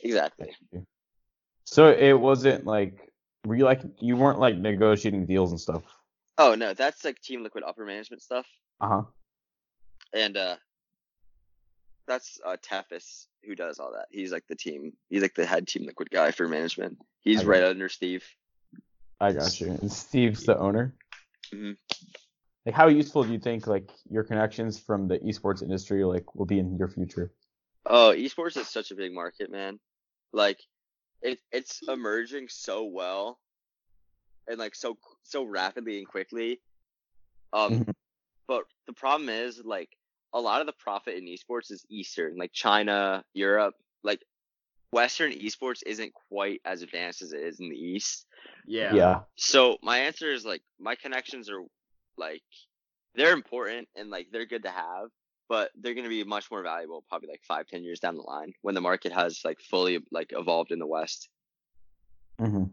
Exactly. 0.02 0.56
So 1.64 1.90
it 1.90 2.12
wasn't 2.12 2.66
like 2.66 3.10
were 3.46 3.56
you 3.56 3.64
like 3.64 3.80
you 4.00 4.16
weren't 4.16 4.38
like 4.38 4.56
negotiating 4.56 5.24
deals 5.26 5.50
and 5.50 5.60
stuff. 5.60 5.82
Oh 6.38 6.54
no, 6.54 6.74
that's 6.74 7.04
like 7.04 7.20
Team 7.20 7.42
Liquid 7.42 7.64
upper 7.66 7.84
management 7.86 8.22
stuff. 8.22 8.46
Uh 8.80 8.88
huh. 8.88 9.02
and 10.14 10.36
uh 10.36 10.56
that's 12.12 12.38
uh 12.44 12.56
Tefis 12.62 13.26
who 13.44 13.54
does 13.54 13.78
all 13.78 13.92
that. 13.92 14.06
He's 14.10 14.32
like 14.32 14.46
the 14.48 14.54
team. 14.54 14.92
He's 15.08 15.22
like 15.22 15.34
the 15.34 15.46
head 15.46 15.66
team 15.66 15.86
liquid 15.86 16.10
guy 16.10 16.30
for 16.30 16.46
management. 16.46 16.98
He's 17.20 17.44
right 17.44 17.64
under 17.64 17.88
Steve. 17.88 18.24
I 19.20 19.32
got 19.32 19.60
you. 19.60 19.68
And 19.68 19.90
Steve's 19.90 20.44
the 20.44 20.58
owner. 20.58 20.94
Mhm. 21.52 21.76
Like, 22.64 22.74
how 22.74 22.88
useful 22.88 23.24
do 23.24 23.32
you 23.32 23.40
think 23.40 23.66
like 23.66 23.90
your 24.08 24.22
connections 24.24 24.78
from 24.78 25.08
the 25.08 25.18
esports 25.20 25.62
industry 25.62 26.04
like 26.04 26.34
will 26.34 26.46
be 26.46 26.58
in 26.58 26.76
your 26.76 26.88
future? 26.88 27.32
Oh, 27.86 28.12
esports 28.16 28.56
is 28.56 28.68
such 28.68 28.90
a 28.90 28.94
big 28.94 29.12
market, 29.12 29.50
man. 29.50 29.80
Like 30.32 30.60
it 31.22 31.40
it's 31.50 31.80
emerging 31.88 32.48
so 32.48 32.84
well 32.84 33.40
and 34.46 34.58
like 34.58 34.74
so 34.74 34.98
so 35.22 35.44
rapidly 35.44 35.98
and 35.98 36.06
quickly. 36.06 36.60
Um 37.52 37.84
Mhm. 37.84 37.94
but 38.46 38.64
the 38.86 38.92
problem 38.92 39.28
is 39.28 39.62
like 39.64 39.96
a 40.32 40.40
lot 40.40 40.60
of 40.60 40.66
the 40.66 40.72
profit 40.72 41.14
in 41.16 41.24
esports 41.24 41.70
is 41.70 41.84
eastern, 41.88 42.36
like 42.36 42.52
China, 42.52 43.24
Europe, 43.34 43.74
like 44.02 44.22
Western 44.90 45.32
esports 45.32 45.82
isn't 45.86 46.12
quite 46.28 46.60
as 46.64 46.82
advanced 46.82 47.22
as 47.22 47.32
it 47.32 47.40
is 47.40 47.60
in 47.60 47.68
the 47.68 47.76
East. 47.76 48.26
Yeah. 48.66 48.94
Yeah. 48.94 49.20
So 49.36 49.78
my 49.82 49.98
answer 49.98 50.32
is 50.32 50.44
like 50.44 50.62
my 50.78 50.94
connections 50.94 51.50
are 51.50 51.62
like 52.16 52.42
they're 53.14 53.32
important 53.32 53.88
and 53.96 54.10
like 54.10 54.28
they're 54.32 54.46
good 54.46 54.62
to 54.64 54.70
have, 54.70 55.08
but 55.48 55.70
they're 55.80 55.94
gonna 55.94 56.08
be 56.08 56.24
much 56.24 56.50
more 56.50 56.62
valuable 56.62 57.04
probably 57.08 57.28
like 57.28 57.42
five, 57.46 57.66
ten 57.66 57.82
years 57.84 58.00
down 58.00 58.16
the 58.16 58.22
line 58.22 58.52
when 58.62 58.74
the 58.74 58.80
market 58.80 59.12
has 59.12 59.40
like 59.44 59.60
fully 59.60 60.00
like 60.10 60.32
evolved 60.36 60.72
in 60.72 60.78
the 60.78 60.86
West. 60.86 61.28
hmm 62.38 62.64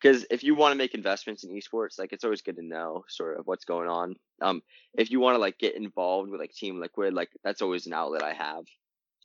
Because 0.00 0.24
if 0.30 0.42
you 0.42 0.54
want 0.54 0.72
to 0.72 0.78
make 0.78 0.94
investments 0.94 1.44
in 1.44 1.50
esports, 1.50 1.98
like 1.98 2.12
it's 2.12 2.24
always 2.24 2.40
good 2.40 2.56
to 2.56 2.62
know 2.64 3.04
sort 3.08 3.38
of 3.38 3.46
what's 3.46 3.66
going 3.66 3.88
on. 3.88 4.16
Um, 4.40 4.62
if 4.96 5.10
you 5.10 5.20
want 5.20 5.34
to 5.34 5.38
like 5.38 5.58
get 5.58 5.76
involved 5.76 6.30
with 6.30 6.40
like 6.40 6.52
Team 6.54 6.80
Liquid, 6.80 7.12
like 7.12 7.28
that's 7.44 7.60
always 7.60 7.86
an 7.86 7.92
outlet 7.92 8.22
I 8.22 8.32
have. 8.32 8.64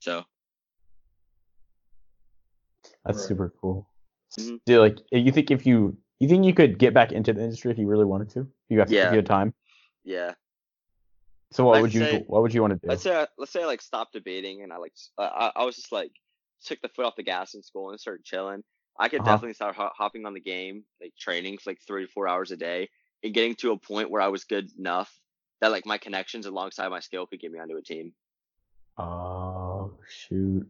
So 0.00 0.24
That's 3.04 3.18
Right. 3.18 3.28
super 3.28 3.54
cool. 3.60 3.88
Mhm. 4.38 4.60
Do 4.66 4.80
like 4.80 4.98
you 5.10 5.32
think 5.32 5.50
if 5.50 5.64
you 5.66 5.96
you 6.18 6.28
think 6.28 6.44
you 6.44 6.54
could 6.54 6.78
get 6.78 6.92
back 6.94 7.12
into 7.12 7.32
the 7.32 7.42
industry 7.42 7.70
if 7.70 7.78
you 7.78 7.86
really 7.86 8.04
wanted 8.04 8.30
to? 8.30 8.40
If 8.40 8.46
you 8.70 8.76
got 8.78 8.86
if 8.88 8.92
Yeah. 8.92 9.10
you 9.10 9.16
had 9.16 9.26
time. 9.26 9.54
yeah, 10.04 10.34
So 11.52 11.64
what 11.64 11.78
I'd 11.84 11.92
you 11.94 12.00
say- 12.00 12.24
what 12.26 12.42
would 12.42 12.54
you 12.54 12.60
want 12.62 12.72
to 12.74 12.78
do? 12.78 12.88
let's 12.88 13.02
say 13.02 13.16
I, 13.22 13.26
let's 13.38 13.50
say 13.52 13.62
I 13.62 13.66
like 13.66 13.82
stopped 13.82 14.12
debating 14.12 14.62
and 14.62 14.72
I 14.72 14.76
like 14.76 14.92
I, 15.18 15.52
I 15.56 15.64
was 15.64 15.74
just 15.76 15.90
like 15.92 16.12
took 16.64 16.80
the 16.80 16.88
foot 16.88 17.04
off 17.06 17.16
the 17.16 17.22
gas 17.22 17.54
in 17.54 17.62
school 17.62 17.90
and 17.90 18.00
started 18.00 18.24
chilling. 18.24 18.62
I 18.98 19.08
could 19.08 19.20
Uh-huh. 19.20 19.32
definitely 19.32 19.54
start 19.54 19.76
ho- 19.76 19.90
hopping 19.94 20.26
on 20.26 20.34
the 20.34 20.40
game, 20.40 20.84
like 21.00 21.14
training 21.18 21.58
for 21.58 21.70
like 21.70 21.80
three 21.86 22.06
to 22.06 22.12
four 22.12 22.28
hours 22.28 22.50
a 22.50 22.56
day, 22.56 22.88
and 23.22 23.34
getting 23.34 23.54
to 23.56 23.72
a 23.72 23.78
point 23.78 24.10
where 24.10 24.22
I 24.22 24.28
was 24.28 24.44
good 24.44 24.70
enough 24.78 25.12
that 25.60 25.70
like 25.70 25.86
my 25.86 25.98
connections 25.98 26.46
alongside 26.46 26.88
my 26.88 27.00
skill 27.00 27.26
could 27.26 27.40
get 27.40 27.52
me 27.52 27.58
onto 27.58 27.76
a 27.76 27.82
team. 27.82 28.12
Oh 28.98 29.92
shoot. 30.08 30.66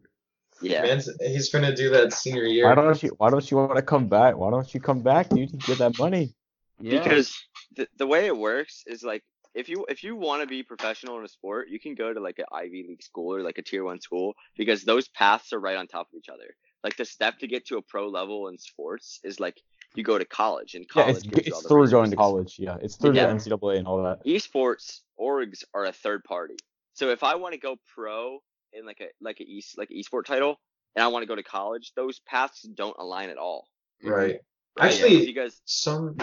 Yeah, 0.62 0.82
Man's, 0.82 1.08
he's 1.20 1.50
gonna 1.50 1.74
do 1.76 1.90
that 1.90 2.12
senior 2.12 2.44
year. 2.44 2.64
Why 2.64 2.74
don't 2.74 3.02
you 3.02 3.10
why 3.18 3.30
don't 3.30 3.50
you 3.50 3.56
want 3.58 3.76
to 3.76 3.82
come 3.82 4.08
back? 4.08 4.36
Why 4.36 4.50
don't 4.50 4.72
you 4.72 4.80
come 4.80 5.02
back, 5.02 5.28
dude? 5.28 5.52
You 5.52 5.58
get 5.58 5.78
that 5.78 5.98
money. 5.98 6.34
Yeah. 6.80 7.02
because 7.02 7.34
the 7.76 7.88
the 7.96 8.06
way 8.06 8.26
it 8.26 8.36
works 8.36 8.84
is 8.86 9.02
like 9.02 9.22
if 9.54 9.68
you 9.68 9.86
if 9.88 10.02
you 10.02 10.16
want 10.16 10.42
to 10.42 10.46
be 10.46 10.62
professional 10.62 11.18
in 11.18 11.24
a 11.24 11.28
sport, 11.28 11.68
you 11.68 11.78
can 11.78 11.94
go 11.94 12.12
to 12.12 12.20
like 12.20 12.38
an 12.38 12.46
Ivy 12.52 12.86
League 12.88 13.02
school 13.02 13.34
or 13.34 13.42
like 13.42 13.58
a 13.58 13.62
tier 13.62 13.84
one 13.84 14.00
school 14.00 14.34
because 14.56 14.82
those 14.84 15.08
paths 15.08 15.52
are 15.52 15.60
right 15.60 15.76
on 15.76 15.86
top 15.86 16.08
of 16.12 16.18
each 16.18 16.28
other. 16.28 16.56
Like 16.87 16.96
the 16.96 17.05
step 17.05 17.40
to 17.40 17.49
get 17.49 17.66
to 17.66 17.79
a 17.79 17.83
pro 17.83 18.07
level 18.09 18.46
in 18.46 18.59
sports 18.59 19.18
is 19.25 19.40
like 19.40 19.61
you 19.96 20.05
go 20.05 20.18
to 20.18 20.25
college 20.25 20.77
and 20.77 20.85
Yeah, 20.85 21.03
college 21.03 21.16
it's, 21.16 21.27
gives 21.27 21.46
you 21.49 21.53
all 21.53 21.59
it's 21.59 21.62
the 21.64 21.68
through 21.68 21.90
going 21.90 22.11
to 22.11 22.16
college. 22.16 22.55
Yeah, 22.61 22.77
it's 22.81 22.94
through 22.94 23.14
Yeah. 23.14 23.27
the 23.27 23.35
NCAA 23.35 23.79
and 23.79 23.88
all 23.88 24.05
that. 24.05 24.25
Esports 24.25 25.01
orgs 25.18 25.64
are 25.75 25.85
a 25.87 25.90
third 25.92 26.22
party. 26.22 26.55
So 26.94 27.11
if 27.11 27.25
I 27.25 27.35
want 27.35 27.55
to 27.55 27.59
go 27.59 27.75
pro 27.92 28.38
in 28.72 28.87
like 28.87 29.01
a 29.01 29.09
like 29.20 29.40
a 29.40 29.42
east 29.42 29.77
like 29.77 29.88
esport 29.90 30.27
title, 30.27 30.61
and 30.94 31.03
I 31.03 31.09
want 31.09 31.25
to 31.25 31.27
go 31.27 31.35
to 31.35 31.42
college, 31.42 31.90
those 31.96 32.20
paths 32.20 32.62
don't 32.62 32.96
align 33.01 33.31
at 33.31 33.37
all. 33.37 33.66
Right. 34.01 34.37
Oh, 34.79 34.83
right? 34.85 34.92
Actually- 34.92 35.27
because 35.27 35.61
Some 35.64 36.16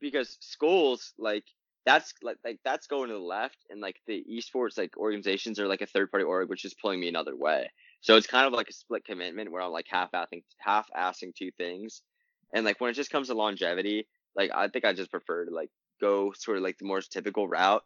because 0.00 0.38
schools 0.40 1.12
like 1.18 1.44
that's 1.86 2.12
like 2.20 2.38
like 2.44 2.58
that's 2.64 2.88
going 2.88 3.10
to 3.10 3.14
the 3.14 3.20
left 3.20 3.58
and 3.70 3.80
like 3.80 4.00
the 4.08 4.24
esports 4.28 4.76
like 4.76 4.96
organizations 4.96 5.60
are 5.60 5.68
like 5.68 5.82
a 5.82 5.86
third 5.86 6.10
party 6.10 6.24
org 6.24 6.48
which 6.48 6.64
is 6.64 6.74
pulling 6.74 6.98
me 7.00 7.08
another 7.08 7.36
way 7.36 7.70
so 8.00 8.16
it's 8.16 8.26
kind 8.26 8.46
of 8.46 8.52
like 8.52 8.68
a 8.68 8.72
split 8.72 9.04
commitment 9.04 9.50
where 9.50 9.62
i'm 9.62 9.70
like 9.72 9.86
half 9.88 10.10
assing 10.12 10.42
half 10.58 10.88
assing 10.96 11.34
two 11.34 11.50
things 11.52 12.02
and 12.54 12.64
like 12.64 12.80
when 12.80 12.90
it 12.90 12.94
just 12.94 13.10
comes 13.10 13.28
to 13.28 13.34
longevity 13.34 14.06
like 14.36 14.50
i 14.54 14.68
think 14.68 14.84
i 14.84 14.92
just 14.92 15.10
prefer 15.10 15.44
to 15.44 15.50
like 15.50 15.70
go 16.00 16.32
sort 16.32 16.56
of 16.56 16.62
like 16.62 16.78
the 16.78 16.84
more 16.84 17.00
typical 17.00 17.46
route 17.48 17.84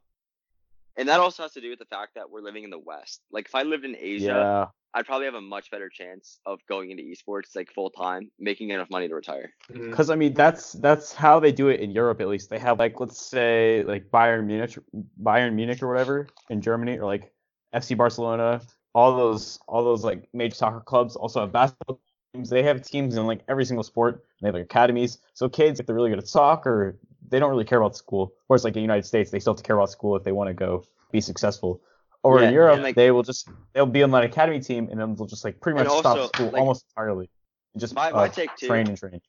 and 0.96 1.08
that 1.08 1.18
also 1.18 1.42
has 1.42 1.52
to 1.52 1.60
do 1.60 1.70
with 1.70 1.80
the 1.80 1.84
fact 1.86 2.14
that 2.14 2.30
we're 2.30 2.40
living 2.40 2.64
in 2.64 2.70
the 2.70 2.78
west 2.78 3.20
like 3.32 3.46
if 3.46 3.54
i 3.54 3.62
lived 3.62 3.84
in 3.84 3.96
asia 3.98 4.26
Yeah. 4.26 4.66
i'd 4.94 5.06
probably 5.06 5.24
have 5.26 5.34
a 5.34 5.40
much 5.40 5.70
better 5.72 5.88
chance 5.88 6.38
of 6.46 6.60
going 6.68 6.90
into 6.92 7.02
esports 7.02 7.56
like 7.56 7.72
full 7.72 7.90
time 7.90 8.30
making 8.38 8.70
enough 8.70 8.88
money 8.90 9.08
to 9.08 9.14
retire. 9.14 9.52
Mm-hmm. 9.72 9.90
Because 9.90 10.08
I 10.10 10.14
mean, 10.14 10.34
that's 10.34 10.72
that's 10.74 11.12
how 11.12 11.40
they 11.40 11.50
do 11.50 11.66
it 11.68 11.80
in 11.80 11.90
Europe 11.90 12.20
at 12.20 12.28
least. 12.28 12.48
They 12.48 12.60
have 12.60 12.78
like 12.78 13.00
let's 13.00 13.20
say 13.20 13.82
like 13.88 14.08
Bayern 14.12 14.46
Munich, 14.46 14.78
Bayern 15.20 15.54
Munich 15.54 15.82
or 15.82 15.88
whatever 15.88 16.28
in 16.48 16.60
Germany, 16.60 16.98
or 16.98 17.06
like 17.06 17.32
FC 17.74 17.96
Barcelona. 17.96 18.60
All 18.94 19.16
those 19.16 19.58
all 19.66 19.82
those 19.84 20.04
like 20.04 20.28
major 20.32 20.54
soccer 20.54 20.80
clubs 20.80 21.16
also 21.16 21.40
have 21.40 21.52
basketball 21.52 22.00
teams. 22.32 22.48
They 22.48 22.62
have 22.62 22.82
teams 22.82 23.16
in 23.16 23.26
like 23.26 23.40
every 23.48 23.64
single 23.64 23.82
sport. 23.82 24.24
They 24.40 24.48
have 24.48 24.54
like 24.54 24.64
academies. 24.64 25.18
So 25.34 25.48
kids, 25.48 25.80
if 25.80 25.86
they're 25.86 25.96
really 25.96 26.10
good 26.10 26.18
at 26.18 26.28
soccer, 26.28 26.96
they 27.28 27.38
don't 27.40 27.50
really 27.50 27.64
care 27.64 27.80
about 27.80 27.96
school. 27.96 28.34
Whereas 28.46 28.62
like 28.64 28.72
in 28.72 28.80
the 28.80 28.82
United 28.82 29.04
States, 29.06 29.30
they 29.30 29.40
still 29.40 29.52
have 29.54 29.58
to 29.58 29.64
care 29.66 29.76
about 29.76 29.90
school 29.90 30.14
if 30.16 30.22
they 30.22 30.32
want 30.32 30.48
to 30.48 30.54
go 30.54 30.84
be 31.10 31.20
successful. 31.20 31.80
Or 32.22 32.40
Yeah, 32.40 32.48
in 32.48 32.54
Europe, 32.54 32.80
like- 32.82 32.94
they 32.94 33.10
will 33.10 33.22
just 33.24 33.48
they'll 33.72 33.86
be 33.86 34.02
on 34.04 34.12
that 34.12 34.24
academy 34.24 34.60
team 34.60 34.88
and 34.90 35.00
then 35.00 35.14
they'll 35.16 35.26
just 35.26 35.44
like 35.44 35.60
pretty 35.60 35.78
And 35.78 35.88
much 35.88 35.92
also, 35.96 36.26
stop 36.26 36.34
school 36.34 36.50
like, 36.52 36.60
almost 36.60 36.86
entirely. 36.90 37.28
And 37.74 37.80
just 37.80 37.94
my- 37.94 38.12
my 38.12 38.26
uh, 38.26 38.28
take, 38.28 38.54
too, 38.56 38.68
train 38.68 38.86
and 38.86 38.96
train. 38.96 39.20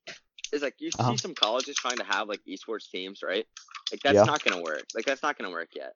is 0.54 0.62
like 0.62 0.76
you 0.80 0.92
Uh-huh. 1.00 1.12
see 1.12 1.18
some 1.18 1.34
colleges 1.34 1.76
trying 1.76 1.98
to 1.98 2.04
have 2.04 2.28
like 2.30 2.40
esports 2.48 2.90
teams, 2.92 3.24
right? 3.24 3.48
Like 3.92 4.02
that's 4.04 4.16
Yeah. 4.16 4.24
not 4.26 4.44
gonna 4.44 4.62
work. 4.62 4.84
Like 4.94 5.06
that's 5.06 5.24
not 5.24 5.38
gonna 5.38 5.50
work 5.52 5.70
yet. 5.76 5.94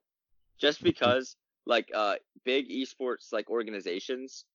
Just 0.60 0.84
because 0.84 1.36
like 1.66 1.90
uh 1.94 2.16
big 2.46 2.70
esports 2.70 3.32
like 3.32 3.50
organizations, 3.50 4.46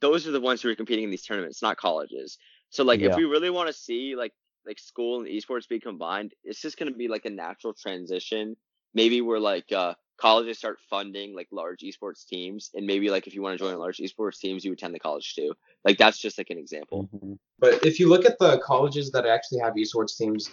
those 0.00 0.26
are 0.26 0.32
the 0.32 0.40
ones 0.40 0.62
who 0.62 0.70
are 0.70 0.74
competing 0.74 1.04
in 1.04 1.10
these 1.10 1.24
tournaments, 1.24 1.62
not 1.62 1.76
colleges. 1.76 2.38
So 2.70 2.84
like 2.84 3.00
Yeah. 3.00 3.10
if 3.10 3.16
we 3.16 3.24
really 3.24 3.50
want 3.50 3.68
to 3.68 3.72
see 3.72 4.16
like 4.16 4.32
like 4.66 4.78
school 4.78 5.20
and 5.20 5.28
esports 5.28 5.68
be 5.68 5.80
combined, 5.80 6.34
it's 6.44 6.60
just 6.60 6.78
gonna 6.78 6.90
be 6.90 7.08
like 7.08 7.24
a 7.24 7.30
natural 7.30 7.72
transition. 7.72 8.56
Maybe 8.94 9.20
we're 9.20 9.38
like 9.38 9.70
uh 9.72 9.94
colleges 10.18 10.58
start 10.58 10.78
funding 10.88 11.34
like 11.34 11.48
large 11.50 11.80
esports 11.80 12.26
teams, 12.26 12.70
and 12.74 12.86
maybe 12.86 13.10
like 13.10 13.26
if 13.26 13.34
you 13.34 13.42
want 13.42 13.58
to 13.58 13.64
join 13.64 13.76
large 13.78 13.98
esports 13.98 14.38
teams, 14.38 14.64
you 14.64 14.72
attend 14.72 14.94
the 14.94 14.98
college 14.98 15.34
too. 15.34 15.54
Like 15.84 15.98
that's 15.98 16.18
just 16.18 16.38
like 16.38 16.50
an 16.50 16.58
example. 16.58 17.08
Mhm. 17.12 17.38
But 17.58 17.84
if 17.86 17.98
you 17.98 18.08
look 18.08 18.26
at 18.26 18.38
the 18.38 18.58
colleges 18.58 19.10
that 19.12 19.26
actually 19.26 19.60
have 19.60 19.74
esports 19.74 20.16
teams, 20.16 20.50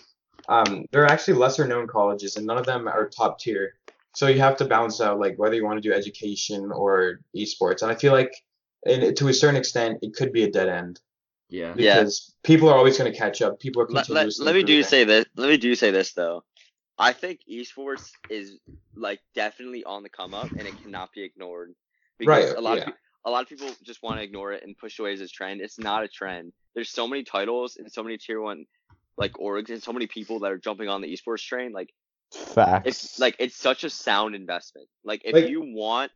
um, 0.48 0.86
they're 0.92 1.06
actually 1.06 1.36
lesser 1.36 1.68
known 1.68 1.88
colleges, 1.88 2.38
and 2.38 2.46
none 2.46 2.58
of 2.58 2.66
them 2.66 2.88
are 2.88 3.10
top 3.10 3.40
tier. 3.40 3.76
So 4.16 4.28
you 4.28 4.40
have 4.40 4.58
to 4.58 4.66
balance 4.66 5.02
out 5.02 5.20
like 5.20 5.38
whether 5.38 5.56
you 5.56 5.66
want 5.66 5.82
to 5.82 5.88
do 5.90 5.94
education 5.94 6.72
or 6.72 7.20
esports. 7.36 7.82
And 7.82 7.92
I 7.92 7.96
feel 7.96 8.14
like, 8.14 8.32
in, 8.86 9.16
to 9.16 9.28
a 9.30 9.34
certain 9.34 9.56
extent, 9.56 10.00
it 10.02 10.14
could 10.14 10.32
be 10.32 10.44
a 10.44 10.52
dead 10.52 10.70
end 10.70 11.00
Yeah. 11.50 11.74
Yeah. 11.78 11.96
because 12.02 12.36
people 12.44 12.70
are 12.70 12.76
always 12.78 12.98
going 12.98 13.12
to 13.12 13.18
catch 13.18 13.42
up. 13.42 13.60
People 13.60 13.82
are 13.82 13.86
let, 13.86 14.08
let, 14.10 14.26
continuously. 14.26 14.46
let 14.46 14.56
me 14.56 14.64
do 14.64 14.74
improving. 14.74 14.90
say 14.90 15.04
this. 15.04 15.26
Let 15.36 15.50
me 15.50 15.58
do 15.58 15.76
say 15.76 15.92
this 15.92 16.14
though. 16.14 16.44
I 17.00 17.12
think 17.14 17.40
esports 17.52 18.12
is 18.30 18.60
like 18.96 19.20
definitely 19.34 19.84
on 19.84 20.04
the 20.04 20.10
come 20.10 20.36
up, 20.36 20.52
and 20.52 20.68
it 20.68 20.76
cannot 20.84 21.12
be 21.12 21.24
ignored. 21.24 21.74
Because 22.20 22.50
Right, 22.52 22.58
a 22.58 22.62
lot 22.62 22.78
yeah. 22.78 22.84
of 22.84 22.88
pe- 22.90 22.94
a 23.26 23.32
lot 23.32 23.42
of 23.42 23.50
people 23.50 23.70
just 23.84 24.04
want 24.04 24.20
to 24.20 24.24
ignore 24.24 24.52
it 24.54 24.64
and 24.64 24.78
push 24.78 25.00
away 25.00 25.14
as 25.14 25.22
a 25.22 25.28
trend. 25.28 25.62
It's 25.62 25.80
not 25.80 26.04
a 26.04 26.08
trend. 26.08 26.54
There's 26.76 26.90
so 26.90 27.08
many 27.08 27.24
titles 27.24 27.78
and 27.78 27.92
so 27.92 28.04
many 28.04 28.18
tier 28.18 28.40
one 28.42 28.66
like 29.18 29.34
orgs 29.34 29.70
and 29.70 29.82
so 29.82 29.92
many 29.94 30.06
people 30.08 30.40
that 30.42 30.52
are 30.52 30.58
jumping 30.58 30.88
on 30.90 31.02
the 31.02 31.08
esports 31.12 31.44
train. 31.44 31.72
Like 31.72 31.90
Facts. 32.36 32.88
it's 32.88 33.20
like 33.20 33.36
it's 33.40 33.56
such 33.56 33.84
a 33.84 33.90
sound 33.90 34.36
investment. 34.36 34.88
Like 35.04 35.22
if 35.26 35.34
Like- 35.34 35.50
you 35.50 35.62
want 35.62 36.12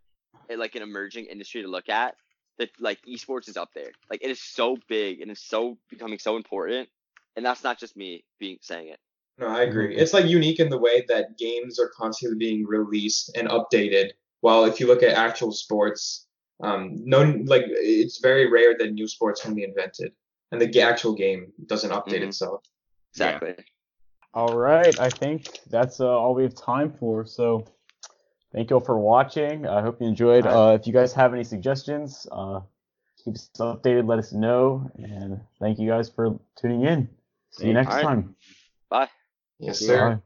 like 0.50 0.76
an 0.76 0.82
emerging 0.82 1.26
industry 1.26 1.62
to 1.62 1.68
look 1.68 1.90
at, 1.90 2.16
that 2.58 2.70
like 2.80 3.00
esports 3.06 3.48
is 3.50 3.58
up 3.58 3.70
there. 3.76 3.92
Like 4.10 4.22
it 4.24 4.32
is 4.32 4.42
so 4.42 4.78
big 4.88 5.22
and 5.22 5.30
it's 5.30 5.44
so 5.44 5.78
becoming 5.90 6.20
so 6.20 6.36
important. 6.38 6.90
And 7.36 7.46
that's 7.46 7.64
not 7.64 7.80
just 7.80 7.96
me 7.98 8.24
being 8.40 8.58
saying 8.62 8.88
it. 8.90 9.00
No, 9.38 9.48
I 9.48 9.62
agree. 9.64 9.96
It's 9.96 10.14
like 10.14 10.26
unique 10.26 10.60
in 10.60 10.70
the 10.70 10.78
way 10.80 11.06
that 11.10 11.38
games 11.38 11.80
are 11.80 11.90
constantly 11.90 12.38
being 12.38 12.66
released 12.66 13.36
and 13.38 13.48
updated. 13.50 14.12
While 14.42 14.66
if 14.66 14.80
you 14.80 14.88
look 14.88 15.04
at 15.04 15.12
actual 15.12 15.52
sports, 15.52 16.26
um, 16.64 16.96
no, 17.06 17.22
like 17.46 17.66
it's 17.68 18.20
very 18.20 18.50
rare 18.50 18.76
that 18.80 18.94
new 18.94 19.08
sports 19.08 19.42
can 19.44 19.54
be 19.54 19.64
invented, 19.64 20.14
and 20.52 20.60
the 20.60 20.82
actual 20.82 21.14
game 21.14 21.52
doesn't 21.68 21.92
update 21.92 22.22
Mhm. 22.22 22.28
itself. 22.30 22.64
Yeah. 23.16 23.40
Exactly. 24.38 24.54
All 24.54 24.62
right, 24.62 25.00
I 25.00 25.10
think 25.10 25.48
that's 25.70 26.00
uh, 26.00 26.08
all 26.08 26.36
we 26.36 26.44
have 26.44 26.54
time 26.54 26.94
for. 27.00 27.26
So, 27.26 27.66
thank 28.54 28.70
you 28.70 28.76
all 28.76 28.84
for 28.84 29.00
watching. 29.00 29.68
I 29.68 29.82
hope 29.82 30.00
you 30.00 30.08
enjoyed. 30.08 30.46
Uh, 30.46 30.78
if 30.80 30.86
you 30.86 30.94
guys 30.94 31.14
have 31.14 31.34
any 31.34 31.44
suggestions, 31.44 32.28
uh, 32.32 32.62
keep 33.24 33.34
us 33.34 33.50
updated. 33.60 34.08
Let 34.08 34.20
us 34.20 34.34
know. 34.34 34.92
And 34.96 35.42
thank 35.60 35.80
you 35.80 35.90
guys 35.90 36.10
for 36.10 36.40
tuning 36.56 36.84
in. 36.84 37.10
See 37.52 37.68
you 37.68 37.74
next 37.74 37.96
you. 37.96 38.02
time. 38.02 38.36
Bye. 38.90 39.10
Yes, 39.60 39.80
Bye. 39.80 39.86
sir. 39.88 40.22